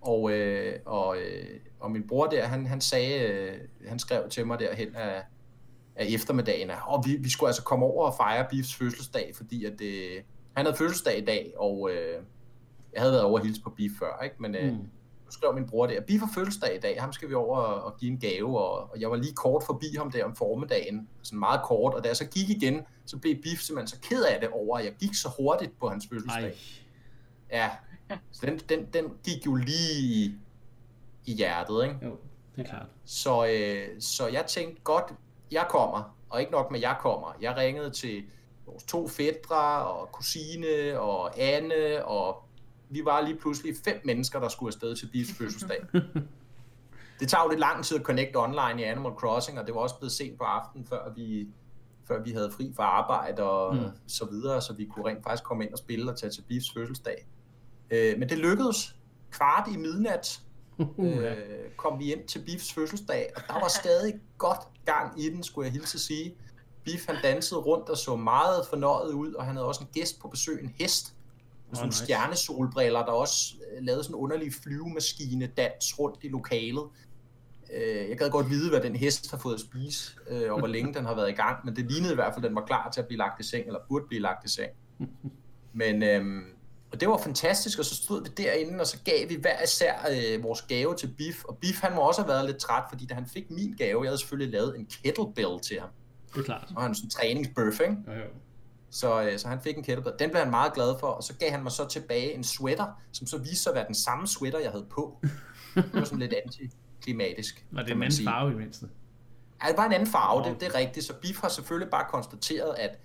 Og, 0.00 0.32
øh, 0.32 0.78
og, 0.86 1.16
øh, 1.16 1.60
og 1.80 1.90
min 1.90 2.06
bror 2.08 2.26
der, 2.26 2.46
han, 2.46 2.66
han 2.66 2.80
sagde, 2.80 3.28
øh, 3.28 3.60
han 3.88 3.98
skrev 3.98 4.28
til 4.28 4.46
mig 4.46 4.58
derhen 4.58 4.94
af, 4.94 5.22
af 5.96 6.06
eftermiddagen, 6.08 6.70
oh, 6.88 7.06
vi, 7.06 7.16
vi 7.16 7.30
skulle 7.30 7.48
altså 7.48 7.62
komme 7.62 7.86
over 7.86 8.06
og 8.06 8.14
fejre 8.16 8.46
Biffs 8.50 8.74
fødselsdag, 8.74 9.32
fordi 9.36 9.64
at, 9.64 9.80
øh, 9.80 10.22
han 10.56 10.66
havde 10.66 10.76
fødselsdag 10.76 11.18
i 11.18 11.24
dag, 11.24 11.52
og 11.56 11.90
øh, 11.90 12.22
jeg 12.92 13.00
havde 13.00 13.12
været 13.12 13.24
over 13.24 13.38
og 13.38 13.46
hilse 13.46 13.62
på 13.62 13.70
Biff 13.70 13.98
før, 13.98 14.22
ikke? 14.24 14.36
men 14.38 14.54
øh, 14.54 14.72
mm. 14.72 14.78
nu 14.78 15.30
skrev 15.30 15.54
min 15.54 15.66
bror 15.66 15.86
der, 15.86 16.00
Biff 16.00 16.20
har 16.20 16.30
fødselsdag 16.34 16.76
i 16.76 16.80
dag, 16.80 17.00
ham 17.00 17.12
skal 17.12 17.28
vi 17.28 17.34
over 17.34 17.58
og, 17.58 17.82
og 17.84 17.96
give 17.96 18.10
en 18.10 18.18
gave, 18.18 18.58
og, 18.58 18.90
og 18.92 19.00
jeg 19.00 19.10
var 19.10 19.16
lige 19.16 19.34
kort 19.34 19.62
forbi 19.66 19.86
ham 19.98 20.10
der 20.10 20.24
om 20.24 20.36
formiddagen, 20.36 21.08
sådan 21.22 21.38
meget 21.38 21.60
kort, 21.64 21.94
og 21.94 22.04
da 22.04 22.08
jeg 22.08 22.16
så 22.16 22.26
gik 22.26 22.50
igen, 22.50 22.80
så 23.06 23.18
blev 23.18 23.34
Biff 23.42 23.60
simpelthen 23.60 23.88
så 23.88 24.08
ked 24.08 24.24
af 24.24 24.40
det 24.40 24.48
over, 24.48 24.78
at 24.78 24.84
jeg 24.84 24.92
gik 25.00 25.14
så 25.14 25.28
hurtigt 25.38 25.78
på 25.78 25.88
hans 25.88 26.06
fødselsdag. 26.10 26.44
Ej. 26.44 26.56
Ja, 27.50 27.70
så 28.30 28.46
den, 28.46 28.58
den, 28.58 28.86
den 28.92 29.04
gik 29.24 29.46
jo 29.46 29.54
lige 29.54 30.00
i, 30.00 30.34
i 31.26 31.34
hjertet, 31.34 31.84
ikke? 31.84 31.96
Jo, 32.02 32.16
det 32.56 32.64
er 32.64 32.68
klart. 32.68 32.86
Så, 33.04 33.46
øh, 33.46 34.00
så 34.00 34.28
jeg 34.28 34.46
tænkte, 34.46 34.82
godt, 34.82 35.12
jeg 35.50 35.66
kommer, 35.70 36.16
og 36.30 36.40
ikke 36.40 36.52
nok 36.52 36.70
med, 36.70 36.80
jeg 36.80 36.96
kommer. 37.00 37.36
Jeg 37.40 37.56
ringede 37.56 37.90
til 37.90 38.24
vores 38.66 38.84
to 38.84 39.08
fædre 39.08 39.86
og 39.86 40.12
kusine 40.12 41.00
og 41.00 41.40
Anne, 41.40 42.04
og 42.04 42.44
vi 42.90 43.04
var 43.04 43.20
lige 43.20 43.38
pludselig 43.38 43.74
fem 43.84 44.00
mennesker, 44.04 44.40
der 44.40 44.48
skulle 44.48 44.68
afsted 44.68 44.96
til 44.96 45.08
Biffs 45.12 45.38
fødselsdag. 45.38 45.80
det 47.20 47.28
tager 47.28 47.44
jo 47.44 47.48
lidt 47.48 47.60
lang 47.60 47.84
tid 47.84 47.96
at 47.98 48.02
connect 48.02 48.36
online 48.36 48.80
i 48.80 48.84
Animal 48.84 49.12
Crossing, 49.12 49.58
og 49.58 49.66
det 49.66 49.74
var 49.74 49.80
også 49.80 49.98
blevet 49.98 50.12
sent 50.12 50.38
på 50.38 50.44
aftenen, 50.44 50.86
før 50.86 51.12
vi, 51.16 51.48
før 52.08 52.22
vi 52.22 52.30
havde 52.30 52.50
fri 52.50 52.72
fra 52.76 52.84
arbejde 52.84 53.42
og 53.42 53.74
mm. 53.74 53.82
så 54.06 54.24
videre, 54.24 54.60
så 54.60 54.72
vi 54.72 54.84
kunne 54.84 55.06
rent 55.06 55.24
faktisk 55.24 55.44
komme 55.44 55.64
ind 55.64 55.72
og 55.72 55.78
spille 55.78 56.10
og 56.10 56.18
tage 56.18 56.30
til 56.30 56.42
Biffs 56.42 56.72
fødselsdag. 56.72 57.26
Øh, 57.90 58.18
men 58.18 58.28
det 58.28 58.38
lykkedes. 58.38 58.96
Kvart 59.30 59.68
i 59.74 59.76
midnat 59.76 60.40
uh, 60.78 61.16
øh, 61.16 61.36
kom 61.76 61.98
vi 61.98 62.12
ind 62.12 62.28
til 62.28 62.44
Biffs 62.44 62.72
fødselsdag, 62.72 63.32
og 63.36 63.42
der 63.48 63.54
var 63.54 63.68
stadig 63.68 64.14
godt 64.38 64.60
gang 64.84 65.20
i 65.20 65.30
den, 65.30 65.42
skulle 65.42 65.66
jeg 65.66 65.72
hilse 65.72 65.96
at 65.96 66.00
sige. 66.00 66.34
Biff 66.84 67.06
han 67.06 67.16
dansede 67.22 67.60
rundt 67.60 67.88
og 67.88 67.96
så 67.96 68.16
meget 68.16 68.66
fornøjet 68.66 69.12
ud, 69.12 69.34
og 69.34 69.44
han 69.44 69.56
havde 69.56 69.66
også 69.66 69.80
en 69.80 69.88
gæst 69.92 70.20
på 70.20 70.28
besøg, 70.28 70.62
en 70.62 70.74
hest, 70.78 71.14
med 71.68 71.76
sådan 71.76 71.84
oh, 71.84 71.88
nice. 71.88 72.04
stjernesolbriller, 72.04 73.04
der 73.04 73.12
også 73.12 73.54
øh, 73.56 73.84
lavede 73.84 74.04
sådan 74.04 74.16
en 74.16 74.20
underlig 74.20 74.52
flyvemaskine 74.62 75.46
dans 75.46 75.98
rundt 75.98 76.18
i 76.22 76.28
lokalet. 76.28 76.84
Øh, 77.74 78.08
jeg 78.08 78.18
gad 78.18 78.30
godt 78.30 78.50
vide, 78.50 78.70
hvad 78.70 78.80
den 78.80 78.96
hest 78.96 79.30
har 79.30 79.38
fået 79.38 79.54
at 79.54 79.60
spise, 79.60 80.14
øh, 80.28 80.52
og 80.52 80.58
hvor 80.58 80.68
længe 80.68 80.94
den 80.98 81.04
har 81.04 81.14
været 81.14 81.30
i 81.30 81.34
gang, 81.34 81.64
men 81.64 81.76
det 81.76 81.92
lignede 81.92 82.12
i 82.12 82.14
hvert 82.14 82.34
fald, 82.34 82.44
at 82.44 82.48
den 82.48 82.56
var 82.56 82.66
klar 82.66 82.90
til 82.90 83.00
at 83.00 83.06
blive 83.06 83.18
lagt 83.18 83.40
i 83.40 83.42
seng, 83.42 83.66
eller 83.66 83.80
burde 83.88 84.04
blive 84.08 84.22
lagt 84.22 84.44
i 84.44 84.48
seng. 84.48 84.70
Men 85.74 86.02
øhm, 86.02 86.44
og 86.92 87.00
det 87.00 87.08
var 87.08 87.16
fantastisk, 87.16 87.78
og 87.78 87.84
så 87.84 87.94
stod 87.94 88.22
vi 88.22 88.28
derinde, 88.28 88.80
og 88.80 88.86
så 88.86 88.98
gav 89.04 89.28
vi 89.28 89.34
hver 89.34 89.62
især 89.62 89.94
øh, 90.10 90.42
vores 90.42 90.62
gave 90.62 90.94
til 90.94 91.14
Biff. 91.18 91.44
Og 91.44 91.58
Biff, 91.58 91.80
han 91.80 91.94
må 91.94 92.00
også 92.00 92.20
have 92.22 92.28
været 92.28 92.46
lidt 92.46 92.56
træt, 92.56 92.84
fordi 92.88 93.06
da 93.06 93.14
han 93.14 93.26
fik 93.26 93.50
min 93.50 93.72
gave, 93.72 94.02
jeg 94.02 94.08
havde 94.08 94.18
selvfølgelig 94.18 94.52
lavet 94.52 94.78
en 94.78 94.86
kettlebell 94.86 95.60
til 95.62 95.80
ham. 95.80 95.88
Det 96.34 96.40
er 96.40 96.44
klart. 96.44 96.72
Og 96.76 96.82
han 96.82 96.94
sådan 96.94 97.06
en 97.06 97.10
træningsbirthing. 97.10 98.04
Ja, 98.06 98.12
ja. 98.12 98.24
Så, 98.90 99.22
øh, 99.22 99.38
så 99.38 99.48
han 99.48 99.60
fik 99.60 99.76
en 99.76 99.82
kettlebell. 99.82 100.14
Den 100.18 100.30
blev 100.30 100.42
han 100.42 100.50
meget 100.50 100.72
glad 100.74 100.94
for, 101.00 101.06
og 101.06 101.22
så 101.22 101.34
gav 101.34 101.50
han 101.50 101.62
mig 101.62 101.72
så 101.72 101.88
tilbage 101.88 102.34
en 102.34 102.44
sweater, 102.44 102.86
som 103.12 103.26
så 103.26 103.38
viste 103.38 103.56
sig 103.56 103.70
at 103.70 103.74
være 103.76 103.86
den 103.86 103.94
samme 103.94 104.26
sweater, 104.26 104.58
jeg 104.58 104.70
havde 104.70 104.86
på. 104.90 105.20
Det 105.74 105.94
var 105.94 106.04
sådan 106.04 106.18
lidt 106.18 106.34
antiklimatisk. 106.44 107.64
Var 107.70 107.82
det 107.82 107.90
en 107.90 108.02
anden 108.02 108.24
farve 108.24 108.52
i 108.52 108.54
mindste? 108.54 108.88
Ja, 109.62 109.68
det 109.68 109.76
var 109.76 109.86
en 109.86 109.92
anden 109.92 110.08
farve, 110.08 110.40
okay. 110.40 110.50
det, 110.50 110.60
det 110.60 110.68
er 110.68 110.74
rigtigt. 110.74 111.06
Så 111.06 111.14
Biff 111.22 111.40
har 111.40 111.48
selvfølgelig 111.48 111.90
bare 111.90 112.04
konstateret, 112.10 112.74
at, 112.78 112.98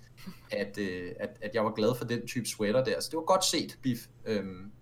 at, 0.50 0.78
øh, 0.78 1.12
at, 1.20 1.30
at 1.42 1.50
jeg 1.54 1.64
var 1.64 1.72
glad 1.72 1.94
for 1.98 2.04
den 2.04 2.26
type 2.26 2.46
sweater 2.46 2.84
der. 2.84 3.00
Så 3.00 3.08
det 3.10 3.16
var 3.16 3.22
godt 3.24 3.44
set, 3.44 3.78
Biff. 3.82 4.00
Øhm, 4.24 4.72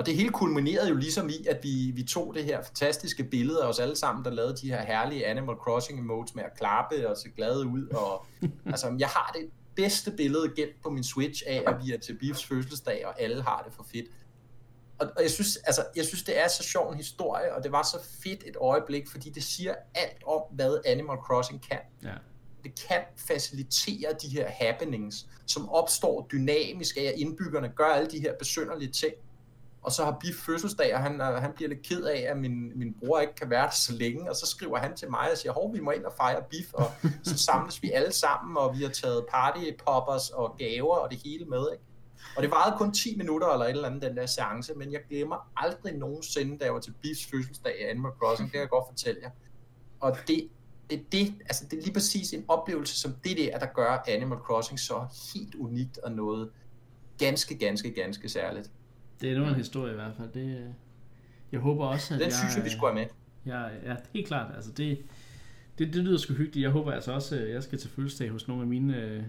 og 0.00 0.06
det 0.06 0.16
hele 0.16 0.30
kulminerede 0.30 0.88
jo 0.88 0.96
ligesom 0.96 1.28
i, 1.28 1.46
at 1.46 1.58
vi, 1.62 1.90
vi 1.94 2.02
tog 2.02 2.34
det 2.34 2.44
her 2.44 2.62
fantastiske 2.62 3.24
billede 3.24 3.62
af 3.62 3.68
os 3.68 3.78
alle 3.78 3.96
sammen, 3.96 4.24
der 4.24 4.30
lavede 4.30 4.56
de 4.56 4.68
her 4.68 4.82
herlige 4.82 5.26
Animal 5.26 5.56
Crossing 5.56 5.98
emotes 5.98 6.34
med 6.34 6.44
at 6.44 6.58
klappe 6.58 7.08
og 7.08 7.16
se 7.16 7.28
glade 7.36 7.66
ud. 7.66 7.88
Og, 7.88 8.26
altså, 8.72 8.96
jeg 8.98 9.08
har 9.08 9.32
det 9.34 9.50
bedste 9.76 10.10
billede 10.10 10.52
gemt 10.56 10.82
på 10.82 10.90
min 10.90 11.04
Switch 11.04 11.42
af, 11.46 11.62
at 11.66 11.76
vi 11.84 11.92
er 11.92 11.98
til 11.98 12.18
Biffs 12.18 12.44
fødselsdag, 12.44 13.06
og 13.06 13.20
alle 13.22 13.42
har 13.42 13.62
det 13.66 13.72
for 13.72 13.86
fedt. 13.92 14.06
Og, 14.98 15.06
og 15.16 15.22
jeg, 15.22 15.30
synes, 15.30 15.56
altså, 15.56 15.84
jeg 15.96 16.04
synes, 16.04 16.22
det 16.22 16.40
er 16.44 16.48
så 16.48 16.62
sjov 16.62 16.90
en 16.90 16.96
historie, 16.96 17.54
og 17.54 17.62
det 17.62 17.72
var 17.72 17.82
så 17.82 17.98
fedt 18.24 18.42
et 18.46 18.56
øjeblik, 18.60 19.08
fordi 19.10 19.30
det 19.30 19.42
siger 19.42 19.74
alt 19.94 20.22
om, 20.26 20.42
hvad 20.50 20.80
Animal 20.86 21.16
Crossing 21.16 21.62
kan. 21.70 21.80
Ja. 22.02 22.14
Det 22.64 22.86
kan 22.88 23.00
facilitere 23.28 24.12
de 24.22 24.28
her 24.28 24.48
happenings, 24.48 25.26
som 25.46 25.68
opstår 25.68 26.28
dynamisk 26.32 26.96
af, 26.96 27.02
at 27.02 27.14
indbyggerne 27.16 27.68
gør 27.68 27.84
alle 27.84 28.10
de 28.10 28.20
her 28.20 28.32
besynderlige 28.38 28.92
ting 28.92 29.14
og 29.82 29.92
så 29.92 30.04
har 30.04 30.16
Biff 30.20 30.38
fødselsdag, 30.38 30.94
og 30.94 31.00
han, 31.00 31.20
han 31.20 31.52
bliver 31.52 31.68
lidt 31.68 31.82
ked 31.82 32.02
af, 32.02 32.26
at 32.30 32.36
min, 32.36 32.78
min 32.78 32.94
bror 32.94 33.20
ikke 33.20 33.34
kan 33.34 33.50
være 33.50 33.64
der 33.64 33.70
så 33.70 33.92
længe, 33.92 34.30
og 34.30 34.36
så 34.36 34.46
skriver 34.46 34.78
han 34.78 34.96
til 34.96 35.10
mig 35.10 35.30
og 35.32 35.38
siger, 35.38 35.52
hov, 35.52 35.74
vi 35.74 35.80
må 35.80 35.90
ind 35.90 36.04
og 36.04 36.12
fejre 36.16 36.42
Biff, 36.50 36.72
og 36.72 36.92
så 37.22 37.38
samles 37.38 37.82
vi 37.82 37.90
alle 37.90 38.12
sammen, 38.12 38.56
og 38.56 38.78
vi 38.78 38.82
har 38.82 38.90
taget 38.90 39.26
party 39.30 39.60
poppers 39.86 40.30
og 40.30 40.56
gaver 40.58 40.96
og 40.96 41.10
det 41.10 41.20
hele 41.24 41.44
med, 41.44 41.72
ikke? 41.72 41.84
Og 42.36 42.42
det 42.42 42.50
varede 42.50 42.78
kun 42.78 42.92
10 42.92 43.16
minutter 43.16 43.48
eller 43.48 43.66
et 43.66 43.70
eller 43.70 43.88
andet, 43.88 44.02
den 44.02 44.16
der 44.16 44.26
seance, 44.26 44.74
men 44.74 44.92
jeg 44.92 45.00
glemmer 45.08 45.50
aldrig 45.56 45.94
nogensinde, 45.94 46.58
da 46.58 46.64
jeg 46.64 46.74
var 46.74 46.80
til 46.80 46.94
Biffs 47.02 47.26
fødselsdag 47.26 47.74
i 47.80 47.82
Animal 47.82 48.12
Crossing, 48.18 48.46
det 48.46 48.52
kan 48.52 48.60
jeg 48.60 48.68
godt 48.68 48.84
fortælle 48.88 49.20
jer. 49.22 49.30
Og 50.00 50.16
det, 50.28 50.48
det, 50.90 51.12
det, 51.12 51.34
altså 51.40 51.64
det 51.70 51.78
er 51.78 51.82
lige 51.82 51.92
præcis 51.92 52.32
en 52.32 52.44
oplevelse 52.48 53.00
som 53.00 53.14
det 53.24 53.36
der, 53.36 53.58
der 53.58 53.66
gør 53.66 54.04
Animal 54.08 54.38
Crossing 54.38 54.80
så 54.80 55.06
helt 55.34 55.54
unikt 55.54 55.98
og 55.98 56.12
noget 56.12 56.50
ganske, 57.18 57.58
ganske, 57.58 57.90
ganske 57.90 58.28
særligt. 58.28 58.70
Det 59.20 59.32
er 59.32 59.38
nu 59.38 59.46
en 59.46 59.54
historie 59.54 59.92
i 59.92 59.94
hvert 59.94 60.14
fald. 60.16 60.28
Det, 60.34 60.74
jeg 61.52 61.60
håber 61.60 61.86
også, 61.86 62.14
at 62.14 62.20
Den 62.20 62.26
jeg, 62.26 62.34
synes 62.34 62.56
jeg, 62.56 62.64
vi 62.64 62.70
skulle 62.70 62.92
have 62.92 62.94
med. 62.94 63.06
Ja, 63.52 63.62
ja, 63.62 63.96
helt 64.14 64.26
klart. 64.26 64.54
Altså 64.54 64.72
det, 64.72 64.98
det, 65.78 65.94
det 65.94 66.04
lyder 66.04 66.18
sgu 66.18 66.34
hyggeligt. 66.34 66.62
Jeg 66.62 66.70
håber 66.70 66.92
altså 66.92 67.12
også, 67.12 67.36
at 67.36 67.50
jeg 67.50 67.62
skal 67.62 67.78
til 67.78 67.90
fødselsdag 67.90 68.30
hos 68.30 68.48
nogle 68.48 68.62
af 68.62 68.68
mine, 68.68 69.02
øh, 69.02 69.22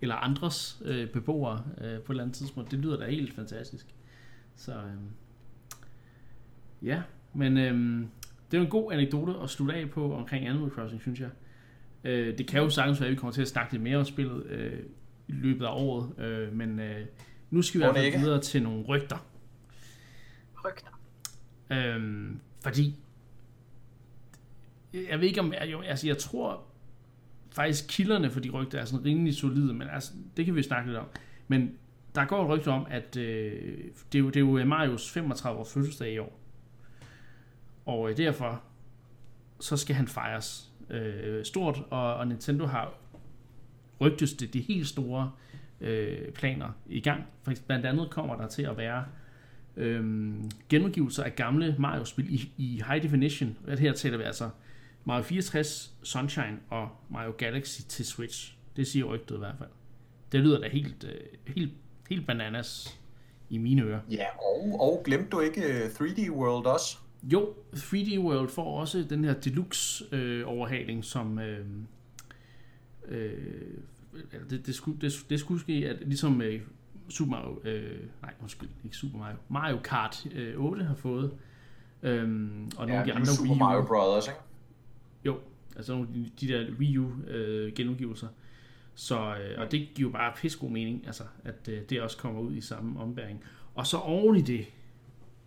eller 0.00 0.14
andres 0.14 0.82
øh, 0.84 1.08
beboere 1.08 1.64
øh, 1.78 2.00
på 2.00 2.12
et 2.12 2.14
eller 2.14 2.22
andet 2.22 2.36
tidspunkt. 2.36 2.70
Det 2.70 2.78
lyder 2.78 2.96
da 2.96 3.10
helt 3.10 3.34
fantastisk. 3.34 3.86
Så 4.56 4.72
øh, 4.72 5.00
ja, 6.82 7.02
men 7.34 7.58
øh, 7.58 8.06
det 8.50 8.56
er 8.56 8.62
en 8.62 8.70
god 8.70 8.92
anekdote 8.92 9.32
at 9.42 9.50
slutte 9.50 9.74
af 9.74 9.90
på 9.90 10.14
omkring 10.14 10.46
Animal 10.46 10.70
Crossing, 10.70 11.00
synes 11.00 11.20
jeg. 11.20 11.30
Øh, 12.04 12.38
det 12.38 12.46
kan 12.46 12.62
jo 12.62 12.70
sagtens 12.70 13.00
være, 13.00 13.08
at 13.08 13.10
vi 13.10 13.16
kommer 13.16 13.32
til 13.32 13.42
at 13.42 13.48
snakke 13.48 13.72
lidt 13.72 13.82
mere 13.82 13.96
om 13.96 14.04
spillet 14.04 14.46
øh, 14.46 14.80
i 15.28 15.32
løbet 15.32 15.64
af 15.64 15.70
året, 15.72 16.18
øh, 16.18 16.52
men 16.52 16.80
øh, 16.80 17.06
nu 17.54 17.62
skal 17.62 17.80
vi 17.80 17.84
altså 17.84 18.18
videre 18.18 18.40
til 18.40 18.62
nogle 18.62 18.84
rygter. 18.84 19.26
Rygter. 20.64 21.00
Øhm, 21.70 22.40
fordi, 22.62 22.96
jeg 24.92 25.20
ved 25.20 25.28
ikke 25.28 25.40
om, 25.40 25.52
jeg, 25.52 25.84
altså 25.84 26.06
jeg 26.06 26.18
tror 26.18 26.64
faktisk 27.50 27.84
kilderne 27.88 28.30
for 28.30 28.40
de 28.40 28.50
rygter 28.50 28.80
er 28.80 28.84
sådan 28.84 29.04
rimelig 29.04 29.34
solide, 29.34 29.74
men 29.74 29.88
altså, 29.88 30.12
det 30.36 30.44
kan 30.44 30.54
vi 30.54 30.62
snakke 30.62 30.88
lidt 30.88 30.98
om. 30.98 31.06
Men 31.48 31.78
der 32.14 32.24
går 32.24 32.42
et 32.42 32.48
rygte 32.48 32.68
om, 32.68 32.86
at 32.90 33.16
øh, 33.16 33.78
det, 34.12 34.18
er 34.18 34.22
jo, 34.22 34.26
det 34.26 34.36
er 34.36 34.40
jo 34.40 34.64
Marios 34.64 35.10
35 35.10 35.60
års 35.60 35.72
fødselsdag 35.72 36.12
i 36.12 36.18
år. 36.18 36.40
Og 37.86 38.10
øh, 38.10 38.16
derfor 38.16 38.62
så 39.60 39.76
skal 39.76 39.96
han 39.96 40.08
fejres 40.08 40.72
øh, 40.90 41.44
stort, 41.44 41.82
og, 41.90 42.14
og 42.14 42.28
Nintendo 42.28 42.66
har 42.66 42.94
rygtes 44.00 44.32
det 44.32 44.54
de 44.54 44.60
helt 44.60 44.86
store 44.86 45.32
øh, 45.34 45.53
planer 46.34 46.68
i 46.86 47.00
gang. 47.00 47.24
For 47.42 47.52
blandt 47.66 47.86
andet 47.86 48.10
kommer 48.10 48.36
der 48.36 48.48
til 48.48 48.62
at 48.62 48.76
være 48.76 49.04
øh, 49.76 50.34
genudgivelser 50.68 51.24
af 51.24 51.36
gamle 51.36 51.76
Mario-spil 51.78 52.34
i, 52.34 52.52
i 52.56 52.82
high 52.88 53.02
definition. 53.02 53.56
Og 53.66 53.78
her 53.78 53.92
taler 53.92 54.16
vi 54.16 54.22
altså 54.22 54.50
Mario 55.04 55.22
64, 55.22 55.94
Sunshine 56.02 56.58
og 56.70 56.88
Mario 57.10 57.32
Galaxy 57.38 57.80
til 57.88 58.06
Switch. 58.06 58.56
Det 58.76 58.86
siger 58.86 59.04
rygtet 59.04 59.34
i 59.34 59.38
hvert 59.38 59.54
fald. 59.58 59.70
Det 60.32 60.40
lyder 60.40 60.60
da 60.60 60.68
helt, 60.68 61.04
øh, 61.04 61.54
helt, 61.54 61.72
helt 62.10 62.26
bananas 62.26 63.00
i 63.50 63.58
mine 63.58 63.82
ører. 63.82 64.00
Ja, 64.10 64.26
og, 64.38 64.80
og 64.80 65.02
glemte 65.04 65.30
du 65.30 65.40
ikke 65.40 65.86
3D 65.86 66.26
øh, 66.26 66.32
World 66.32 66.66
også? 66.66 66.96
Jo, 67.22 67.54
3D 67.76 68.18
World 68.18 68.48
får 68.48 68.80
også 68.80 69.06
den 69.10 69.24
her 69.24 69.34
deluxe 69.34 70.04
øh, 70.12 70.48
overhaling, 70.48 71.04
som 71.04 71.38
øh, 71.38 71.66
øh, 73.08 73.34
det, 74.50 74.66
det, 74.66 74.74
skulle, 74.74 75.00
det, 75.00 75.12
det 75.30 75.40
skulle 75.40 75.60
ske, 75.60 75.72
at 75.72 76.08
ligesom 76.08 76.42
øh, 76.42 76.60
Super 77.08 77.30
Mario, 77.30 77.60
øh, 77.64 78.00
nej 78.22 78.34
undskyld, 78.42 78.68
ikke 78.84 78.96
Super 78.96 79.18
Mario, 79.18 79.36
Mario 79.48 79.78
Kart 79.84 80.26
øh, 80.32 80.54
8 80.56 80.84
har 80.84 80.94
fået, 80.94 81.34
øh, 82.02 82.22
og 82.22 82.26
nogle 82.26 82.92
ja, 82.92 82.98
af 82.98 83.04
de 83.04 83.12
andre 83.12 83.26
Super 83.26 83.42
Wii 83.42 83.50
U. 83.50 83.54
Mario 83.54 83.84
Brothers, 83.86 84.28
ikke? 84.28 84.40
Jo, 85.24 85.38
altså 85.76 85.92
nogle 85.92 86.08
af 86.08 86.14
de, 86.14 86.30
de 86.40 86.52
der 86.52 86.72
Wii 86.78 86.98
U 86.98 87.10
øh, 87.28 87.72
genudgivelser. 87.72 88.28
Så, 88.94 89.36
øh, 89.36 89.60
og 89.60 89.72
det 89.72 89.88
giver 89.94 90.12
bare 90.12 90.32
pissegod 90.36 90.70
mening, 90.70 91.06
altså, 91.06 91.22
at 91.44 91.68
øh, 91.68 91.82
det 91.90 92.02
også 92.02 92.16
kommer 92.16 92.40
ud 92.40 92.54
i 92.56 92.60
samme 92.60 93.00
ombæring. 93.00 93.44
Og 93.74 93.86
så 93.86 93.96
oven 93.96 94.36
i 94.36 94.40
det, 94.40 94.66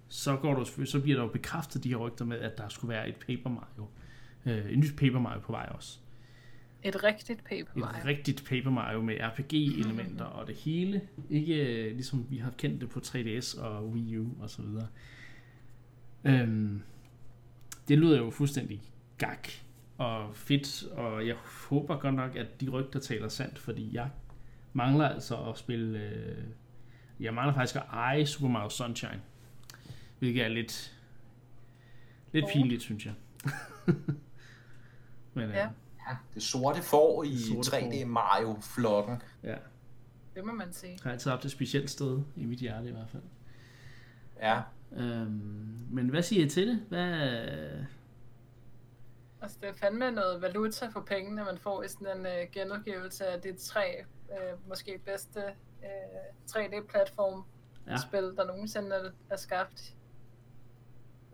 så, 0.08 0.36
går 0.36 0.56
der, 0.56 0.86
så 0.86 1.02
bliver 1.02 1.18
der 1.18 1.24
jo 1.24 1.30
bekræftet 1.30 1.84
de 1.84 1.90
her 1.90 1.96
rygter 1.96 2.26
med, 2.26 2.40
at 2.40 2.58
der 2.58 2.68
skulle 2.68 2.90
være 2.90 3.10
et 3.10 3.16
Paper 3.16 3.50
Mario. 3.50 3.88
Øh, 4.46 4.72
et 4.72 4.80
nyt 4.80 4.96
Paper 4.98 5.20
Mario 5.20 5.40
på 5.40 5.52
vej 5.52 5.70
også. 5.76 6.00
Et 6.84 7.04
rigtigt 7.04 7.44
Paper 7.44 7.80
Mario. 7.80 8.00
Et 8.00 8.06
rigtigt 8.06 8.46
Paper 8.50 8.70
Mario 8.70 9.02
med 9.02 9.16
RPG-elementer 9.20 10.26
og 10.26 10.48
det 10.48 10.56
hele. 10.56 11.02
Ikke 11.30 11.86
øh, 11.86 11.94
ligesom 11.94 12.26
vi 12.30 12.38
har 12.38 12.52
kendt 12.58 12.82
det 12.82 12.90
på 12.90 13.00
3DS 13.00 13.62
og 13.62 13.90
Wii 13.90 14.18
U 14.18 14.28
og 14.40 14.50
så 14.50 14.62
videre. 14.62 14.88
Øhm, 16.24 16.82
det 17.88 17.98
lyder 17.98 18.18
jo 18.18 18.30
fuldstændig 18.30 18.82
gak 19.18 19.48
og 19.98 20.36
fedt, 20.36 20.84
og 20.84 21.28
jeg 21.28 21.36
håber 21.70 22.00
godt 22.00 22.16
nok, 22.16 22.36
at 22.36 22.62
de 22.62 22.70
rygter 22.70 23.00
taler 23.00 23.28
sandt, 23.28 23.60
fordi 23.60 23.96
jeg 23.96 24.10
mangler 24.74 25.10
altså 25.10 25.44
at 25.44 25.58
spille... 25.58 26.00
Øh, 26.00 26.44
jeg 27.20 27.34
mangler 27.34 27.54
faktisk 27.54 27.76
at 27.76 27.84
eje 27.92 28.26
Super 28.26 28.50
Mario 28.50 28.70
Sunshine. 28.70 29.22
Hvilket 30.20 30.44
er 30.44 30.48
lidt, 30.48 30.98
lidt 32.32 32.46
oh. 32.46 32.52
pinligt, 32.52 32.82
synes 32.82 33.06
jeg. 33.06 33.14
Men. 35.34 35.44
Øh, 35.44 35.56
ja. 35.56 35.68
Det 36.34 36.44
sorte 36.44 36.82
får 36.82 37.24
i 37.24 37.38
sorte 37.38 37.78
3D 37.78 38.06
Mario-flokken. 38.06 39.22
Ja. 39.44 39.56
Det 40.36 40.46
må 40.46 40.52
man 40.52 40.74
sige. 40.74 40.92
Jeg 40.92 41.00
har 41.04 41.12
altid 41.12 41.32
haft 41.32 41.46
et 41.46 41.52
specielt 41.52 41.90
sted 41.90 42.22
i 42.36 42.46
mit 42.46 42.60
hjerte 42.60 42.90
i 42.90 42.92
hvert 42.92 43.10
fald. 43.10 43.24
Ja. 44.40 44.62
Øhm, 44.92 45.88
men 45.90 46.10
hvad 46.10 46.24
siger 46.24 46.46
I 46.46 46.50
til 46.50 46.68
det? 46.68 46.86
Hvad... 46.90 47.30
Altså, 49.42 49.58
det 49.62 49.70
er 49.70 49.74
fandme 49.74 50.12
noget 50.12 50.42
valuta 50.42 50.88
for 50.88 51.02
pengene, 51.02 51.44
man 51.44 51.58
får 51.58 51.84
i 51.84 51.88
sådan 51.88 52.18
en 52.18 52.26
uh, 52.26 52.52
genudgivelse 52.52 53.26
af 53.26 53.42
de 53.42 53.58
tre 53.58 54.04
uh, 54.30 54.70
måske 54.70 55.02
bedste 55.06 55.40
uh, 55.82 56.52
3D-platform 56.52 57.44
ja. 57.88 57.98
spil, 57.98 58.24
der 58.38 58.46
nogensinde 58.46 58.96
er, 58.96 59.10
er 59.30 59.38
skabt 59.38 59.98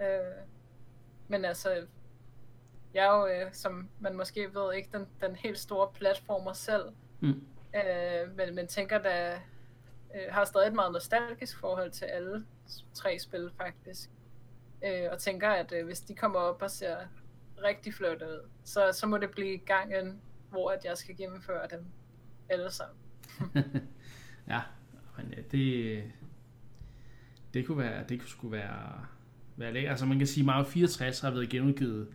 Øh, 0.02 0.48
men 1.28 1.46
altså, 1.46 1.88
jeg 2.94 3.06
er 3.06 3.18
jo, 3.18 3.28
øh, 3.28 3.54
som 3.54 3.90
man 4.00 4.16
måske 4.16 4.54
ved, 4.54 4.74
ikke 4.74 4.90
den, 4.94 5.08
den 5.22 5.36
helt 5.36 5.60
store 5.60 5.88
platformer 5.94 6.54
selv. 6.54 6.84
Mm. 7.20 7.44
Øh, 7.76 8.38
men, 8.38 8.56
men 8.56 8.68
tænker 8.68 8.98
da, 8.98 9.34
øh, 10.16 10.22
har 10.34 10.46
stadig 10.46 10.68
et 10.68 10.74
meget 10.74 10.92
nostalgisk 10.92 11.60
forhold 11.60 11.92
til 11.92 12.06
alle 12.06 12.46
tre 12.94 13.20
spil 13.20 13.52
faktisk. 13.58 14.10
Øh, 14.86 15.08
og 15.12 15.20
tænker, 15.20 15.50
at 15.50 15.72
øh, 15.72 15.86
hvis 15.86 16.00
de 16.00 16.16
kommer 16.16 16.40
op 16.40 16.62
og 16.62 16.72
ser 16.72 16.98
rigtig 17.64 17.94
flotte 17.94 18.26
ud, 18.26 18.50
så, 18.64 18.92
så 18.94 19.08
må 19.08 19.18
det 19.18 19.32
blive 19.32 19.58
gangen, 19.58 20.22
hvor 20.50 20.72
at 20.72 20.86
jeg 20.86 20.98
skal 20.98 21.18
gennemføre 21.18 21.68
dem 21.72 21.86
alle 22.50 22.72
sammen. 22.72 22.98
ja, 24.54 24.62
men 25.18 25.34
det, 25.52 26.04
det 27.54 27.66
kunne 27.68 27.78
være, 27.78 28.04
det 28.10 28.20
kunne 28.20 28.30
skulle 28.30 28.58
være 28.58 29.06
være 29.56 29.74
lækker. 29.74 29.90
Altså 29.90 30.06
man 30.06 30.18
kan 30.18 30.28
sige, 30.28 30.42
at 30.42 30.46
Mario 30.46 30.64
64 30.64 31.20
har 31.20 31.32
været 31.32 31.50
genudgivet 31.50 32.08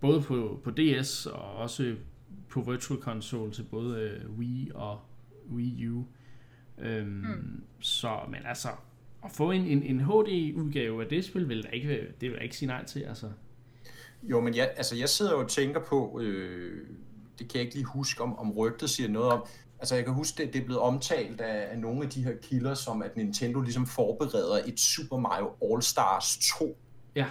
både 0.00 0.22
på, 0.22 0.60
på 0.64 0.70
DS 0.70 1.26
og 1.26 1.54
også 1.54 1.94
på 2.48 2.60
Virtual 2.60 3.00
Console 3.00 3.52
til 3.52 3.62
både 3.62 4.20
uh, 4.28 4.38
Wii 4.38 4.70
og 4.74 5.00
Wii 5.52 5.88
U. 5.88 6.04
Øhm, 6.78 7.08
mm. 7.08 7.62
Så, 7.80 8.18
men 8.28 8.40
altså, 8.44 8.68
at 9.24 9.30
få 9.30 9.50
en, 9.50 9.64
en, 9.64 9.82
en 9.82 10.00
HD-udgave 10.00 11.02
af 11.02 11.08
det 11.08 11.24
spil, 11.24 11.48
vil 11.48 11.62
der 11.62 11.70
ikke, 11.70 11.88
det 12.20 12.30
vil 12.30 12.32
jeg 12.32 12.42
ikke 12.42 12.56
sige 12.56 12.66
nej 12.66 12.84
til, 12.84 13.00
altså. 13.00 13.30
Jo, 14.22 14.40
men 14.40 14.56
jeg, 14.56 14.72
altså, 14.76 14.96
jeg 14.96 15.08
sidder 15.08 15.32
jo 15.32 15.40
og 15.40 15.48
tænker 15.48 15.80
på, 15.80 16.20
øh, 16.22 16.86
det 17.38 17.48
kan 17.48 17.58
jeg 17.58 17.64
ikke 17.64 17.74
lige 17.74 17.86
huske, 17.86 18.22
om, 18.22 18.38
om 18.38 18.52
rygtet 18.52 18.90
siger 18.90 19.08
noget 19.08 19.32
om, 19.32 19.46
Altså 19.80 19.94
jeg 19.94 20.04
kan 20.04 20.14
huske, 20.14 20.42
det, 20.42 20.52
det 20.52 20.60
er 20.60 20.64
blevet 20.64 20.82
omtalt 20.82 21.40
af, 21.40 21.72
af 21.72 21.78
nogle 21.78 22.02
af 22.02 22.10
de 22.10 22.24
her 22.24 22.32
kilder, 22.42 22.74
som 22.74 23.02
at 23.02 23.16
Nintendo 23.16 23.60
ligesom 23.60 23.86
forbereder 23.86 24.64
et 24.66 24.80
Super 24.80 25.16
Mario 25.16 25.46
All-Stars 25.62 26.58
2. 26.58 26.78
Ja. 27.14 27.26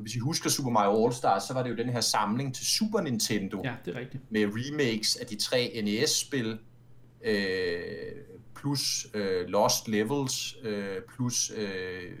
Hvis 0.00 0.14
I 0.14 0.18
husker 0.18 0.50
Super 0.50 0.70
Mario 0.70 1.06
All-Stars, 1.06 1.40
så 1.46 1.54
var 1.54 1.62
det 1.62 1.70
jo 1.70 1.76
den 1.76 1.88
her 1.88 2.00
samling 2.00 2.54
til 2.54 2.66
Super 2.66 3.00
Nintendo. 3.00 3.60
Ja, 3.64 3.74
det 3.84 3.96
er 3.96 4.00
rigtigt. 4.00 4.22
Med 4.30 4.46
remakes 4.46 5.16
af 5.16 5.26
de 5.26 5.36
tre 5.36 5.80
NES-spil, 5.84 6.58
øh, 7.22 7.82
plus 8.56 9.06
øh, 9.14 9.46
Lost 9.46 9.88
Levels, 9.88 10.56
øh, 10.62 10.96
plus 11.16 11.52
øh, 11.56 12.12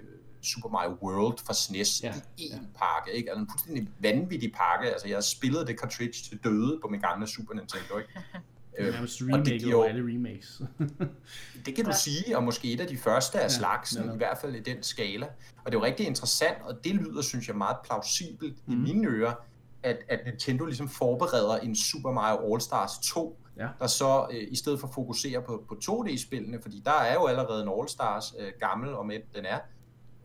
Super 0.42 0.68
Mario 0.68 0.98
World 1.02 1.38
for 1.46 1.52
SNES 1.52 2.02
ja, 2.02 2.14
i 2.36 2.42
én 2.42 2.54
ja. 2.54 2.58
pakke. 2.78 3.12
Ikke? 3.12 3.30
Altså 3.30 3.40
en 3.40 3.48
fuldstændig 3.50 3.88
vanvittig 4.00 4.52
pakke. 4.52 4.90
Altså 4.92 5.08
jeg 5.08 5.16
har 5.16 5.22
spillet 5.22 5.66
det 5.66 5.78
cartridge 5.78 6.22
til 6.28 6.38
døde 6.44 6.78
på 6.82 6.88
min 6.88 7.00
gamle 7.00 7.26
Super 7.26 7.54
Nintendo. 7.54 7.98
Ikke? 7.98 8.10
Det 8.80 8.88
er 8.88 8.92
nærmest 8.92 9.22
remake 9.22 9.58
det 9.58 9.74
over 9.74 9.84
alle 9.84 10.14
remakes. 10.14 10.62
det 11.66 11.74
kan 11.74 11.84
du 11.84 11.90
ja. 11.90 11.96
sige, 11.96 12.36
og 12.36 12.42
måske 12.42 12.72
et 12.72 12.80
af 12.80 12.86
de 12.86 12.96
første 12.96 13.38
af 13.38 13.42
ja, 13.42 13.48
slagsen, 13.48 14.04
ja. 14.04 14.12
i 14.12 14.16
hvert 14.16 14.38
fald 14.38 14.54
i 14.54 14.60
den 14.60 14.82
skala. 14.82 15.26
Og 15.64 15.72
det 15.72 15.74
er 15.74 15.80
jo 15.80 15.84
rigtig 15.84 16.06
interessant, 16.06 16.56
og 16.64 16.84
det 16.84 16.94
lyder, 16.94 17.22
synes 17.22 17.48
jeg, 17.48 17.56
meget 17.56 17.76
plausibelt 17.84 18.56
mm. 18.66 18.72
i 18.72 18.76
mhm. 18.76 18.84
mine 18.84 19.08
ører, 19.08 19.34
at, 19.82 19.98
at 20.08 20.20
Nintendo 20.26 20.64
ligesom 20.64 20.88
forbereder 20.88 21.56
en 21.56 21.76
Super 21.76 22.10
Mario 22.12 22.54
All-Stars 22.54 23.12
2, 23.12 23.38
ja. 23.56 23.68
der 23.78 23.86
så 23.86 24.26
øh, 24.32 24.48
i 24.50 24.56
stedet 24.56 24.80
for 24.80 24.90
fokuserer 24.94 25.40
på, 25.40 25.64
på 25.68 25.74
2D-spillene, 25.84 26.62
fordi 26.62 26.82
der 26.84 27.00
er 27.00 27.14
jo 27.14 27.26
allerede 27.26 27.62
en 27.62 27.68
All-Stars 27.68 28.42
øh, 28.42 28.52
gammel, 28.60 28.94
om 28.94 29.10
et 29.10 29.22
den 29.34 29.44
er, 29.44 29.58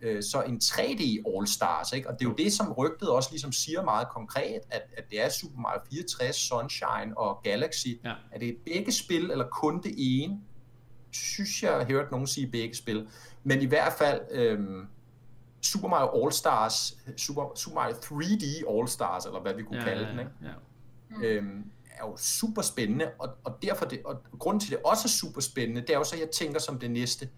øh, 0.06 0.24
så 0.24 0.42
en 0.42 0.62
3D 0.64 1.24
All-Stars, 1.28 1.96
ikke? 1.96 2.10
Og 2.10 2.20
det 2.20 2.26
er 2.26 2.30
jo 2.30 2.36
det, 2.36 2.54
som 2.54 2.72
rygtet 2.72 3.10
også 3.10 3.30
ligesom 3.32 3.52
siger 3.52 3.84
meget 3.84 4.08
konkret, 4.10 4.62
at, 4.70 4.82
at 4.98 5.10
det 5.10 5.22
er 5.22 5.30
Super 5.30 5.60
Mario 5.60 5.80
64, 5.90 6.36
Sunshine 6.36 7.18
og 7.18 7.42
Galaxy. 7.44 7.88
Ja. 8.04 8.14
Er 8.32 8.40
det 8.40 8.58
begge 8.66 8.92
spil, 8.92 9.32
eller 9.32 9.48
kun 9.48 9.82
det 9.82 9.94
ene? 9.98 10.40
Synes 11.12 11.64
jeg, 11.64 11.74
har 11.74 11.86
hørt 11.86 12.12
nogen 12.12 12.28
sige 12.28 12.48
begge 12.48 12.76
spil. 12.76 13.08
Men 13.44 13.62
i 13.62 13.66
hvert 13.66 13.94
fald, 13.94 14.22
øhm, 14.32 14.88
Super 15.62 15.88
Mario 15.88 16.26
All-Stars, 16.26 16.98
Super, 17.18 17.56
Super 17.56 17.76
Mario 17.76 17.96
3D 17.96 18.46
All-Stars, 18.70 19.28
eller 19.28 19.42
hvad 19.42 19.54
vi 19.54 19.64
kunne 19.64 19.80
ja, 19.80 19.84
kalde 19.84 20.06
ja, 20.06 20.12
den, 20.12 20.20
ikke? 20.20 20.32
Ja. 20.44 20.52
Mm. 21.10 21.24
Øhm, 21.24 21.72
er 21.98 22.06
jo 22.08 22.18
super 22.18 22.62
spændende, 22.62 23.12
og, 23.20 23.30
og 23.44 23.58
derfor 23.62 23.86
det, 23.86 24.02
og 24.06 24.24
grunden 24.40 24.60
til, 24.60 24.72
det 24.72 24.80
også 24.86 25.02
er 25.06 25.10
super 25.10 25.42
spændende, 25.42 25.82
det 25.82 25.90
er 25.90 25.98
jo 25.98 26.04
så, 26.04 26.16
at 26.16 26.22
jeg 26.22 26.30
tænker 26.30 26.60
som 26.60 26.80
det 26.80 26.92
næste, 26.92 27.30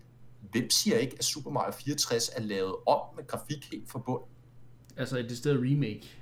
hvem 0.51 0.69
siger 0.69 0.97
ikke, 0.97 1.15
at 1.19 1.25
Super 1.25 1.51
Mario 1.51 1.71
64 1.71 2.29
er 2.29 2.41
lavet 2.41 2.75
om 2.87 2.99
med 3.15 3.27
grafik 3.27 3.71
helt 3.71 3.89
fra 3.89 3.99
bund? 3.99 4.23
Altså 4.97 5.17
et 5.17 5.29
decideret 5.29 5.59
remake. 5.59 6.17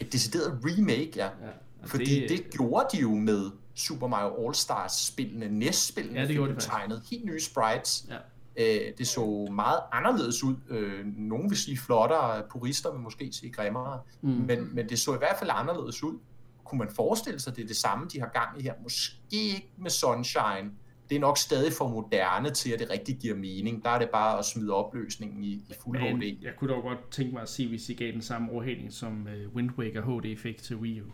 Et 0.00 0.12
decideret 0.12 0.58
remake, 0.64 1.12
ja. 1.16 1.24
ja 1.24 1.50
Fordi 1.84 2.20
det... 2.20 2.28
det 2.28 2.50
gjorde 2.50 2.86
de 2.92 3.00
jo 3.00 3.14
med 3.14 3.50
Super 3.74 4.06
Mario 4.06 4.46
All-Stars-spillene, 4.46 5.48
NES-spillene, 5.48 6.20
ja, 6.20 6.26
det 6.26 6.34
gjorde 6.34 6.54
de 6.54 6.60
tegnet 6.60 7.02
helt 7.10 7.24
nye 7.24 7.40
sprites. 7.40 8.06
Ja. 8.08 8.16
Øh, 8.56 8.92
det 8.98 9.08
så 9.08 9.48
meget 9.52 9.78
anderledes 9.92 10.44
ud. 10.44 10.56
Øh, 10.68 11.06
nogen 11.06 11.50
vil 11.50 11.58
sige 11.58 11.78
flottere, 11.78 12.42
purister 12.50 12.92
vil 12.92 13.00
måske 13.00 13.32
sige 13.32 13.52
grimmere, 13.52 14.00
mm. 14.20 14.30
men, 14.30 14.74
men 14.74 14.88
det 14.88 14.98
så 14.98 15.14
i 15.14 15.18
hvert 15.18 15.36
fald 15.38 15.50
anderledes 15.52 16.02
ud. 16.02 16.18
Kunne 16.64 16.78
man 16.78 16.88
forestille 16.90 17.40
sig, 17.40 17.50
at 17.50 17.56
det 17.56 17.62
er 17.62 17.66
det 17.66 17.76
samme, 17.76 18.06
de 18.12 18.20
har 18.20 18.28
gang 18.28 18.60
i 18.60 18.62
her? 18.62 18.74
Måske 18.82 19.16
ikke 19.30 19.70
med 19.76 19.90
Sunshine, 19.90 20.70
det 21.10 21.16
er 21.16 21.20
nok 21.20 21.38
stadig 21.38 21.72
for 21.72 21.88
moderne 21.88 22.50
til, 22.50 22.72
at 22.72 22.78
det 22.78 22.90
rigtig 22.90 23.16
giver 23.16 23.34
mening. 23.34 23.84
Der 23.84 23.90
er 23.90 23.98
det 23.98 24.10
bare 24.10 24.38
at 24.38 24.44
smide 24.44 24.72
opløsningen 24.72 25.44
i, 25.44 25.52
i 25.52 25.74
fuld 25.80 26.00
Men, 26.00 26.16
HD. 26.16 26.42
Jeg 26.42 26.52
kunne 26.56 26.74
dog 26.74 26.82
godt 26.82 27.10
tænke 27.10 27.32
mig 27.32 27.42
at 27.42 27.48
se, 27.48 27.68
hvis 27.68 27.88
I 27.88 27.94
gav 27.94 28.12
den 28.12 28.22
samme 28.22 28.52
overhældning, 28.52 28.92
som 28.92 29.26
uh, 29.26 29.54
Wind 29.54 29.70
Waker 29.78 30.02
HD 30.02 30.38
fik 30.38 30.62
til 30.62 30.76
Wii 30.76 31.00
U. 31.00 31.04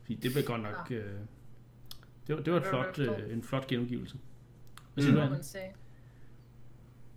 Fordi 0.00 0.14
det 0.14 0.32
blev 0.32 0.44
godt 0.44 0.62
nok... 0.62 0.86
Uh, 0.90 0.96
det, 2.26 2.36
var, 2.36 2.42
det 2.42 2.52
var 2.52 2.60
et 2.60 2.66
flot, 2.66 2.98
uh, 2.98 3.32
en 3.32 3.42
flot 3.42 3.66
genudgivelse. 3.66 4.16
Hvad 4.94 5.04
siger 5.04 5.28
mm. 5.28 5.34
du, 5.34 5.40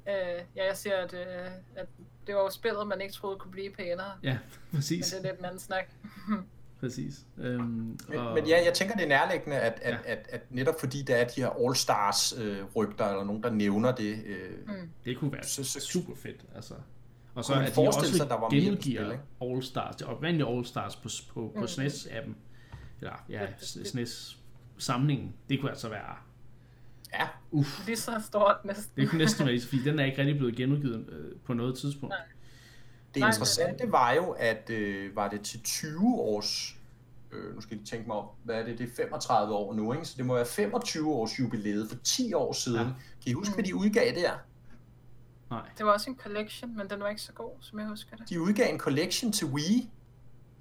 Øh, 0.09 0.45
ja, 0.55 0.65
jeg 0.65 0.77
siger, 0.77 0.97
at, 0.97 1.13
øh, 1.13 1.51
at 1.75 1.87
det 2.27 2.35
var 2.35 2.41
jo 2.41 2.49
spillet, 2.49 2.87
man 2.87 3.01
ikke 3.01 3.13
troede 3.13 3.39
kunne 3.39 3.51
blive 3.51 3.71
pænere. 3.71 4.11
Ja, 4.23 4.37
præcis. 4.73 5.13
Men 5.13 5.23
det 5.23 5.29
er 5.29 5.31
lidt 5.31 5.39
en 5.39 5.45
anden 5.45 5.59
snak. 5.59 5.85
præcis. 6.79 7.25
Øhm, 7.37 7.61
men, 8.09 8.19
og... 8.19 8.33
men 8.33 8.47
ja, 8.47 8.65
jeg 8.65 8.73
tænker, 8.73 8.95
det 8.95 9.03
er 9.03 9.07
nærliggende, 9.07 9.57
at, 9.57 9.79
at, 9.81 9.93
ja. 9.93 10.11
at, 10.11 10.27
at 10.29 10.41
netop 10.49 10.79
fordi 10.79 11.01
der 11.01 11.15
er 11.15 11.27
de 11.27 11.41
her 11.41 11.49
All-Stars-rygter, 11.49 13.05
øh, 13.05 13.11
eller 13.11 13.23
nogen, 13.23 13.43
der 13.43 13.49
nævner 13.49 13.91
det. 13.95 14.23
Øh, 14.25 14.67
mm. 14.67 14.89
Det 15.05 15.17
kunne 15.17 15.31
være 15.31 15.43
så, 15.43 15.63
så, 15.63 15.79
super 15.79 16.15
fedt, 16.15 16.45
altså. 16.55 16.73
Og 17.35 17.45
så 17.45 17.53
at 17.53 17.75
de 17.75 17.81
også 17.81 18.17
sig, 18.17 18.29
der 18.29 18.39
var 18.39 18.49
genudgiver 18.49 19.17
All-Stars, 19.41 19.97
det 19.97 20.07
oprindelige 20.07 20.47
All-Stars 20.47 21.01
på, 21.03 21.09
på, 21.33 21.51
på 21.55 21.59
mm. 21.59 21.65
SNES-appen. 21.65 22.33
Eller 23.01 23.25
ja, 23.29 23.47
SNES-samlingen. 23.61 25.33
Det 25.49 25.59
kunne 25.59 25.71
altså 25.71 25.89
være 25.89 26.15
Ja. 27.13 27.27
Uff. 27.51 27.87
Lige 27.87 27.97
så 27.97 28.11
stort 28.25 28.65
næsten. 28.65 29.01
Det 29.01 29.09
kunne 29.09 29.17
næsten 29.17 29.47
være, 29.47 29.59
fordi 29.59 29.83
den 29.83 29.99
er 29.99 30.05
ikke 30.05 30.17
rigtig 30.17 30.37
blevet 30.37 30.55
genudgivet 30.55 31.09
øh, 31.09 31.35
på 31.45 31.53
noget 31.53 31.77
tidspunkt. 31.77 32.13
Nej. 32.13 32.25
Det 33.13 33.25
interessante 33.25 33.91
var 33.91 34.11
jo, 34.11 34.29
at 34.29 34.69
øh, 34.69 35.15
var 35.15 35.27
det 35.27 35.41
til 35.41 35.63
20 35.63 36.15
års, 36.19 36.75
øh, 37.31 37.55
nu 37.55 37.61
skal 37.61 37.77
jeg 37.77 37.85
tænke 37.85 38.07
mig 38.07 38.17
om, 38.17 38.25
hvad 38.43 38.55
er 38.55 38.65
det, 38.65 38.77
det 38.77 38.89
er 38.89 38.95
35 38.95 39.53
år 39.53 39.73
nu, 39.73 39.93
ikke? 39.93 40.05
så 40.05 40.13
det 40.17 40.25
må 40.25 40.33
være 40.33 40.45
25 40.45 41.11
års 41.11 41.39
jubilæet 41.39 41.89
for 41.89 41.97
10 42.03 42.33
år 42.33 42.53
siden. 42.53 42.87
Ja. 42.87 42.93
Kan 43.23 43.25
I 43.25 43.33
huske, 43.33 43.53
hvad 43.53 43.63
de 43.63 43.75
udgav 43.75 44.15
der? 44.15 44.31
Nej. 45.49 45.69
Det 45.77 45.85
var 45.85 45.91
også 45.91 46.09
en 46.09 46.17
collection, 46.17 46.77
men 46.77 46.89
den 46.89 46.99
var 46.99 47.09
ikke 47.09 47.21
så 47.21 47.33
god, 47.33 47.51
som 47.59 47.79
jeg 47.79 47.87
husker 47.87 48.15
det. 48.15 48.29
De 48.29 48.41
udgav 48.41 48.73
en 48.73 48.79
collection 48.79 49.31
til 49.31 49.47
Wii, 49.47 49.89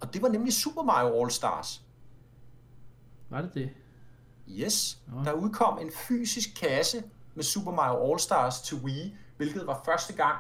og 0.01 0.15
det 0.15 0.23
var 0.23 0.29
nemlig 0.29 0.53
Super 0.53 0.83
Mario 0.83 1.23
All 1.23 1.31
Stars. 1.31 1.83
Var 3.31 3.43
det 3.43 3.55
det? 3.55 3.71
Yes, 4.49 4.99
oh. 5.17 5.25
der 5.25 5.33
udkom 5.33 5.79
en 5.79 5.91
fysisk 6.09 6.49
kasse 6.61 7.03
med 7.35 7.45
Super 7.45 7.73
Mario 7.73 8.11
All 8.11 8.21
Stars 8.21 8.61
til 8.61 8.77
Wii, 8.77 9.17
hvilket 9.37 9.67
var 9.67 9.83
første 9.85 10.13
gang, 10.13 10.39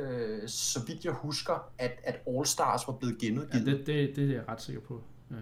øh, 0.00 0.48
så 0.48 0.84
vidt 0.86 1.04
jeg 1.04 1.12
husker, 1.12 1.70
at, 1.78 2.00
at 2.04 2.20
All 2.28 2.46
Stars 2.46 2.86
var 2.86 2.94
blevet 2.94 3.18
genudgivet. 3.18 3.66
Ja, 3.66 3.72
det, 3.72 3.86
det, 3.86 4.16
det 4.16 4.30
er 4.30 4.34
jeg 4.34 4.48
ret 4.48 4.62
sikker 4.62 4.82
på, 4.82 5.02
øh, 5.30 5.36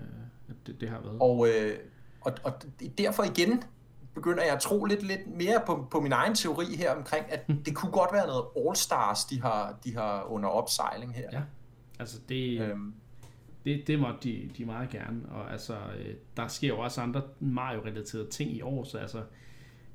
at 0.48 0.54
det, 0.66 0.80
det 0.80 0.88
har 0.88 1.00
været. 1.00 1.16
Og, 1.20 1.48
øh, 1.48 1.78
og, 2.20 2.32
og 2.42 2.52
derfor 2.98 3.22
igen 3.22 3.62
begynder 4.14 4.42
jeg 4.42 4.52
at 4.52 4.60
tro 4.60 4.84
lidt, 4.84 5.02
lidt 5.02 5.26
mere 5.26 5.62
på, 5.66 5.86
på 5.90 6.00
min 6.00 6.12
egen 6.12 6.34
teori 6.34 6.76
her 6.76 6.94
omkring, 6.94 7.32
at 7.32 7.46
det 7.66 7.74
kunne 7.74 7.92
godt 7.92 8.12
være 8.12 8.26
noget 8.26 8.44
All 8.56 8.76
Stars, 8.76 9.24
de 9.24 9.42
har, 9.42 9.78
de 9.84 9.96
har 9.96 10.22
under 10.22 10.48
opsejling 10.48 11.14
her. 11.14 11.28
Ja, 11.32 11.42
altså 11.98 12.18
det... 12.28 12.60
Øhm, 12.60 12.94
det, 13.64 13.86
det 13.86 13.98
måtte 13.98 14.18
de, 14.22 14.50
de 14.58 14.64
meget 14.64 14.90
gerne, 14.90 15.20
og 15.30 15.52
altså, 15.52 15.74
øh, 15.98 16.14
der 16.36 16.48
sker 16.48 16.68
jo 16.68 16.78
også 16.78 17.00
andre 17.00 17.22
Mario-relaterede 17.40 18.30
ting 18.30 18.50
i 18.50 18.62
år, 18.62 18.84
så 18.84 18.98
altså, 18.98 19.22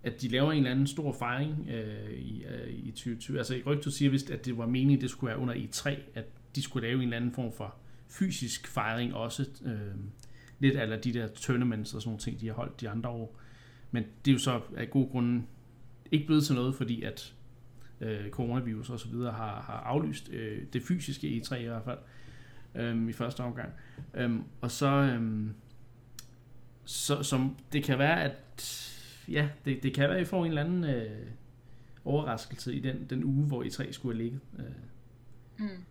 at 0.03 0.21
de 0.21 0.27
laver 0.27 0.51
en 0.51 0.57
eller 0.57 0.71
anden 0.71 0.87
stor 0.87 1.13
fejring 1.13 1.69
øh, 1.69 2.11
i, 2.11 2.43
øh, 2.43 2.69
i 2.69 2.91
2020. 2.91 3.37
Altså, 3.37 3.61
rygtet 3.65 3.93
siger 3.93 4.11
vist, 4.11 4.31
at 4.31 4.45
det 4.45 4.57
var 4.57 4.65
meningen, 4.65 5.01
det 5.01 5.09
skulle 5.09 5.29
være 5.29 5.39
under 5.39 5.53
E3, 5.53 5.89
at 6.15 6.25
de 6.55 6.61
skulle 6.61 6.87
lave 6.87 6.97
en 6.97 7.03
eller 7.03 7.17
anden 7.17 7.33
form 7.33 7.51
for 7.53 7.75
fysisk 8.09 8.67
fejring 8.67 9.15
også, 9.15 9.45
øh, 9.65 9.95
lidt 10.59 10.75
af 10.75 11.01
de 11.01 11.13
der 11.13 11.27
tournaments 11.27 11.93
og 11.93 12.01
sådan 12.01 12.09
nogle 12.09 12.19
ting, 12.19 12.41
de 12.41 12.47
har 12.47 12.53
holdt 12.53 12.81
de 12.81 12.89
andre 12.89 13.09
år. 13.09 13.39
Men 13.91 14.03
det 14.25 14.31
er 14.31 14.33
jo 14.33 14.39
så 14.39 14.61
af 14.77 14.89
god 14.89 15.09
grund 15.09 15.43
ikke 16.11 16.25
blevet 16.25 16.43
til 16.43 16.55
noget, 16.55 16.75
fordi 16.75 17.01
at 17.03 17.33
øh, 18.01 18.29
coronavirus 18.29 18.89
og 18.89 18.99
så 18.99 19.07
videre 19.07 19.31
har, 19.31 19.61
har 19.61 19.73
aflyst 19.73 20.29
øh, 20.29 20.61
det 20.73 20.83
fysiske 20.83 21.41
E3 21.45 21.55
i 21.55 21.65
hvert 21.65 21.83
fald 21.83 21.97
øh, 22.75 23.09
i 23.09 23.13
første 23.13 23.41
omgang. 23.41 23.69
Øh, 24.13 24.31
og 24.61 24.71
så, 24.71 24.87
øh, 24.87 25.49
så 26.85 27.23
som 27.23 27.57
det 27.73 27.83
kan 27.83 27.99
være, 27.99 28.23
at 28.23 28.61
ja, 29.27 29.49
det, 29.65 29.83
det 29.83 29.93
kan 29.93 30.09
være, 30.09 30.17
at 30.17 30.21
I 30.21 30.25
får 30.25 30.45
en 30.45 30.47
eller 30.47 30.63
anden 30.63 30.83
øh, 30.83 31.27
overraskelse 32.05 32.73
i 32.73 32.79
den, 32.79 33.05
den 33.09 33.23
uge, 33.23 33.45
hvor 33.45 33.63
I 33.63 33.69
tre 33.69 33.93
skulle 33.93 34.15
have 34.15 34.23
ligget. 34.23 34.41
Øh. 34.59 34.65
Mm. 35.57 35.83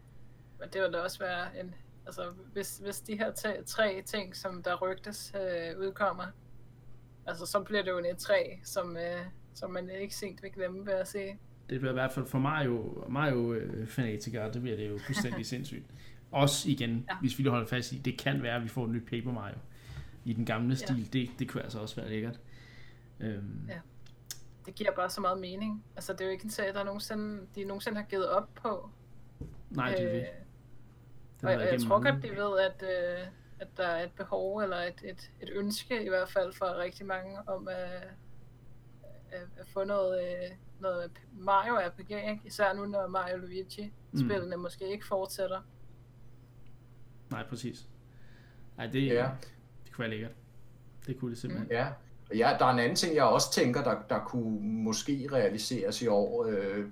Men 0.59 0.69
det 0.73 0.83
vil 0.83 0.93
da 0.93 0.99
også 0.99 1.19
være 1.19 1.61
en, 1.61 1.75
altså 2.07 2.23
hvis, 2.53 2.79
hvis 2.79 3.01
de 3.01 3.17
her 3.17 3.33
tre, 3.33 3.63
tre 3.63 4.03
ting, 4.07 4.37
som 4.37 4.63
der 4.63 4.77
rygtes, 4.77 5.35
øh, 5.35 5.81
udkommer, 5.81 6.25
altså 7.27 7.47
så 7.47 7.61
bliver 7.61 7.83
det 7.83 7.91
jo 7.91 7.99
en 7.99 8.05
E3, 8.05 8.33
som, 8.65 8.97
øh, 8.97 9.27
som 9.55 9.71
man 9.71 9.91
ikke 9.91 10.15
sent 10.15 10.43
vil 10.43 10.53
glemme 10.53 10.87
ved 10.87 10.93
at 10.93 11.09
se. 11.09 11.27
Det 11.71 11.81
bliver 11.81 11.93
i 11.93 11.95
hvert 11.95 12.13
fald 12.13 12.27
for 12.27 12.39
Mario, 12.39 13.05
Mario 13.09 13.53
øh, 13.53 13.87
fanatikere, 13.87 14.53
det 14.53 14.63
bliver 14.63 14.77
det 14.77 14.89
jo 14.89 14.99
fuldstændig 15.07 15.47
sindssygt. 15.55 15.85
Også 16.31 16.71
igen, 16.71 17.07
ja. 17.11 17.17
hvis 17.21 17.39
vi 17.39 17.43
lige 17.43 17.51
holder 17.51 17.67
fast 17.67 17.93
i, 17.93 17.99
det 17.99 18.19
kan 18.19 18.43
være, 18.43 18.57
at 18.57 18.63
vi 18.63 18.69
får 18.69 18.85
et 18.85 18.91
nyt 18.91 19.07
Paper 19.07 19.33
Mario 19.33 19.57
i 20.25 20.33
den 20.33 20.45
gamle 20.45 20.77
stil. 20.77 20.99
Ja. 20.99 21.19
Det, 21.19 21.31
det 21.39 21.49
kunne 21.49 21.63
altså 21.63 21.79
også 21.79 21.97
være 21.97 22.09
lækkert. 22.09 22.41
Øhm. 23.21 23.67
Ja. 23.69 23.81
Det 24.67 24.75
giver 24.75 24.93
bare 24.93 25.11
så 25.11 25.21
meget 25.21 25.39
mening. 25.39 25.85
Altså, 25.97 26.13
det 26.13 26.21
er 26.21 26.25
jo 26.25 26.31
ikke 26.31 26.45
en 26.45 26.51
serie, 26.51 26.73
der 26.73 26.85
nogensinde, 26.85 27.47
de 27.55 27.65
nogensinde 27.65 27.97
har 27.97 28.07
givet 28.07 28.29
op 28.29 28.49
på. 28.55 28.91
Nej, 29.71 29.91
det 29.91 30.03
er 30.03 30.13
det. 30.13 30.21
Øh, 30.21 30.27
og 31.43 31.51
jeg, 31.51 31.73
jeg 31.73 31.81
tror 31.81 32.03
godt, 32.03 32.23
de 32.23 32.31
ved, 32.31 32.59
at, 32.59 32.83
øh, 32.83 33.27
at 33.61 33.69
der 33.77 33.87
er 33.87 34.05
et 34.05 34.13
behov, 34.13 34.59
eller 34.59 34.77
et, 34.77 35.03
et, 35.05 35.31
et 35.41 35.51
ønske 35.53 36.05
i 36.05 36.09
hvert 36.09 36.29
fald 36.29 36.53
for 36.53 36.79
rigtig 36.79 37.07
mange, 37.07 37.49
om 37.49 37.69
at, 37.69 38.09
at, 39.31 39.49
at 39.57 39.69
få 39.69 39.85
noget, 39.85 40.23
øh, 40.23 40.57
noget 40.81 41.11
Mario 41.33 41.75
RPG, 41.75 42.11
ikke? 42.11 42.41
især 42.45 42.73
nu, 42.73 42.87
når 42.87 43.07
Mario 43.07 43.37
Luigi-spillene 43.37 44.57
mm. 44.57 44.63
måske 44.63 44.93
ikke 44.93 45.07
fortsætter. 45.07 45.61
Nej, 47.31 47.49
præcis. 47.49 47.89
Nej, 48.77 48.87
det, 48.87 49.07
ja. 49.07 49.31
det 49.85 49.93
kunne 49.93 50.03
være 50.03 50.11
lækkert. 50.11 50.33
Det 51.07 51.19
kunne 51.19 51.31
det 51.31 51.39
simpelthen. 51.39 51.71
Ja. 51.71 51.89
Ja, 52.35 52.57
der 52.59 52.65
er 52.65 52.71
en 52.71 52.79
anden 52.79 52.97
ting, 52.97 53.15
jeg 53.15 53.25
også 53.25 53.53
tænker, 53.53 53.83
der, 53.83 53.95
der 54.09 54.19
kunne 54.19 54.61
måske 54.61 55.29
realiseres 55.33 56.03
i 56.03 56.07
år, 56.07 56.47
øh, 56.49 56.85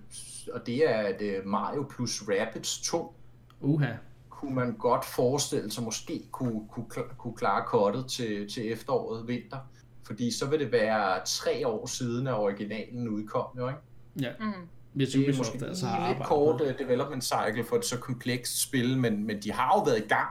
og 0.52 0.66
det 0.66 0.90
er, 0.90 0.98
at 0.98 1.22
øh, 1.22 1.46
Mario 1.46 1.86
plus 1.90 2.22
Rabbids 2.28 2.80
2 2.80 3.14
Uha. 3.60 3.92
kunne 4.30 4.54
man 4.54 4.76
godt 4.76 5.04
forestille 5.04 5.70
sig 5.70 5.84
måske 5.84 6.22
kunne, 6.32 6.68
kunne, 6.70 6.86
kunne 7.18 7.34
klare 7.36 7.64
kortet 7.66 8.06
til, 8.06 8.48
til 8.48 8.72
efteråret, 8.72 9.28
vinter. 9.28 9.58
Fordi 10.06 10.30
så 10.30 10.46
vil 10.46 10.60
det 10.60 10.72
være 10.72 11.20
tre 11.26 11.66
år 11.66 11.86
siden, 11.86 12.26
at 12.26 12.34
originalen 12.34 13.08
udkom, 13.08 13.46
jo 13.58 13.68
ikke? 13.68 13.80
Ja. 14.20 14.30
Mm. 14.40 14.52
Hvis 14.92 15.08
det 15.08 15.28
er 15.28 15.36
måske 15.36 15.66
altså 15.66 15.86
har 15.86 16.08
lidt 16.08 16.26
kort 16.26 16.60
uh, 16.60 16.68
development 16.78 17.24
cycle 17.24 17.64
for 17.64 17.76
et 17.76 17.84
så 17.84 17.98
komplekst 17.98 18.62
spil, 18.62 18.98
men, 18.98 19.26
men 19.26 19.42
de 19.42 19.52
har 19.52 19.72
jo 19.76 19.82
været 19.82 19.98
i 19.98 20.08
gang, 20.08 20.28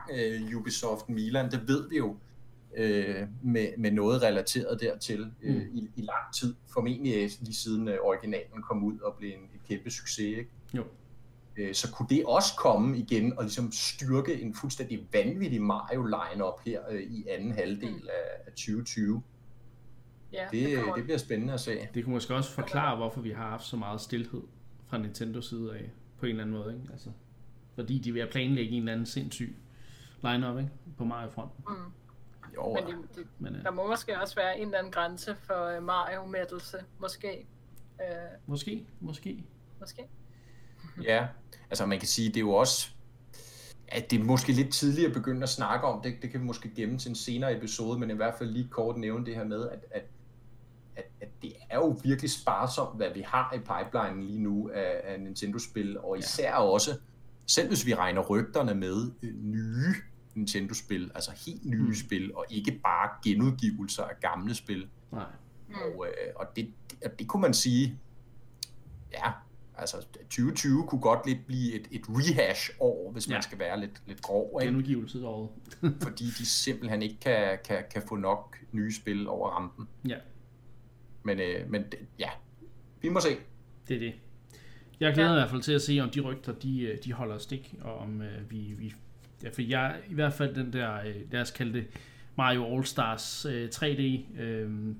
uh, 0.52 0.58
Ubisoft 0.60 1.08
Milan, 1.08 1.50
det 1.50 1.68
ved 1.68 1.88
vi 1.88 1.96
jo, 1.96 2.16
uh, 2.78 3.28
med, 3.42 3.68
med 3.78 3.90
noget 3.90 4.22
relateret 4.22 4.80
dertil 4.80 5.20
uh, 5.22 5.54
mm. 5.54 5.60
i, 5.74 5.90
i 5.96 6.00
lang 6.00 6.34
tid. 6.34 6.54
Formentlig 6.72 7.30
lige 7.40 7.54
siden 7.54 7.88
uh, 7.88 7.94
originalen 8.02 8.62
kom 8.62 8.84
ud 8.84 8.98
og 8.98 9.14
blev 9.18 9.30
en, 9.30 9.44
et 9.54 9.68
kæmpe 9.68 9.90
succes. 9.90 10.38
Ikke? 10.38 10.50
Jo. 10.74 10.84
Uh, 11.58 11.72
så 11.72 11.92
kunne 11.92 12.08
det 12.08 12.24
også 12.26 12.54
komme 12.58 12.98
igen 12.98 13.38
og 13.38 13.44
ligesom 13.44 13.72
styrke 13.72 14.40
en 14.40 14.54
fuldstændig 14.54 15.08
vanvittig 15.12 15.62
Mario 15.62 16.02
line-up 16.04 16.60
her 16.66 16.80
uh, 16.90 17.00
i 17.00 17.26
anden 17.28 17.52
halvdel 17.52 17.90
mm. 17.90 18.08
af, 18.08 18.46
af 18.46 18.52
2020. 18.52 19.22
Ja, 20.32 20.46
det, 20.50 20.68
det, 20.68 20.78
det 20.96 21.04
bliver 21.04 21.18
spændende 21.18 21.54
at 21.54 21.60
se. 21.60 21.88
Det 21.94 22.04
kunne 22.04 22.14
måske 22.14 22.34
også 22.34 22.50
forklare, 22.50 22.96
hvorfor 22.96 23.20
vi 23.20 23.30
har 23.30 23.48
haft 23.48 23.64
så 23.64 23.76
meget 23.76 24.00
stillhed 24.00 24.42
fra 24.86 24.98
Nintendo 24.98 25.40
side 25.40 25.74
af, 25.74 25.90
på 26.18 26.26
en 26.26 26.30
eller 26.30 26.42
anden 26.42 26.56
måde, 26.56 26.74
ikke? 26.74 26.92
Altså, 26.92 27.10
fordi 27.74 27.98
de 27.98 28.12
vil 28.12 28.28
planlægge 28.32 28.72
en 28.72 28.82
eller 28.82 28.92
anden 28.92 29.06
sindssyg 29.06 29.56
line-up, 30.22 30.58
ikke? 30.58 30.70
På 30.96 31.04
Mario-fronten. 31.04 31.64
Mm. 31.68 31.92
Jo, 32.58 32.74
men, 32.74 32.86
de, 32.86 33.20
de, 33.20 33.26
men 33.38 33.56
uh, 33.56 33.62
der 33.62 33.70
må 33.70 33.86
måske 33.86 34.20
også 34.20 34.34
være 34.34 34.58
en 34.58 34.64
eller 34.64 34.78
anden 34.78 34.92
grænse 34.92 35.36
for 35.40 35.76
uh, 35.76 35.82
Mario-meddelse, 35.82 36.84
måske. 37.00 37.46
Uh, 37.94 38.50
måske, 38.50 38.86
måske. 39.00 39.44
Måske. 39.80 40.08
ja, 41.02 41.26
altså 41.70 41.86
man 41.86 41.98
kan 41.98 42.08
sige, 42.08 42.28
det 42.28 42.36
er 42.36 42.40
jo 42.40 42.52
også 42.52 42.90
at 43.92 44.10
det 44.10 44.20
er 44.20 44.24
måske 44.24 44.52
lidt 44.52 44.72
tidligere 44.72 45.08
at 45.08 45.14
begynde 45.14 45.42
at 45.42 45.48
snakke 45.48 45.86
om, 45.86 46.02
det, 46.02 46.14
det 46.22 46.30
kan 46.30 46.40
vi 46.40 46.44
måske 46.44 46.74
gemme 46.74 46.98
til 46.98 47.08
en 47.08 47.14
senere 47.14 47.56
episode, 47.56 47.98
men 47.98 48.10
i 48.10 48.14
hvert 48.14 48.34
fald 48.38 48.50
lige 48.50 48.68
kort 48.68 48.96
nævne 48.96 49.26
det 49.26 49.34
her 49.34 49.44
med, 49.44 49.68
at, 49.68 49.84
at 49.90 50.02
at, 50.98 51.04
at 51.20 51.28
det 51.42 51.52
er 51.70 51.76
jo 51.76 51.98
virkelig 52.04 52.30
sparsomt, 52.30 52.96
hvad 52.96 53.10
vi 53.14 53.20
har 53.20 53.54
i 53.54 53.58
pipelinen 53.58 54.22
lige 54.22 54.38
nu 54.38 54.70
af, 54.74 55.00
af 55.04 55.20
Nintendo-spil, 55.20 55.98
og 55.98 56.18
især 56.18 56.50
ja. 56.50 56.62
også, 56.62 56.90
selv 57.46 57.68
hvis 57.68 57.86
vi 57.86 57.94
regner 57.94 58.22
rygterne 58.22 58.74
med, 58.74 59.10
øh, 59.22 59.34
nye 59.34 59.94
Nintendo-spil, 60.38 61.10
altså 61.14 61.30
helt 61.46 61.64
nye 61.64 61.82
mm. 61.82 61.94
spil, 61.94 62.34
og 62.34 62.44
ikke 62.50 62.80
bare 62.82 63.10
genudgivelser 63.24 64.02
af 64.02 64.20
gamle 64.20 64.54
spil. 64.54 64.88
Nej. 65.12 65.24
Og, 65.74 66.06
øh, 66.06 66.32
og 66.36 66.46
det, 66.56 66.72
det, 66.90 67.18
det 67.18 67.28
kunne 67.28 67.42
man 67.42 67.54
sige, 67.54 67.98
ja, 69.12 69.32
altså 69.78 69.96
2020 70.20 70.86
kunne 70.86 71.00
godt 71.00 71.26
lidt 71.26 71.46
blive 71.46 71.74
et, 71.74 71.88
et 71.90 72.02
rehash-år, 72.08 73.12
hvis 73.12 73.28
ja. 73.28 73.32
man 73.32 73.42
skal 73.42 73.58
være 73.58 73.80
lidt, 73.80 74.02
lidt 74.06 74.22
grov. 74.22 74.60
Genudgivelsesåret. 74.62 75.48
fordi 76.02 76.24
de 76.24 76.46
simpelthen 76.46 77.02
ikke 77.02 77.20
kan, 77.20 77.58
kan, 77.64 77.84
kan 77.92 78.02
få 78.08 78.16
nok 78.16 78.58
nye 78.72 78.94
spil 78.94 79.28
over 79.28 79.48
rampen. 79.48 79.88
Ja. 80.08 80.16
Men, 81.22 81.40
øh, 81.40 81.70
men 81.70 81.84
ja, 82.18 82.30
vi 83.00 83.08
må 83.08 83.20
se. 83.20 83.28
Det 83.88 83.96
er 83.96 84.00
det. 84.00 84.14
Jeg 85.00 85.14
glæder 85.14 85.28
ja. 85.28 85.36
i 85.36 85.38
hvert 85.38 85.50
fald 85.50 85.62
til 85.62 85.72
at 85.72 85.82
se, 85.82 86.00
om 86.00 86.10
de 86.10 86.20
rygter, 86.20 86.52
de, 86.52 86.80
øh, 86.82 86.98
de 87.04 87.12
holder 87.12 87.38
stik, 87.38 87.74
og 87.80 87.98
om 87.98 88.22
øh, 88.22 88.50
vi, 88.50 88.74
vi... 88.78 88.94
Ja, 89.42 89.48
for 89.48 89.62
jeg, 89.62 90.00
i 90.08 90.14
hvert 90.14 90.32
fald 90.32 90.54
den 90.54 90.72
der, 90.72 90.94
øh, 90.94 91.32
lad 91.32 91.40
os 91.40 91.50
kalde 91.50 91.72
det, 91.72 91.86
Mario 92.36 92.76
All-Stars 92.76 93.48
øh, 93.48 93.68
3D, 93.74 94.40
øh, 94.40 94.94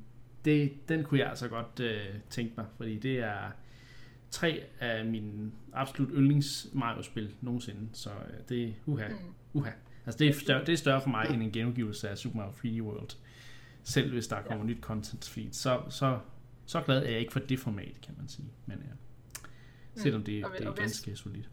det, 0.45 0.89
den 0.89 1.05
kunne 1.05 1.20
jeg 1.20 1.28
altså 1.28 1.49
godt 1.49 1.80
øh, 1.80 2.07
tænke 2.30 2.53
mig, 2.57 2.66
fordi 2.76 2.99
det 2.99 3.18
er, 3.18 3.51
tre 4.30 4.62
af 4.80 5.05
mine 5.05 5.51
absolut 5.72 6.11
yndlings 6.14 6.68
Mario-spil 6.72 7.34
nogensinde, 7.41 7.89
så 7.93 8.11
øh, 8.11 8.49
det 8.49 8.74
uha, 8.86 9.09
uha. 9.53 9.70
Altså 10.07 10.18
det 10.18 10.28
er, 10.28 10.32
større, 10.32 10.61
det 10.64 10.72
er 10.72 10.76
større 10.76 11.01
for 11.01 11.11
mig 11.11 11.26
end 11.30 11.43
en 11.43 11.53
genudgivelse 11.53 12.09
af 12.09 12.18
Super 12.18 12.36
Mario 12.36 12.53
3D 12.53 12.82
World. 12.82 13.16
Selv 13.82 14.12
hvis 14.12 14.26
der 14.26 14.43
kommer 14.43 14.64
ja. 14.64 14.70
nyt 14.70 14.80
content 14.80 15.28
feed, 15.28 15.53
så, 15.53 15.82
så, 15.89 16.18
så 16.66 16.80
glad 16.80 17.03
er 17.05 17.11
jeg 17.11 17.20
ikke 17.20 17.32
for 17.32 17.41
det 17.41 17.59
format, 17.59 18.01
kan 18.03 18.14
man 18.18 18.28
sige. 18.28 18.49
Men 18.66 18.78
ja, 18.78 18.93
selvom 20.03 20.22
det, 20.22 20.45
det 20.59 20.66
er 20.66 20.72
ganske 20.72 21.16
solidt. 21.16 21.51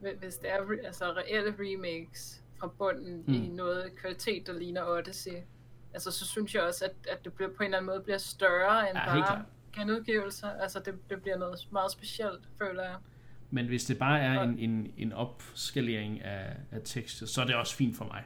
Hvis- 0.00 0.36
det 0.36 0.50
er 0.52 0.56
re- 0.58 0.86
altså 0.86 1.04
reelle 1.12 1.54
remakes 1.58 2.42
fra 2.58 2.66
bunden 2.78 3.24
mm. 3.26 3.34
i 3.34 3.48
noget 3.48 3.96
kvalitet, 3.96 4.46
der 4.46 4.52
ligner 4.52 4.84
Odyssey, 4.84 5.32
altså 5.94 6.10
så 6.10 6.26
synes 6.26 6.54
jeg 6.54 6.62
også, 6.62 6.84
at, 6.84 6.92
at 7.12 7.24
det 7.24 7.32
bliver 7.32 7.50
på 7.50 7.62
en 7.62 7.64
eller 7.64 7.78
anden 7.78 7.86
måde 7.86 8.00
bliver 8.00 8.18
større 8.18 8.90
end 8.90 8.98
Ja, 8.98 9.04
bare 9.20 9.44
genudgivelser. 9.72 10.50
Altså 10.50 10.78
det, 10.84 10.94
det 11.10 11.22
bliver 11.22 11.38
noget 11.38 11.68
meget 11.72 11.92
specielt, 11.92 12.48
føler 12.58 12.82
jeg. 12.82 12.96
Men 13.50 13.66
hvis 13.66 13.84
det 13.84 13.98
bare 13.98 14.20
er 14.20 14.42
en, 14.42 14.58
en, 14.58 14.92
en 14.96 15.12
opskalering 15.12 16.22
af, 16.22 16.56
af 16.70 16.80
tekster, 16.84 17.26
så 17.26 17.40
er 17.40 17.46
det 17.46 17.54
også 17.54 17.76
fint 17.76 17.96
for 17.96 18.04
mig. 18.04 18.24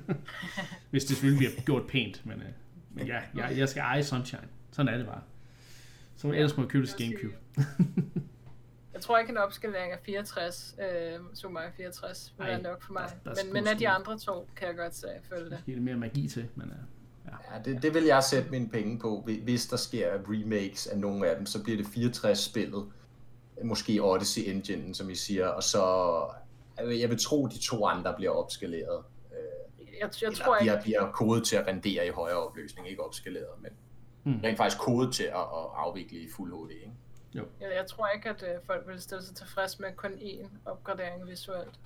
hvis 0.90 1.04
det 1.04 1.16
selvfølgelig 1.16 1.38
bliver 1.38 1.64
gjort 1.64 1.86
pænt, 1.86 2.26
men, 2.26 2.40
øh, 2.40 2.46
men 2.90 3.06
ja, 3.06 3.20
jeg, 3.34 3.54
jeg 3.58 3.68
skal 3.68 3.80
eje 3.80 4.04
Sunshine. 4.04 4.48
Sådan 4.72 4.94
er 4.94 4.96
det 4.98 5.06
bare. 5.06 5.22
Så 6.16 6.28
ellers 6.28 6.56
må 6.56 6.62
jeg 6.62 6.70
købe 6.70 6.86
det 6.86 6.94
til 6.94 7.06
Gamecube. 7.08 7.34
Jeg 8.94 9.00
tror 9.02 9.18
ikke, 9.18 9.30
en 9.30 9.36
opskalering 9.38 9.92
af 9.92 9.98
64, 10.06 10.74
øh, 10.80 11.18
Super 11.34 11.52
Mario 11.54 11.70
64, 11.76 12.34
vil 12.38 12.46
være 12.46 12.62
nok 12.62 12.82
for 12.82 12.92
mig. 12.92 13.10
der- 13.24 13.34
der 13.34 13.44
men, 13.44 13.52
men 13.52 13.66
af 13.66 13.76
de 13.78 13.88
andre 13.88 14.18
to 14.18 14.48
kan 14.56 14.68
jeg 14.68 14.76
godt 14.76 14.94
sige, 14.96 15.12
følge 15.28 15.50
det. 15.50 15.62
Det 15.66 15.76
er 15.76 15.80
mere 15.80 15.96
magi 15.96 16.28
til, 16.28 16.48
men 16.54 16.66
øh, 16.70 16.76
Ja, 17.52 17.58
det, 17.64 17.82
det 17.82 17.94
vil 17.94 18.04
jeg 18.04 18.24
sætte 18.24 18.50
mine 18.50 18.68
penge 18.68 18.98
på. 18.98 19.22
Hvi- 19.26 19.42
Hvis 19.42 19.66
der 19.66 19.76
sker 19.76 20.12
remakes 20.28 20.86
af 20.86 20.98
nogle 20.98 21.28
af 21.28 21.36
dem, 21.36 21.46
så 21.46 21.62
bliver 21.62 21.76
det 21.76 21.86
64-spillet. 21.86 22.92
Måske 23.64 24.00
Odyssey 24.02 24.42
Engine, 24.50 24.94
som 24.94 25.10
I 25.10 25.14
siger. 25.14 25.46
Og 25.48 25.62
så... 25.62 25.82
Jeg 26.78 26.86
vil, 26.88 26.98
jeg 26.98 27.08
vil 27.10 27.18
tro, 27.18 27.46
de 27.46 27.58
to 27.58 27.86
andre 27.86 28.14
bliver 28.16 28.30
opskaleret. 28.30 29.04
Jeg, 29.30 29.38
jeg 30.00 30.10
Eller 30.22 30.36
tror 30.36 30.56
ikke, 30.56 30.64
bliver, 30.64 30.82
bliver 30.82 31.12
kodet 31.12 31.46
til 31.46 31.56
at 31.56 31.66
rendere 31.66 32.06
i 32.06 32.10
højere 32.10 32.36
opløsning. 32.36 32.88
Ikke 32.88 33.04
opskaleret, 33.04 33.46
men 33.62 33.70
Mm. 34.24 34.40
rent 34.44 34.56
faktisk 34.56 34.78
kodet 34.80 35.14
til 35.14 35.22
at, 35.24 35.30
at 35.36 35.66
afvikle 35.76 36.18
i 36.18 36.28
fuld 36.36 36.52
HD. 36.66 36.70
Ikke? 36.70 36.92
Jeg, 37.34 37.44
jeg 37.60 37.86
tror 37.88 38.08
ikke, 38.08 38.28
at 38.28 38.42
øh, 38.42 38.60
folk 38.66 38.88
vil 38.88 39.00
stille 39.00 39.24
sig 39.24 39.36
tilfreds 39.36 39.78
med 39.80 39.88
kun 39.96 40.12
én 40.12 40.46
opgradering 40.64 41.26
visuelt. 41.26 41.80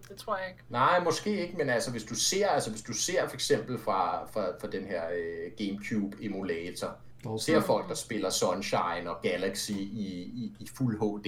Så 0.00 0.08
det 0.08 0.16
tror 0.16 0.36
jeg 0.36 0.48
ikke. 0.48 0.62
Nej, 0.68 1.00
måske 1.04 1.40
ikke, 1.42 1.56
men 1.56 1.68
altså 1.70 1.90
hvis 1.90 2.04
du 2.04 2.14
ser, 2.14 2.48
altså 2.48 2.70
hvis 2.70 2.82
du 2.82 2.92
ser 2.92 3.26
for 3.28 3.34
eksempel 3.34 3.78
fra, 3.78 4.24
fra, 4.26 4.46
fra 4.60 4.68
den 4.68 4.86
her 4.86 5.02
øh, 5.14 5.52
GameCube 5.58 6.16
emulator, 6.20 6.96
dog, 7.24 7.40
ser 7.40 7.60
folk, 7.60 7.88
der 7.88 7.94
spiller 7.94 8.30
Sunshine 8.30 9.10
og 9.10 9.22
Galaxy 9.22 9.70
i, 9.70 9.74
i, 10.22 10.56
i 10.60 10.68
fuld 10.76 10.98
HD. 10.98 11.26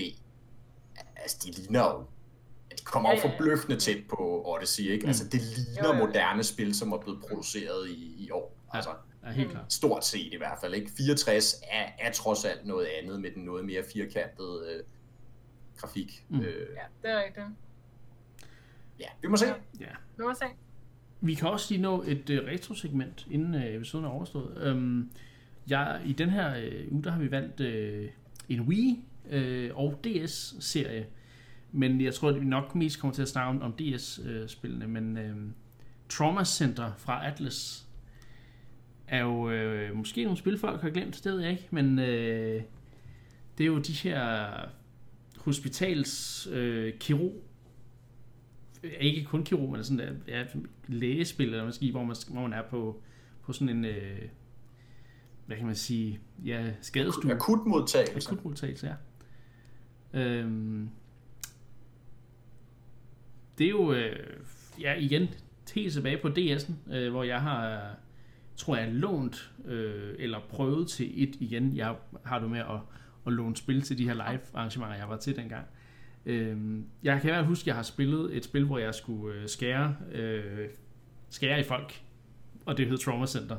Altså, 1.17 1.39
de 1.45 1.51
ligner 1.51 1.81
jo... 1.85 2.05
De 2.79 2.85
kommer 2.85 3.11
jo 3.11 3.15
Ja, 3.17 3.21
ja, 3.21 3.29
ja. 3.29 3.37
forbløffende 3.37 3.81
tæt 3.81 4.03
på 4.09 4.43
Odyssey, 4.47 4.83
ikke? 4.83 5.03
Mm. 5.03 5.09
Altså, 5.09 5.25
det 5.25 5.41
ligner 5.41 5.83
Jo, 5.89 5.95
jo, 5.95 5.99
jo. 6.01 6.07
moderne 6.07 6.45
spil, 6.45 6.75
som 6.75 6.93
er 6.93 6.99
blevet 6.99 7.21
produceret 7.29 7.89
i, 7.89 8.25
i 8.25 8.31
år. 8.31 8.57
Altså, 8.73 8.91
er 9.27 9.33
helt 9.33 9.51
klart. 9.51 9.73
stort 9.73 10.05
set 10.05 10.33
i 10.33 10.37
hvert 10.37 10.59
fald, 10.61 10.75
ikke? 10.75 10.91
64 10.97 11.55
er, 11.71 11.87
er 11.99 12.13
trods 12.13 12.45
alt 12.45 12.67
noget 12.67 12.87
andet 13.03 13.21
med 13.21 13.31
den 13.35 13.43
noget 13.45 13.65
mere 13.65 13.83
firkantede 13.95 14.61
øh, 14.75 14.83
grafik. 15.77 16.25
Mm. 16.29 16.41
Øh, 16.41 16.45
Ja, 16.77 17.09
det 17.09 17.11
er 17.11 17.25
rigtigt. 17.25 17.47
ja, 19.01 19.07
vi 19.23 19.29
må 19.29 19.37
se. 19.37 19.47
Ja. 19.47 19.53
Ja. 19.81 19.87
Nu 20.19 20.25
må 20.25 20.31
vi 20.31 20.37
se. 20.39 20.45
Vi 21.21 21.35
kan 21.35 21.49
også 21.49 21.67
lige 21.71 21.83
nå 21.83 22.03
et 22.07 22.31
øh, 22.31 22.45
retro-segment, 22.47 23.27
inden 23.31 23.55
øh, 23.55 23.75
episoden 23.75 24.05
er 24.05 24.09
overstået. 24.11 24.59
Øhm, 24.63 25.11
jeg, 25.69 26.03
I 26.07 26.13
den 26.13 26.31
her 26.31 26.57
øh, 26.57 26.93
uge, 26.93 27.05
der 27.05 27.11
har 27.11 27.19
vi 27.21 27.31
valgt 27.31 27.61
øh, 27.61 28.11
en 28.49 28.61
Wii 28.61 29.05
øh, 29.31 29.71
og 29.77 30.01
DS-serie. 30.05 31.07
Men 31.73 32.01
jeg 32.01 32.15
tror, 32.15 32.29
at 32.29 32.41
vi 32.41 32.45
nok 32.45 32.75
mest 32.75 33.01
kommer 33.01 33.15
til 33.15 33.23
at 33.23 33.29
snakke 33.29 33.49
om, 33.49 33.63
om 33.63 33.73
DS-spillene. 33.73 34.87
Men 34.87 35.19
øh, 35.19 35.37
Trauma 36.09 36.45
Center 36.45 36.93
fra 36.97 37.27
Atlas 37.27 37.86
er 39.09 39.21
jo 39.23 39.51
øh, 39.51 39.97
måske 39.97 40.25
nogle 40.25 40.39
spil, 40.39 40.59
folk 40.59 40.83
har 40.83 40.91
glemt, 40.91 41.25
det 41.25 41.33
ved 41.33 41.41
jeg 41.41 41.51
ikke. 41.51 41.69
Men 41.71 41.99
øh, 41.99 42.63
det 43.59 43.65
er 43.65 43.69
jo 43.69 43.79
de 43.79 43.93
her 43.93 44.49
hospitals 45.37 46.47
øh, 46.53 46.95
kirurg 46.99 47.43
ikke 49.01 49.25
kun 49.25 49.45
kirurg, 49.45 49.73
men 49.73 49.85
sådan 49.85 49.99
der, 49.99 50.13
ja, 50.29 50.45
lægespil, 50.87 51.49
eller 51.49 51.65
måske, 51.65 51.91
hvor 51.91 52.05
man, 52.05 52.17
hvor 52.29 52.43
man 52.43 52.53
er 52.53 52.63
på, 52.63 53.03
på 53.43 53.53
sådan 53.53 53.77
en, 53.77 53.85
øh, 53.85 54.23
hvad 55.47 55.57
kan 55.57 55.67
man 55.67 55.75
sige, 55.75 56.21
ja, 56.45 56.73
skadestue. 56.81 57.33
Akutmodtagelse. 57.33 58.31
Akutmodtagelse, 58.31 58.87
ja. 58.87 58.95
Øhm, 60.21 60.91
det 63.59 63.65
er 63.67 63.71
jo, 63.71 63.93
øh, 63.93 64.41
ja, 64.81 64.95
igen, 64.95 65.29
helt 65.75 65.93
tilbage 65.93 66.19
på 66.23 66.29
DS'en, 66.29 66.95
øh, 66.95 67.11
hvor 67.11 67.23
jeg 67.23 67.41
har, 67.41 67.91
tror 68.57 68.77
jeg, 68.77 68.93
lånt, 68.93 69.53
øh, 69.65 70.15
eller 70.19 70.41
prøvet 70.41 70.89
til 70.89 71.23
et 71.23 71.37
igen. 71.41 71.77
Jeg 71.77 71.95
har 72.25 72.39
du 72.39 72.49
med 72.49 72.59
at, 72.59 72.81
at 73.27 73.33
låne 73.33 73.57
spil 73.57 73.83
til 73.83 73.99
de 73.99 74.05
her 74.09 74.15
live 74.15 74.41
arrangementer, 74.55 74.97
jeg 74.97 75.09
var 75.09 75.17
til 75.17 75.37
dengang. 75.37 75.67
Øhm, 76.27 76.87
jeg 77.03 77.21
kan 77.21 77.31
i 77.31 77.33
hvert 77.33 77.41
fald 77.43 77.47
huske, 77.49 77.63
at 77.63 77.67
jeg 77.67 77.75
har 77.75 77.83
spillet 77.83 78.37
et 78.37 78.45
spil, 78.45 78.65
hvor 78.65 78.79
jeg 78.79 78.95
skulle 78.95 79.35
øh, 79.41 79.49
skære, 79.49 79.97
øh, 80.13 80.69
skære 81.31 81.61
i 81.61 81.63
folk, 81.63 82.03
og 82.67 82.77
det 82.77 82.87
hed 82.89 82.99
Trauma 82.99 83.27
Center. 83.27 83.57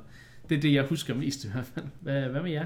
Det 0.49 0.57
er 0.57 0.61
det, 0.61 0.73
jeg 0.73 0.83
husker 0.85 1.13
mest 1.15 1.45
i 1.45 1.47
hvert 1.51 1.65
fald. 1.65 1.85
Hvad, 2.01 2.29
hvad 2.29 2.41
med 2.41 2.51
jer? 2.51 2.65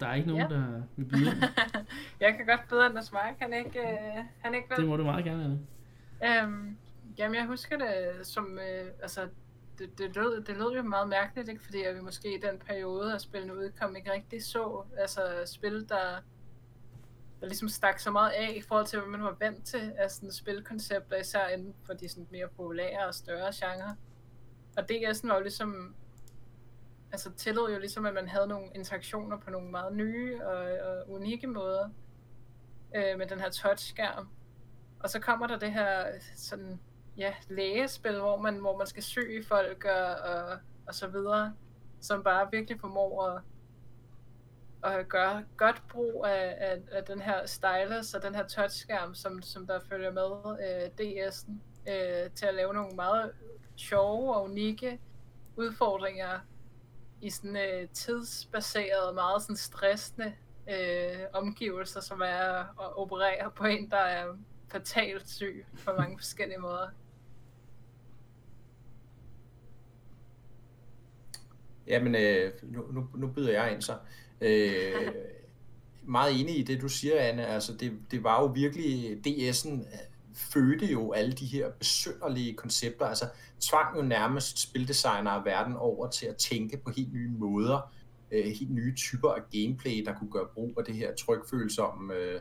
Der 0.00 0.06
er 0.06 0.14
ikke 0.14 0.28
nogen, 0.28 0.42
Ja. 0.50 0.54
der 0.56 0.82
vil 0.96 1.04
byde. 1.04 1.30
Jeg 2.20 2.34
kan 2.36 2.46
godt 2.46 2.68
bedre 2.68 2.86
end 2.86 2.98
at 2.98 3.04
svare. 3.04 3.34
Kan 3.40 3.52
ikke, 3.66 3.78
øh, 3.80 4.24
han 4.38 4.54
ikke 4.54 4.66
Det 4.70 4.78
vel? 4.78 4.86
må 4.86 4.96
du 4.96 5.04
meget 5.04 5.24
gerne, 5.24 5.44
Anne. 5.44 5.58
Øhm, 6.24 6.76
jamen, 7.18 7.34
jeg 7.34 7.46
husker 7.46 7.78
det 7.78 8.26
som, 8.26 8.58
øh, 8.58 8.92
altså, 9.02 9.28
det, 9.78 9.98
det, 9.98 10.16
lød, 10.16 10.44
det 10.44 10.56
lød 10.56 10.72
jo 10.72 10.82
meget 10.82 11.08
mærkeligt, 11.08 11.48
ikke? 11.48 11.64
Fordi 11.64 11.82
at 11.82 11.94
vi 11.96 12.00
måske 12.00 12.34
i 12.34 12.40
den 12.40 12.58
periode 12.58 13.14
af 13.14 13.20
spillene 13.20 13.56
udkom 13.56 13.96
ikke 13.96 14.12
rigtig 14.12 14.44
så, 14.44 14.84
altså 14.98 15.42
spil, 15.44 15.88
der, 15.88 16.20
der 17.40 17.46
ligesom 17.46 17.68
stak 17.68 17.98
så 17.98 18.10
meget 18.10 18.30
af 18.30 18.54
i 18.56 18.60
forhold 18.60 18.86
til, 18.86 18.98
hvad 18.98 19.08
man 19.08 19.22
var 19.22 19.36
vant 19.40 19.64
til 19.64 19.92
af 19.96 20.10
sådan 20.10 20.32
spilkoncepter, 20.32 21.16
især 21.16 21.48
inden 21.48 21.74
for 21.86 21.92
de 21.92 22.08
sådan 22.08 22.26
mere 22.30 22.48
populære 22.48 23.06
og 23.06 23.14
større 23.14 23.52
genrer. 23.54 23.94
Og 24.76 24.84
DS'en 24.92 25.28
var 25.28 25.34
jo 25.34 25.42
ligesom, 25.42 25.94
altså 27.12 27.32
tillod 27.32 27.72
jo 27.72 27.78
ligesom, 27.78 28.06
at 28.06 28.14
man 28.14 28.28
havde 28.28 28.46
nogle 28.46 28.68
interaktioner 28.74 29.36
på 29.38 29.50
nogle 29.50 29.70
meget 29.70 29.96
nye 29.96 30.44
og, 30.44 30.88
og 30.88 31.10
unikke 31.10 31.46
måder 31.46 31.88
øh, 32.96 33.18
med 33.18 33.26
den 33.26 33.40
her 33.40 33.50
touchskærm. 33.50 34.28
Og 35.00 35.10
så 35.10 35.20
kommer 35.20 35.46
der 35.46 35.58
det 35.58 35.72
her 35.72 36.08
øh, 36.08 36.20
sådan, 36.36 36.80
ja, 37.16 37.34
lægespil, 37.48 38.18
hvor 38.18 38.36
man, 38.36 38.58
hvor 38.58 38.78
man 38.78 38.86
skal 38.86 39.02
sy 39.02 39.18
folk 39.48 39.84
og, 39.84 40.32
og, 40.34 40.58
og 40.86 40.94
så 40.94 41.08
videre, 41.08 41.54
som 42.00 42.22
bare 42.22 42.48
virkelig 42.50 42.80
formår 42.80 43.26
at, 43.26 43.42
at 44.84 45.08
gøre 45.08 45.44
godt 45.56 45.82
brug 45.88 46.24
af, 46.26 46.56
af, 46.58 46.78
af 46.92 47.04
den 47.04 47.20
her 47.20 47.46
stylus 47.46 48.14
og 48.14 48.22
den 48.22 48.34
her 48.34 48.46
touchskærm, 48.46 49.14
som, 49.14 49.42
som 49.42 49.66
der 49.66 49.80
følger 49.88 50.12
med 50.12 50.58
øh, 50.66 50.90
DS'en, 51.00 51.52
øh, 51.92 52.30
til 52.30 52.46
at 52.46 52.54
lave 52.54 52.74
nogle 52.74 52.96
meget 52.96 53.32
sjove 53.76 54.34
og 54.34 54.44
unikke 54.44 55.00
udfordringer 55.56 56.40
i 57.20 57.30
sådan 57.30 57.56
øh, 57.56 57.88
tidsbaserede, 57.88 59.14
meget 59.14 59.42
sådan 59.42 59.56
stressende 59.56 60.34
øh, 60.70 61.18
omgivelser, 61.32 62.00
som 62.00 62.20
er 62.20 62.80
at 62.82 62.96
operere 62.96 63.50
på 63.50 63.64
en, 63.64 63.90
der 63.90 63.96
er 63.96 64.26
fatalt 64.70 65.28
syg 65.28 65.66
på 65.84 65.90
mange 65.98 66.18
forskellige 66.18 66.58
måder. 66.58 66.88
Jamen, 71.86 72.14
øh, 72.14 72.52
nu, 72.62 72.92
nu, 72.92 73.08
nu 73.14 73.26
byder 73.26 73.52
jeg 73.52 73.72
ind 73.72 73.82
så. 73.82 73.96
Øh, 74.40 75.12
meget 76.02 76.40
enig 76.40 76.58
i 76.58 76.62
det, 76.62 76.80
du 76.80 76.88
siger, 76.88 77.20
Anne. 77.20 77.46
Altså, 77.46 77.76
det, 77.76 77.92
det 78.10 78.24
var 78.24 78.42
jo 78.42 78.46
virkelig, 78.46 79.20
DS'en 79.26 79.70
øh, 79.70 80.10
fødte 80.34 80.86
jo 80.86 81.12
alle 81.12 81.32
de 81.32 81.46
her 81.46 81.70
besynderlige 81.70 82.54
koncepter, 82.54 83.06
altså 83.06 83.24
tvang 83.60 83.96
jo 83.96 84.02
nærmest 84.02 84.58
spildesignere 84.58 85.44
verden 85.44 85.76
over 85.76 86.10
til 86.10 86.26
at 86.26 86.36
tænke 86.36 86.76
på 86.76 86.90
helt 86.96 87.12
nye 87.12 87.28
måder, 87.28 87.92
øh, 88.30 88.44
helt 88.44 88.70
nye 88.70 88.94
typer 88.94 89.30
af 89.30 89.42
gameplay, 89.52 90.04
der 90.04 90.14
kunne 90.14 90.30
gøre 90.30 90.48
brug 90.54 90.74
af 90.78 90.84
det 90.84 90.94
her 90.94 91.14
trykfølsomme 91.14 92.14
øh, 92.14 92.40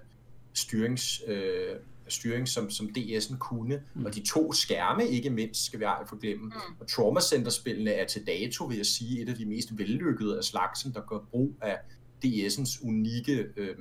styrings, 0.53 1.21
øh, 1.27 1.75
styring, 2.09 2.47
som, 2.47 2.69
som 2.69 2.89
DS'en 2.97 3.37
kunne. 3.37 3.81
Mm. 3.93 4.05
Og 4.05 4.15
de 4.15 4.23
to 4.25 4.53
skærme, 4.53 5.07
ikke 5.07 5.29
mindst, 5.29 5.65
skal 5.65 5.79
vi 5.79 5.85
ej 5.85 6.05
forglemme. 6.07 6.45
Mm. 6.45 6.75
Og 6.79 6.87
Trauma 6.87 7.21
Center-spillene 7.21 7.91
er 7.91 8.07
til 8.07 8.27
dato, 8.27 8.65
vil 8.65 8.77
jeg 8.77 8.85
sige, 8.85 9.21
et 9.21 9.29
af 9.29 9.35
de 9.35 9.45
mest 9.45 9.77
vellykkede 9.77 10.37
af 10.37 10.43
slagsen, 10.43 10.93
der 10.93 11.01
gør 11.01 11.19
brug 11.31 11.55
af 11.61 11.77
DS'ens 12.25 12.87
unikke 12.87 13.45
øh, 13.57 13.75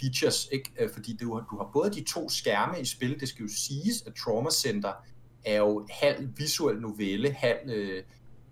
features, 0.00 0.48
ikke? 0.52 0.70
Øh, 0.80 0.90
fordi 0.90 1.16
du 1.16 1.34
har, 1.34 1.46
du 1.50 1.56
har 1.56 1.70
både 1.72 1.90
de 1.90 2.04
to 2.04 2.28
skærme 2.28 2.80
i 2.80 2.84
spil, 2.84 3.20
det 3.20 3.28
skal 3.28 3.42
jo 3.42 3.48
siges, 3.56 4.02
at 4.06 4.14
Trauma 4.14 4.50
Center 4.50 4.92
er 5.44 5.58
jo 5.58 5.86
halv 5.90 6.28
visuel 6.36 6.80
novelle, 6.80 7.30
halv 7.32 7.70
øh, 7.70 8.02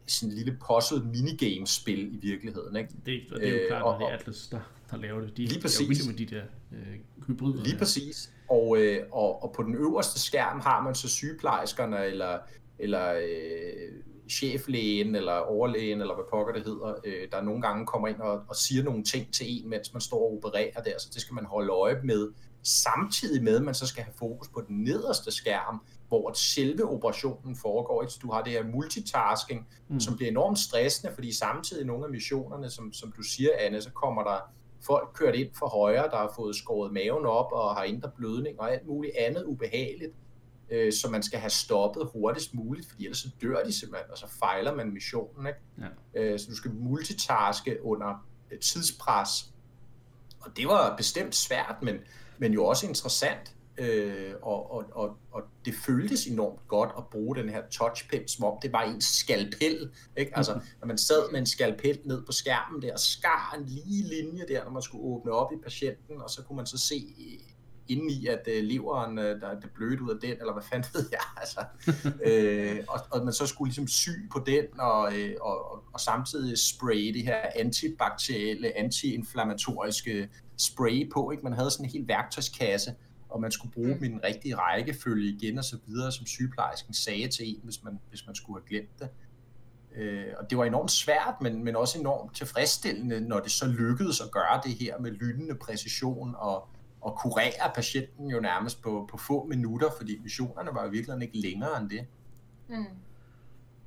sådan 0.07 0.33
en 0.33 0.37
lille 0.37 0.59
puzzle 0.69 1.05
minigame-spil 1.05 2.15
i 2.15 2.17
virkeligheden. 2.17 2.77
Ikke? 2.77 2.91
Det, 3.07 3.21
og 3.33 3.41
det 3.41 3.49
er 3.49 3.53
jo 3.53 3.61
øh, 3.61 3.69
klart, 3.69 3.95
at 3.95 4.01
det 4.01 4.13
er 4.13 4.19
Atlas, 4.19 4.49
der, 4.49 4.61
der 4.91 4.97
laver 4.97 5.21
det. 5.21 5.37
De 5.37 5.47
lige 5.47 5.61
præcis. 5.61 6.01
er 6.01 6.05
jo 6.05 6.11
med 6.11 6.19
de 6.19 6.27
der 6.27 6.43
øh, 6.73 7.27
hybrider. 7.27 7.65
Lige 7.65 7.79
præcis. 7.79 8.33
Og, 8.51 8.77
øh, 8.79 9.07
og, 9.13 9.43
og 9.43 9.53
på 9.53 9.63
den 9.63 9.75
øverste 9.75 10.21
skærm 10.21 10.61
har 10.61 10.83
man 10.83 10.95
så 10.95 11.09
sygeplejerskerne, 11.09 12.05
eller, 12.05 12.39
eller 12.79 13.13
øh, 13.13 14.03
cheflægen, 14.31 15.15
eller 15.15 15.33
overlægen, 15.33 16.01
eller 16.01 16.15
hvad 16.15 16.25
pokker 16.31 16.53
det 16.53 16.65
hedder, 16.65 16.95
øh, 17.05 17.29
der 17.33 17.43
nogle 17.43 17.63
gange 17.63 17.87
kommer 17.87 18.09
ind 18.09 18.21
og, 18.21 18.43
og 18.49 18.57
siger 18.57 18.83
nogle 18.83 19.05
ting 19.05 19.35
til 19.35 19.47
en, 19.49 19.71
mens 19.71 19.93
man 19.93 20.01
står 20.01 20.19
og 20.19 20.37
opererer 20.37 20.83
der, 20.85 20.99
så 20.99 21.09
det 21.15 21.23
skal 21.23 21.35
man 21.35 21.45
holde 21.45 21.73
øje 21.73 22.01
med, 22.05 22.29
samtidig 22.63 23.43
med, 23.43 23.57
at 23.57 23.63
man 23.63 23.75
så 23.75 23.87
skal 23.87 24.03
have 24.05 24.15
fokus 24.19 24.49
på 24.49 24.63
den 24.69 24.85
nederste 24.85 25.31
skærm, 25.31 25.81
hvor 26.09 26.33
selve 26.33 26.85
operationen 26.85 27.57
foregår. 27.57 28.07
Så 28.09 28.19
du 28.23 28.33
har 28.33 28.43
det 28.43 28.53
her 28.53 28.65
multitasking, 28.65 29.69
mm. 29.89 30.01
som 30.01 30.17
bliver 30.17 30.31
enormt 30.31 30.59
stressende, 30.59 31.15
fordi 31.15 31.33
samtidig 31.33 31.87
nogle 31.87 32.05
af 32.05 32.11
missionerne, 32.11 32.71
som, 32.71 32.93
som 32.93 33.13
du 33.13 33.23
siger, 33.23 33.51
Anne, 33.59 33.83
så 33.83 33.91
kommer 33.91 34.23
der 34.23 34.53
folk 34.87 35.11
kørt 35.15 35.35
ind 35.35 35.51
for 35.59 35.67
højre, 35.67 36.11
der 36.11 36.17
har 36.17 36.33
fået 36.37 36.57
skåret 36.57 36.93
maven 36.93 37.27
op 37.27 37.53
og 37.53 37.77
har 37.77 37.85
indre 37.85 38.11
blødning 38.17 38.61
og 38.61 38.73
alt 38.73 38.87
muligt 38.87 39.17
andet 39.17 39.45
ubehageligt, 39.45 40.13
øh, 40.71 40.93
som 40.93 41.13
man 41.13 41.23
skal 41.23 41.39
have 41.39 41.51
stoppet 41.51 42.09
hurtigst 42.13 42.55
muligt, 42.55 42.91
fordi 42.91 43.05
ellers 43.05 43.19
så 43.19 43.29
dør 43.43 43.65
de 43.65 43.73
simpelthen, 43.73 44.11
og 44.11 44.19
så 44.19 44.27
fejler 44.29 44.75
man 44.75 44.93
missionen. 44.93 45.47
Ikke? 45.47 45.59
Ja. 46.15 46.33
Øh, 46.33 46.39
så 46.39 46.47
du 46.51 46.57
skal 46.57 46.71
multitaske 46.71 47.85
under 47.85 48.27
tidspres. 48.61 49.31
Og 50.41 50.57
det 50.57 50.67
var 50.67 50.97
bestemt 50.97 51.35
svært, 51.35 51.77
men, 51.83 51.97
men 52.39 52.53
jo 52.53 52.65
også 52.65 52.87
interessant. 52.87 53.55
Øh, 53.81 54.35
og, 54.43 54.73
og, 54.73 54.85
og, 54.93 55.17
og 55.33 55.43
det 55.65 55.75
føltes 55.75 56.27
enormt 56.27 56.69
godt 56.69 56.91
at 56.99 57.05
bruge 57.07 57.37
den 57.37 57.49
her 57.49 57.63
touchpen, 57.71 58.29
som 58.29 58.45
om 58.45 58.59
det 58.63 58.73
var 58.73 58.83
en 58.83 59.01
skalpel. 59.01 59.91
Ikke? 60.17 60.37
Altså, 60.37 60.61
når 60.81 60.87
man 60.87 60.99
sad 60.99 61.33
med 61.33 61.41
en 61.41 61.47
skalpel 61.47 61.99
ned 62.05 62.27
på 62.27 62.33
skærmen 62.33 62.83
der, 62.83 62.93
og 62.93 63.01
skar 63.01 63.57
en 63.59 63.67
lige 63.67 64.09
linje 64.09 64.45
der, 64.49 64.65
når 64.65 64.71
man 64.71 64.83
skulle 64.83 65.05
åbne 65.05 65.33
op 65.33 65.53
i 65.53 65.57
patienten, 65.63 66.21
og 66.21 66.31
så 66.31 66.43
kunne 66.43 66.57
man 66.57 66.67
så 66.67 66.79
se 66.79 67.15
inde 67.89 68.13
i, 68.13 68.27
at 68.27 68.41
uh, 68.47 68.65
leveren, 68.65 69.19
uh, 69.19 69.25
der 69.25 69.49
er 69.49 69.57
blødt 69.75 70.01
ud 70.01 70.11
af 70.11 70.21
den, 70.21 70.31
eller 70.31 70.53
hvad 70.53 70.63
fanden 70.63 70.91
ved 70.95 71.09
jeg, 71.11 71.21
altså. 71.43 71.61
øh, 72.25 72.85
og, 72.89 73.01
og 73.11 73.25
man 73.25 73.33
så 73.33 73.47
skulle 73.47 73.69
ligesom 73.69 73.89
sy 73.89 74.11
på 74.33 74.43
den, 74.47 74.81
og, 74.81 75.19
øh, 75.19 75.35
og, 75.41 75.73
og, 75.73 75.83
og 75.93 76.01
samtidig 76.01 76.59
spraye 76.59 77.13
det 77.13 77.23
her 77.23 77.43
antibakterielle, 77.57 78.79
antiinflammatoriske 78.79 80.29
spray 80.59 81.11
på, 81.13 81.31
ikke? 81.31 81.43
Man 81.43 81.53
havde 81.53 81.71
sådan 81.71 81.87
en 81.87 81.91
hel 81.93 82.09
værktøjskasse, 82.09 82.95
og 83.31 83.41
man 83.41 83.51
skulle 83.51 83.73
bruge 83.73 83.89
mm. 83.89 83.95
dem 83.95 84.05
i 84.05 84.09
den 84.09 84.25
rigtige 84.25 84.55
rækkefølge 84.57 85.29
igen 85.29 85.59
og 85.59 85.65
så 85.65 85.79
videre, 85.87 86.13
som 86.13 86.27
sygeplejersken 86.27 86.95
sagde 86.95 87.29
til 87.29 87.49
en, 87.49 87.61
hvis 87.65 87.85
man, 87.85 88.01
hvis 88.09 88.27
man 88.27 88.35
skulle 88.35 88.61
have 88.61 88.69
glemt 88.69 88.99
det. 88.99 89.09
Øh, 89.95 90.27
og 90.39 90.51
det 90.51 90.59
var 90.59 90.65
enormt 90.65 90.91
svært, 90.91 91.35
men, 91.41 91.65
men 91.65 91.77
også 91.77 91.99
enormt 91.99 92.37
tilfredsstillende, 92.37 93.21
når 93.21 93.41
det 93.41 93.51
så 93.51 93.67
lykkedes 93.67 94.21
at 94.21 94.31
gøre 94.31 94.61
det 94.65 94.75
her 94.75 94.99
med 94.99 95.11
lynende 95.11 95.55
præcision 95.55 96.35
og, 96.39 96.69
og 97.01 97.19
kurere 97.23 97.73
patienten 97.75 98.31
jo 98.31 98.41
nærmest 98.41 98.83
på, 98.83 99.09
på 99.11 99.17
få 99.17 99.45
minutter, 99.45 99.89
fordi 99.99 100.19
missionerne 100.23 100.71
var 100.75 100.85
jo 100.85 100.91
virkelig 100.91 101.23
ikke 101.23 101.39
længere 101.39 101.81
end 101.81 101.91
det. 101.91 102.07
Mm. 102.69 102.85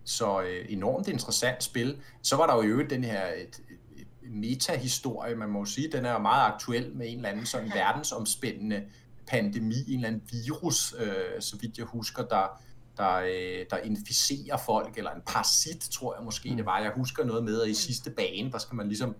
Så 0.04 0.42
øh, 0.42 0.66
enormt 0.70 1.08
interessant 1.08 1.64
spil. 1.64 2.02
Så 2.22 2.36
var 2.36 2.48
der 2.48 2.56
jo 2.56 2.62
i 2.62 2.66
øvrigt 2.66 2.90
den 2.90 3.04
her 3.04 3.28
et, 3.28 3.62
et, 3.70 4.08
et 4.24 4.32
meta-historie, 4.32 5.36
man 5.36 5.50
må 5.50 5.66
sige, 5.66 5.92
den 5.92 6.06
er 6.06 6.18
meget 6.18 6.54
aktuel 6.54 6.96
med 6.96 7.10
en 7.10 7.16
eller 7.16 7.30
anden 7.30 7.46
sådan 7.46 7.72
verdensomspændende 7.74 8.84
pandemi, 9.28 9.76
en 9.88 9.96
eller 9.96 10.08
anden 10.08 10.24
virus, 10.32 10.96
øh, 11.00 11.42
så 11.42 11.58
vidt 11.58 11.78
jeg 11.78 11.86
husker, 11.86 12.24
der, 12.24 12.62
der, 12.98 13.14
øh, 13.16 13.66
der 13.70 13.78
inficerer 13.78 14.58
folk, 14.58 14.98
eller 14.98 15.12
en 15.12 15.22
parasit, 15.28 15.82
tror 15.92 16.16
jeg 16.16 16.24
måske 16.24 16.50
mm. 16.50 16.56
det 16.56 16.66
var. 16.66 16.80
Jeg 16.80 16.92
husker 16.96 17.26
noget 17.26 17.44
med, 17.44 17.62
at 17.62 17.68
i 17.68 17.72
mm. 17.72 17.76
sidste 17.76 18.12
bane, 18.12 18.52
der 18.52 18.58
skal 18.58 18.76
man 18.76 18.88
ligesom, 18.88 19.16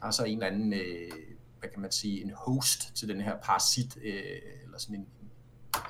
der 0.00 0.06
er 0.06 0.10
så 0.10 0.24
en 0.24 0.42
eller 0.42 0.46
anden, 0.46 0.72
øh, 0.72 1.12
hvad 1.58 1.68
kan 1.68 1.82
man 1.82 1.92
sige, 1.92 2.24
en 2.24 2.32
host 2.36 2.96
til 2.96 3.08
den 3.08 3.20
her 3.20 3.36
parasit, 3.42 3.96
øh, 4.04 4.22
eller 4.64 4.78
sådan 4.78 4.96
en, 4.96 5.06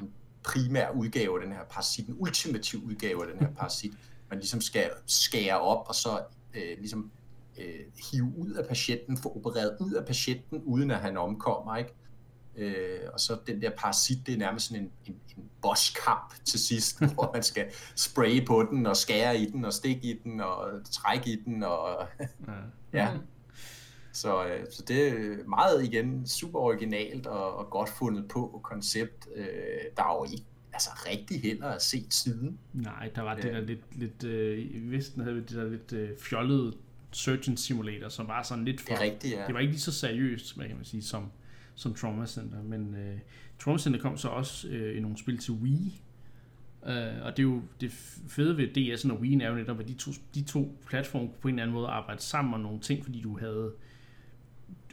en 0.00 0.12
primær 0.42 0.90
udgave 0.90 1.40
af 1.40 1.46
den 1.46 1.56
her 1.56 1.64
parasit, 1.64 2.08
en 2.08 2.16
ultimativ 2.18 2.84
udgave 2.84 3.26
af 3.26 3.32
den 3.32 3.46
her 3.46 3.54
parasit, 3.54 3.92
man 4.30 4.38
ligesom 4.38 4.60
skal 4.60 4.90
skære 5.06 5.60
op, 5.60 5.88
og 5.88 5.94
så 5.94 6.24
øh, 6.54 6.78
ligesom 6.78 7.10
øh, 7.58 7.80
hive 8.10 8.32
ud 8.36 8.50
af 8.50 8.68
patienten, 8.68 9.16
få 9.16 9.36
opereret 9.36 9.76
ud 9.80 9.92
af 9.92 10.06
patienten, 10.06 10.62
uden 10.64 10.90
at 10.90 10.98
han 10.98 11.16
omkommer, 11.16 11.76
ikke? 11.76 11.94
Øh, 12.56 12.98
og 13.12 13.20
så 13.20 13.36
den 13.46 13.62
der 13.62 13.70
parasit, 13.70 14.26
det 14.26 14.34
er 14.34 14.38
nærmest 14.38 14.66
sådan 14.66 14.82
en, 14.82 14.90
en, 15.06 15.20
en 15.36 15.50
bosskamp 15.62 16.34
til 16.44 16.60
sidst, 16.60 17.04
hvor 17.14 17.30
man 17.34 17.42
skal 17.42 17.66
spraye 17.96 18.44
på 18.46 18.66
den, 18.70 18.86
og 18.86 18.96
skære 18.96 19.38
i 19.38 19.50
den, 19.50 19.64
og 19.64 19.72
stikke 19.72 20.02
i 20.02 20.20
den, 20.24 20.40
og 20.40 20.70
trække 20.90 21.30
i 21.30 21.36
den, 21.44 21.62
og 21.62 22.06
ja. 22.92 23.08
Så, 24.12 24.46
øh, 24.46 24.66
så 24.70 24.82
det 24.88 25.08
er 25.08 25.48
meget 25.48 25.84
igen 25.84 26.26
super 26.26 26.58
originalt 26.58 27.26
og, 27.26 27.56
og 27.56 27.70
godt 27.70 27.88
fundet 27.88 28.28
på 28.28 28.60
koncept. 28.62 29.28
Øh, 29.36 29.46
der 29.96 30.02
er 30.02 30.16
jo 30.18 30.32
ikke 30.32 30.44
altså 30.72 30.90
rigtig 31.10 31.42
heller 31.42 31.68
at 31.68 31.82
se 31.82 32.06
siden. 32.10 32.58
Nej, 32.72 33.10
der 33.14 33.22
var 33.22 33.34
det 33.34 33.44
der 33.44 33.60
lidt, 33.60 33.98
lidt 33.98 34.24
øh, 34.24 34.58
i 34.58 34.78
Vesten 34.78 35.22
havde 35.22 35.34
vi 35.34 35.40
det 35.40 35.50
der 35.50 35.64
lidt 35.64 35.92
øh, 35.92 36.10
fjollede 36.18 36.72
Surgeon 37.12 37.56
Simulator, 37.56 38.08
som 38.08 38.28
var 38.28 38.42
sådan 38.42 38.64
lidt 38.64 38.80
for... 38.80 38.88
Det 38.88 38.96
er 38.96 39.00
rigtigt, 39.00 39.36
ja. 39.36 39.46
Det 39.46 39.54
var 39.54 39.60
ikke 39.60 39.72
lige 39.72 39.80
så 39.80 39.92
seriøst, 39.92 40.56
hvad 40.56 40.66
kan 40.66 40.76
man 40.76 40.84
sige, 40.84 41.02
som, 41.02 41.30
som 41.74 41.94
Trauma 41.94 42.26
Center. 42.26 42.62
Men 42.62 42.94
øh, 42.94 43.18
Trauma 43.58 43.78
Center 43.78 44.00
kom 44.00 44.16
så 44.16 44.28
også 44.28 44.68
øh, 44.68 44.96
i 44.96 45.00
nogle 45.00 45.18
spil 45.18 45.38
til 45.38 45.54
Wii. 45.54 46.00
Øh, 46.86 47.22
og 47.22 47.36
det 47.36 47.38
er 47.38 47.42
jo 47.42 47.62
det 47.80 47.92
fede 48.28 48.56
ved 48.56 48.68
DS'en 48.78 49.12
og 49.12 49.18
Wii'en 49.18 49.42
er 49.42 49.48
jo 49.48 49.54
netop, 49.54 49.80
at 49.80 49.88
de 49.88 49.94
to, 49.94 50.10
de 50.34 50.42
to 50.42 50.78
platforme 50.86 51.28
på 51.40 51.48
en 51.48 51.54
eller 51.54 51.62
anden 51.62 51.74
måde 51.74 51.88
arbejde 51.88 52.22
sammen 52.22 52.54
om 52.54 52.60
nogle 52.60 52.80
ting, 52.80 53.04
fordi 53.04 53.20
du 53.20 53.38
havde 53.38 53.72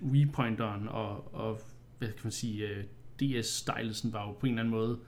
Wii-pointeren 0.01 0.87
og, 0.87 1.35
og 1.35 1.61
hvad 1.99 2.07
kan 2.07 2.21
man 2.23 2.31
sige, 2.31 2.67
øh, 2.67 2.83
DS-stylusen 3.19 4.13
var 4.13 4.27
jo 4.27 4.31
på 4.31 4.45
en 4.45 4.51
eller 4.51 4.61
anden 4.61 4.71
måde 4.71 4.99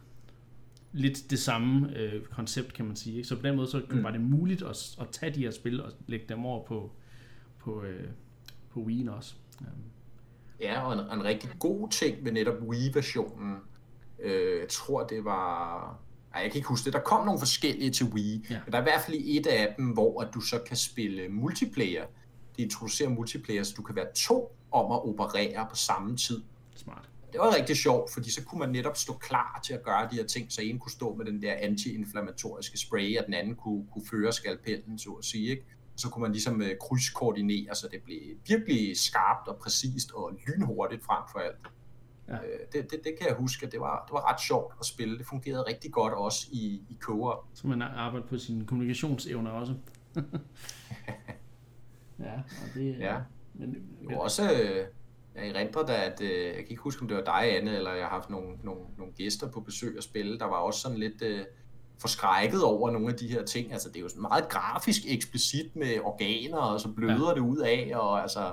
lidt 0.92 1.30
det 1.30 1.40
samme 1.40 1.98
øh, 1.98 2.24
koncept, 2.24 2.74
kan 2.74 2.86
man 2.86 2.96
sige. 2.96 3.16
Ikke? 3.16 3.28
Så 3.28 3.36
på 3.36 3.42
den 3.42 3.56
måde 3.56 3.68
så 3.68 3.82
mm. 3.90 4.04
var 4.04 4.12
det 4.12 4.22
muligt 4.22 4.62
at, 4.62 4.98
at 5.02 5.08
tage 5.12 5.34
de 5.34 5.40
her 5.40 5.52
spil 5.52 5.82
og 5.82 5.92
lægge 6.08 6.26
dem 6.30 6.46
over 6.46 6.66
på, 6.66 6.92
på, 7.60 7.84
øh, 7.84 8.08
på 8.70 8.86
Wii'en 8.90 9.12
også. 9.12 9.36
Um. 9.62 9.93
Ja, 10.64 10.82
og 10.82 10.94
en, 10.94 11.00
en 11.00 11.24
rigtig 11.24 11.50
god 11.60 11.90
ting 11.90 12.26
ved 12.26 12.32
netop 12.32 12.62
Wii-versionen, 12.62 13.58
øh, 14.20 14.60
jeg 14.60 14.70
tror 14.70 15.04
det 15.04 15.26
var... 15.26 16.00
Ej, 16.34 16.42
jeg 16.42 16.52
kan 16.52 16.58
ikke 16.58 16.70
huske 16.70 16.86
det. 16.86 16.94
Der 16.94 17.00
kom 17.00 17.26
nogle 17.26 17.40
forskellige 17.40 17.92
til 17.92 18.06
Wii, 18.06 18.46
ja. 18.50 18.60
men 18.66 18.72
der 18.72 18.78
er 18.78 18.82
i 18.82 18.84
hvert 18.84 19.02
fald 19.02 19.18
et 19.26 19.48
af 19.48 19.74
dem, 19.78 19.86
hvor 19.86 20.22
at 20.22 20.30
du 20.34 20.42
så 20.42 20.60
kan 20.68 20.78
spille 20.78 21.30
multiplayer. 21.30 22.06
De 22.58 22.62
introducerer 22.62 23.10
multiplayer, 23.10 23.64
så 23.64 23.74
du 23.78 23.82
kan 23.82 23.96
være 23.96 24.14
to 24.16 24.56
om 24.72 24.92
at 24.92 25.06
operere 25.06 25.68
på 25.70 25.76
samme 25.76 26.18
tid. 26.18 26.42
Smart. 26.76 27.10
Det 27.32 27.40
var 27.40 27.56
rigtig 27.56 27.78
sjovt, 27.78 28.14
fordi 28.14 28.32
så 28.32 28.44
kunne 28.44 28.60
man 28.60 28.70
netop 28.70 28.98
stå 28.98 29.14
klar 29.14 29.60
til 29.66 29.74
at 29.74 29.84
gøre 29.84 30.08
de 30.12 30.16
her 30.16 30.26
ting, 30.26 30.52
så 30.52 30.62
en 30.62 30.80
kunne 30.80 30.92
stå 30.92 31.16
med 31.16 31.26
den 31.26 31.42
der 31.42 31.54
anti-inflammatoriske 31.54 32.78
spray, 32.78 33.18
og 33.18 33.26
den 33.26 33.34
anden 33.34 33.56
kunne, 33.56 33.86
kunne 33.94 34.06
føre 34.12 34.34
skalpellen, 34.34 35.00
så 35.00 35.10
at 35.10 35.26
sige. 35.26 35.50
Ikke? 35.50 35.64
Så 35.96 36.10
kunne 36.10 36.22
man 36.22 36.32
ligesom 36.32 36.62
øh, 36.62 36.72
krydskoordinere, 36.82 37.76
så 37.76 37.88
det 37.92 38.04
blev 38.04 38.20
virkelig 38.48 38.98
skarpt 38.98 39.48
og 39.48 39.58
præcist 39.58 40.12
og 40.12 40.32
lynhurtigt 40.48 41.04
frem 41.04 41.24
for 41.32 41.40
alt. 41.40 41.68
Ja. 42.28 42.34
Øh, 42.34 42.60
det, 42.74 42.92
det, 42.92 43.00
det 43.04 43.18
kan 43.20 43.28
jeg 43.28 43.36
huske, 43.36 43.66
at 43.66 43.72
det 43.72 43.80
var, 43.80 44.04
det 44.06 44.14
var 44.14 44.32
ret 44.34 44.42
sjovt 44.42 44.74
at 44.80 44.86
spille. 44.86 45.18
Det 45.18 45.26
fungerede 45.26 45.64
rigtig 45.68 45.92
godt 45.92 46.14
også 46.14 46.48
i, 46.52 46.82
i 46.90 46.98
co 47.02 47.34
Så 47.54 47.68
man 47.68 47.82
arbejder 47.82 48.28
på 48.28 48.38
sine 48.38 48.66
kommunikationsevner 48.66 49.52
også. 49.52 49.76
ja, 52.20 52.34
og 52.36 52.74
det 52.76 53.00
ja. 53.00 53.18
Men, 53.54 53.76
jo 54.12 54.20
også, 54.20 54.44
øh, 54.44 54.86
jeg 55.36 55.50
erindrer 55.50 55.86
da, 55.86 56.06
at 56.06 56.22
øh, 56.22 56.46
jeg 56.46 56.54
kan 56.54 56.70
ikke 56.70 56.84
huske, 56.84 57.02
om 57.02 57.08
det 57.08 57.18
var 57.18 57.24
dig, 57.24 57.58
Anne, 57.58 57.76
eller 57.76 57.94
jeg 57.94 58.06
har 58.06 58.10
haft 58.10 58.30
nogle, 58.30 58.58
nogle, 58.64 58.82
nogle 58.98 59.14
gæster 59.14 59.52
på 59.52 59.60
besøg 59.60 59.98
og 59.98 60.04
spille. 60.04 60.40
Der 60.40 60.46
var 60.46 60.58
også 60.58 60.80
sådan 60.80 60.98
lidt... 60.98 61.22
Øh, 61.22 61.46
forskrækket 62.04 62.64
over 62.64 62.92
nogle 62.92 63.10
af 63.10 63.16
de 63.16 63.28
her 63.28 63.46
ting. 63.46 63.74
Altså, 63.74 63.90
det 63.90 63.98
er 63.98 64.02
jo 64.02 64.10
sådan 64.10 64.22
meget 64.22 64.50
grafisk 64.50 65.02
eksplicit 65.08 65.76
med 65.76 66.00
organer, 66.04 66.58
og 66.58 66.82
så 66.82 66.90
bløder 66.90 67.30
ja. 67.30 67.34
det 67.34 67.40
ud 67.40 67.58
af, 67.58 67.92
og 67.96 68.22
altså, 68.22 68.48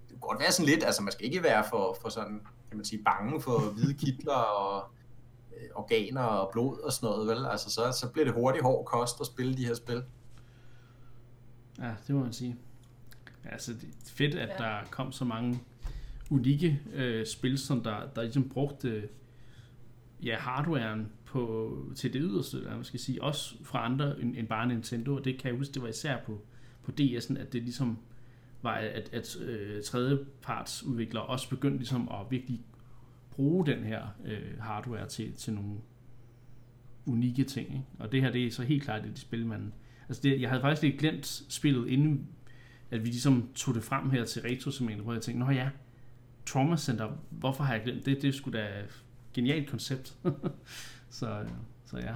det 0.00 0.08
kan 0.08 0.18
godt 0.20 0.40
være 0.40 0.52
sådan 0.52 0.66
lidt, 0.66 0.84
altså 0.84 1.02
man 1.02 1.12
skal 1.12 1.26
ikke 1.26 1.42
være 1.42 1.64
for, 1.70 1.96
for 2.02 2.08
sådan, 2.08 2.40
kan 2.68 2.76
man 2.76 2.84
sige, 2.84 3.02
bange 3.04 3.40
for 3.40 3.58
hvide 3.72 3.94
kitler 3.94 4.34
og 4.34 4.84
øh, 5.56 5.68
organer 5.74 6.22
og 6.22 6.52
blod 6.52 6.78
og 6.78 6.92
sådan 6.92 7.06
noget, 7.06 7.28
vel? 7.28 7.46
Altså, 7.46 7.70
så, 7.70 7.92
så 8.00 8.08
bliver 8.08 8.24
det 8.24 8.34
hurtigt 8.34 8.64
hård 8.64 8.84
kost 8.84 9.20
at 9.20 9.26
spille 9.26 9.56
de 9.56 9.66
her 9.66 9.74
spil. 9.74 10.02
Ja, 11.78 11.92
det 12.06 12.14
må 12.14 12.22
man 12.22 12.32
sige. 12.32 12.56
Altså, 13.44 13.72
det 13.72 13.82
er 13.82 14.10
fedt, 14.10 14.34
at 14.34 14.48
ja. 14.48 14.64
der 14.64 14.84
kom 14.90 15.12
så 15.12 15.24
mange 15.24 15.60
unikke 16.30 16.80
øh, 16.92 17.26
spil, 17.26 17.58
som 17.58 17.82
der, 17.82 17.96
der 18.14 18.22
ligesom 18.22 18.48
brugte 18.48 19.08
ja, 20.22 20.38
hardwaren 20.38 21.12
på, 21.32 21.76
til 21.96 22.12
det 22.12 22.22
yderste, 22.24 22.56
eller 22.56 22.74
man 22.74 22.84
skal 22.84 23.00
sige, 23.00 23.22
også 23.22 23.54
fra 23.64 23.84
andre 23.84 24.20
end, 24.20 24.36
end 24.36 24.48
bare 24.48 24.68
Nintendo, 24.68 25.14
og 25.14 25.24
det 25.24 25.38
kan 25.38 25.50
jeg 25.50 25.58
huske, 25.58 25.74
det 25.74 25.82
var 25.82 25.88
især 25.88 26.16
på, 26.26 26.40
på 26.82 26.92
DS'en, 27.00 27.38
at 27.38 27.52
det 27.52 27.62
ligesom 27.62 27.98
var, 28.62 28.74
at, 28.74 29.08
at 29.12 29.36
øh, 29.40 29.82
tredjepartsudviklere 29.82 31.22
også 31.24 31.48
begyndte 31.48 31.78
ligesom 31.78 32.08
at 32.08 32.30
virkelig 32.30 32.60
bruge 33.30 33.66
den 33.66 33.84
her 33.84 34.06
øh, 34.24 34.60
hardware 34.60 35.08
til, 35.08 35.32
til 35.32 35.52
nogle 35.52 35.74
unikke 37.06 37.44
ting. 37.44 37.68
Ikke? 37.68 37.84
Og 37.98 38.12
det 38.12 38.22
her, 38.22 38.30
det 38.30 38.46
er 38.46 38.50
så 38.50 38.62
helt 38.62 38.82
klart 38.82 39.06
et 39.06 39.18
spil, 39.18 39.46
man... 39.46 39.72
Altså 40.08 40.22
det, 40.22 40.40
jeg 40.40 40.48
havde 40.48 40.60
faktisk 40.60 40.82
lidt 40.82 40.98
glemt 40.98 41.26
spillet, 41.48 41.88
inden 41.88 42.28
at 42.90 43.00
vi 43.00 43.06
ligesom 43.06 43.48
tog 43.54 43.74
det 43.74 43.82
frem 43.82 44.10
her 44.10 44.24
til 44.24 44.42
retro 44.42 45.02
hvor 45.02 45.12
jeg 45.12 45.22
tænkte, 45.22 45.44
nå 45.44 45.50
ja, 45.50 45.70
Trauma 46.46 46.76
Center, 46.76 47.12
hvorfor 47.30 47.64
har 47.64 47.74
jeg 47.74 47.82
glemt 47.84 48.06
det? 48.06 48.22
Det 48.22 48.28
er 48.28 48.32
sgu 48.32 48.50
da 48.50 48.68
genialt 49.34 49.70
koncept. 49.70 50.14
så, 51.12 51.46
så 51.84 51.98
ja. 51.98 52.14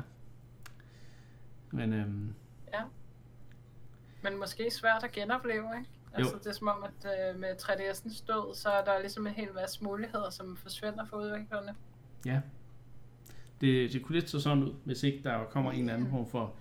Men, 1.71 1.93
øhm, 1.93 2.35
ja. 2.73 2.83
Men 4.23 4.39
måske 4.39 4.71
svært 4.71 5.05
at 5.05 5.13
genopleve, 5.13 5.67
ikke? 5.79 5.91
Altså, 6.13 6.33
jo. 6.33 6.39
det 6.39 6.47
er 6.47 6.53
som 6.53 6.69
om, 6.69 6.85
at 6.85 7.35
øh, 7.35 7.41
med 7.41 7.49
3DS'ens 7.63 8.27
død, 8.27 8.55
så 8.55 8.69
er 8.69 8.85
der 8.85 8.99
ligesom 9.01 9.27
en 9.27 9.33
hel 9.33 9.49
masse 9.55 9.85
muligheder, 9.85 10.31
som 10.31 10.57
forsvinder 10.57 11.05
for 11.05 11.17
udviklerne. 11.17 11.75
Ja. 12.27 12.41
Det, 13.61 13.93
det 13.93 14.03
kunne 14.03 14.19
lidt 14.19 14.31
så 14.31 14.41
sådan 14.41 14.63
ud, 14.63 14.75
hvis 14.85 15.03
ikke 15.03 15.23
der 15.25 15.45
kommer 15.45 15.73
en 15.73 15.89
anden 15.89 16.11
form 16.11 16.27
for 16.27 16.55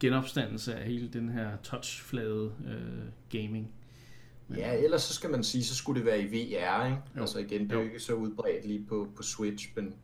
genopstandelse 0.00 0.74
af 0.74 0.86
hele 0.86 1.08
den 1.08 1.28
her 1.28 1.56
touchflade 1.62 2.52
øh, 2.66 3.40
gaming. 3.40 3.72
Men, 4.48 4.58
ja, 4.58 4.74
ellers 4.74 5.02
så 5.02 5.14
skal 5.14 5.30
man 5.30 5.44
sige, 5.44 5.64
så 5.64 5.74
skulle 5.74 6.00
det 6.00 6.06
være 6.06 6.20
i 6.20 6.26
VR, 6.26 6.84
ikke? 6.86 7.02
Jo. 7.16 7.20
Altså 7.20 7.38
igen, 7.38 7.62
det 7.62 7.72
er 7.72 7.76
jo 7.76 7.84
ikke 7.84 8.00
så 8.00 8.14
udbredt 8.14 8.66
lige 8.66 8.86
på, 8.88 9.08
på 9.16 9.22
Switch, 9.22 9.68
men, 9.76 9.94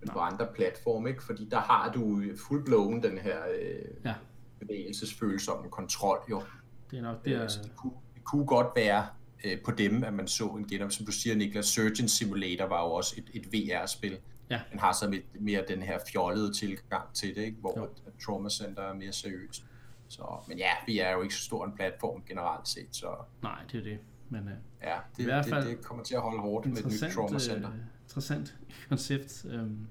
men 0.00 0.08
på 0.12 0.18
andre 0.18 0.48
platforme, 0.54 1.08
ikke? 1.08 1.22
Fordi 1.22 1.48
der 1.50 1.60
har 1.60 1.92
du 1.92 2.22
fuldblown 2.48 3.02
den 3.02 3.18
her 3.18 3.38
øh, 3.60 4.04
ja. 4.04 4.14
bevægelsesfølsomme 4.60 5.70
kontrol, 5.70 6.18
jo. 6.30 6.42
Det 6.90 6.98
er 6.98 7.02
nok 7.02 7.24
det, 7.24 7.32
er... 7.32 7.46
det, 7.46 7.72
kunne, 7.76 7.92
det 8.14 8.24
kunne 8.24 8.46
godt 8.46 8.66
være 8.76 9.06
øh, 9.44 9.58
på 9.64 9.70
dem, 9.70 10.04
at 10.04 10.14
man 10.14 10.28
så 10.28 10.44
en 10.44 10.66
genop, 10.68 10.92
som 10.92 11.06
du 11.06 11.12
siger, 11.12 11.36
Niklas, 11.36 11.66
Surgeon 11.66 12.08
Simulator 12.08 12.66
var 12.66 12.84
jo 12.84 12.92
også 12.92 13.14
et, 13.18 13.30
et 13.34 13.52
VR-spil. 13.52 14.18
Ja. 14.50 14.60
Den 14.70 14.78
har 14.78 14.92
så 14.92 15.08
mere, 15.08 15.22
mere 15.40 15.64
den 15.68 15.82
her 15.82 15.98
fjollede 16.12 16.52
tilgang 16.52 17.14
til 17.14 17.34
det, 17.34 17.42
ikke? 17.42 17.58
hvor 17.60 17.74
jo. 17.76 17.84
et, 17.84 17.90
Trauma 18.24 18.48
Center 18.48 18.82
er 18.82 18.94
mere 18.94 19.12
seriøst. 19.12 19.64
Så, 20.08 20.22
men 20.48 20.58
ja, 20.58 20.70
vi 20.86 20.98
er 20.98 21.12
jo 21.12 21.22
ikke 21.22 21.34
så 21.34 21.44
stor 21.44 21.64
en 21.64 21.72
platform 21.76 22.22
generelt 22.28 22.68
set, 22.68 22.88
så... 22.90 23.06
Nej, 23.42 23.58
det 23.72 23.78
er 23.78 23.84
det. 23.84 23.98
Men, 24.28 24.40
uh, 24.40 24.50
ja, 24.82 24.96
det, 25.16 25.22
i 25.22 25.24
hvert 25.24 25.46
fald 25.46 25.68
det, 25.68 25.76
det 25.78 25.84
kommer 25.84 26.04
til 26.04 26.14
at 26.14 26.20
holde 26.20 26.40
hårdt 26.40 26.66
med 26.66 26.76
et 26.76 26.86
nyt 26.86 27.12
Trauma 27.14 27.38
Center. 27.38 27.68
Uh, 27.68 27.74
interessant 28.10 28.56
koncept. 28.88 29.46
Um, 29.54 29.86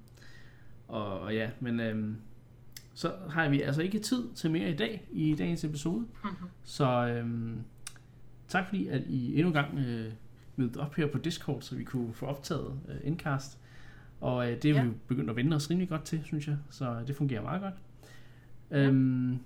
og, 0.88 1.20
og 1.20 1.36
ja, 1.36 1.50
men 1.60 1.80
um, 1.80 2.18
så 2.94 3.14
har 3.30 3.50
vi 3.50 3.62
altså 3.62 3.82
ikke 3.82 4.00
tid 4.00 4.24
til 4.36 4.52
mere 4.52 4.70
i 4.70 4.76
dag, 4.76 5.08
i 5.12 5.36
dagens 5.36 5.64
episode. 5.64 6.00
Mm-hmm. 6.00 6.48
Så 6.64 7.20
um, 7.24 7.58
tak 8.48 8.66
fordi, 8.68 8.88
at 8.88 9.02
I 9.08 9.34
endnu 9.34 9.48
en 9.48 9.54
gang 9.54 9.78
uh, 9.78 10.14
mødte 10.56 10.78
op 10.78 10.96
her 10.96 11.08
på 11.08 11.18
Discord, 11.18 11.62
så 11.62 11.76
vi 11.76 11.84
kunne 11.84 12.14
få 12.14 12.26
optaget 12.26 12.68
uh, 12.68 12.96
Indcast. 13.04 13.60
Og 14.22 14.52
øh, 14.52 14.62
det 14.62 14.72
er 14.72 14.76
ja. 14.76 14.84
vi 14.84 14.90
begyndt 15.08 15.30
at 15.30 15.36
vende 15.36 15.56
os 15.56 15.70
rimelig 15.70 15.90
godt 15.90 16.04
til, 16.04 16.22
synes 16.24 16.48
jeg. 16.48 16.58
Så 16.70 17.04
det 17.08 17.16
fungerer 17.16 17.42
meget 17.42 17.62
godt. 17.62 17.74
Ja. 18.72 18.88
Øhm, 18.88 19.40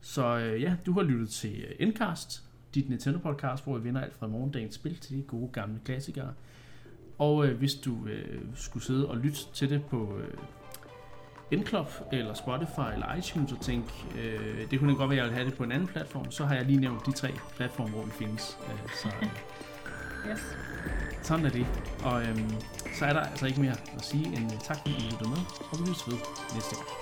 så 0.00 0.38
øh, 0.38 0.62
ja, 0.62 0.76
du 0.86 0.92
har 0.92 1.02
lyttet 1.02 1.28
til 1.28 1.64
Endcast, 1.78 2.44
dit 2.74 2.88
Nintendo-podcast, 2.88 3.64
hvor 3.64 3.78
vi 3.78 3.82
vinder 3.82 4.00
alt 4.00 4.14
fra 4.14 4.26
morgendagens 4.26 4.74
spil 4.74 4.96
til 4.96 5.16
de 5.16 5.22
gode 5.22 5.48
gamle 5.52 5.80
klassikere. 5.84 6.34
Og 7.22 7.46
øh, 7.46 7.58
hvis 7.58 7.74
du 7.74 8.06
øh, 8.06 8.40
skulle 8.54 8.84
sidde 8.84 9.08
og 9.08 9.16
lytte 9.16 9.38
til 9.54 9.70
det 9.70 9.84
på 9.84 10.16
øh, 10.18 10.34
Endclub, 11.50 11.86
eller 12.12 12.34
Spotify, 12.34 12.92
eller 12.94 13.14
iTunes, 13.14 13.52
og 13.52 13.60
tænke, 13.60 13.92
øh, 14.18 14.70
det 14.70 14.78
kunne 14.78 14.96
godt 14.96 15.10
være, 15.10 15.18
at 15.18 15.22
jeg 15.22 15.24
ville 15.24 15.36
have 15.36 15.50
det 15.50 15.58
på 15.58 15.64
en 15.64 15.72
anden 15.72 15.88
platform, 15.88 16.30
så 16.30 16.44
har 16.44 16.54
jeg 16.54 16.64
lige 16.64 16.80
nævnt 16.80 17.06
de 17.06 17.12
tre 17.12 17.28
platforme, 17.56 17.90
hvor 17.90 18.04
vi 18.04 18.10
findes. 18.10 18.58
Øh, 18.68 18.90
så, 19.02 19.08
øh, 19.22 19.28
yes. 20.30 20.56
Sådan 21.22 21.46
er 21.46 21.50
det. 21.50 21.66
Og 22.04 22.22
øhm, 22.22 22.50
så 22.98 23.04
er 23.04 23.12
der 23.12 23.20
altså 23.20 23.46
ikke 23.46 23.60
mere 23.60 23.76
at 23.96 24.04
sige 24.04 24.26
end 24.26 24.52
uh, 24.52 24.58
tak, 24.58 24.76
fordi 24.76 24.90
I 24.90 25.02
lyttede 25.02 25.28
med, 25.28 25.38
og 25.70 25.78
vi 25.80 25.86
ses 25.86 26.06
ved 26.06 26.18
næste 26.54 26.76
gang. 26.76 27.01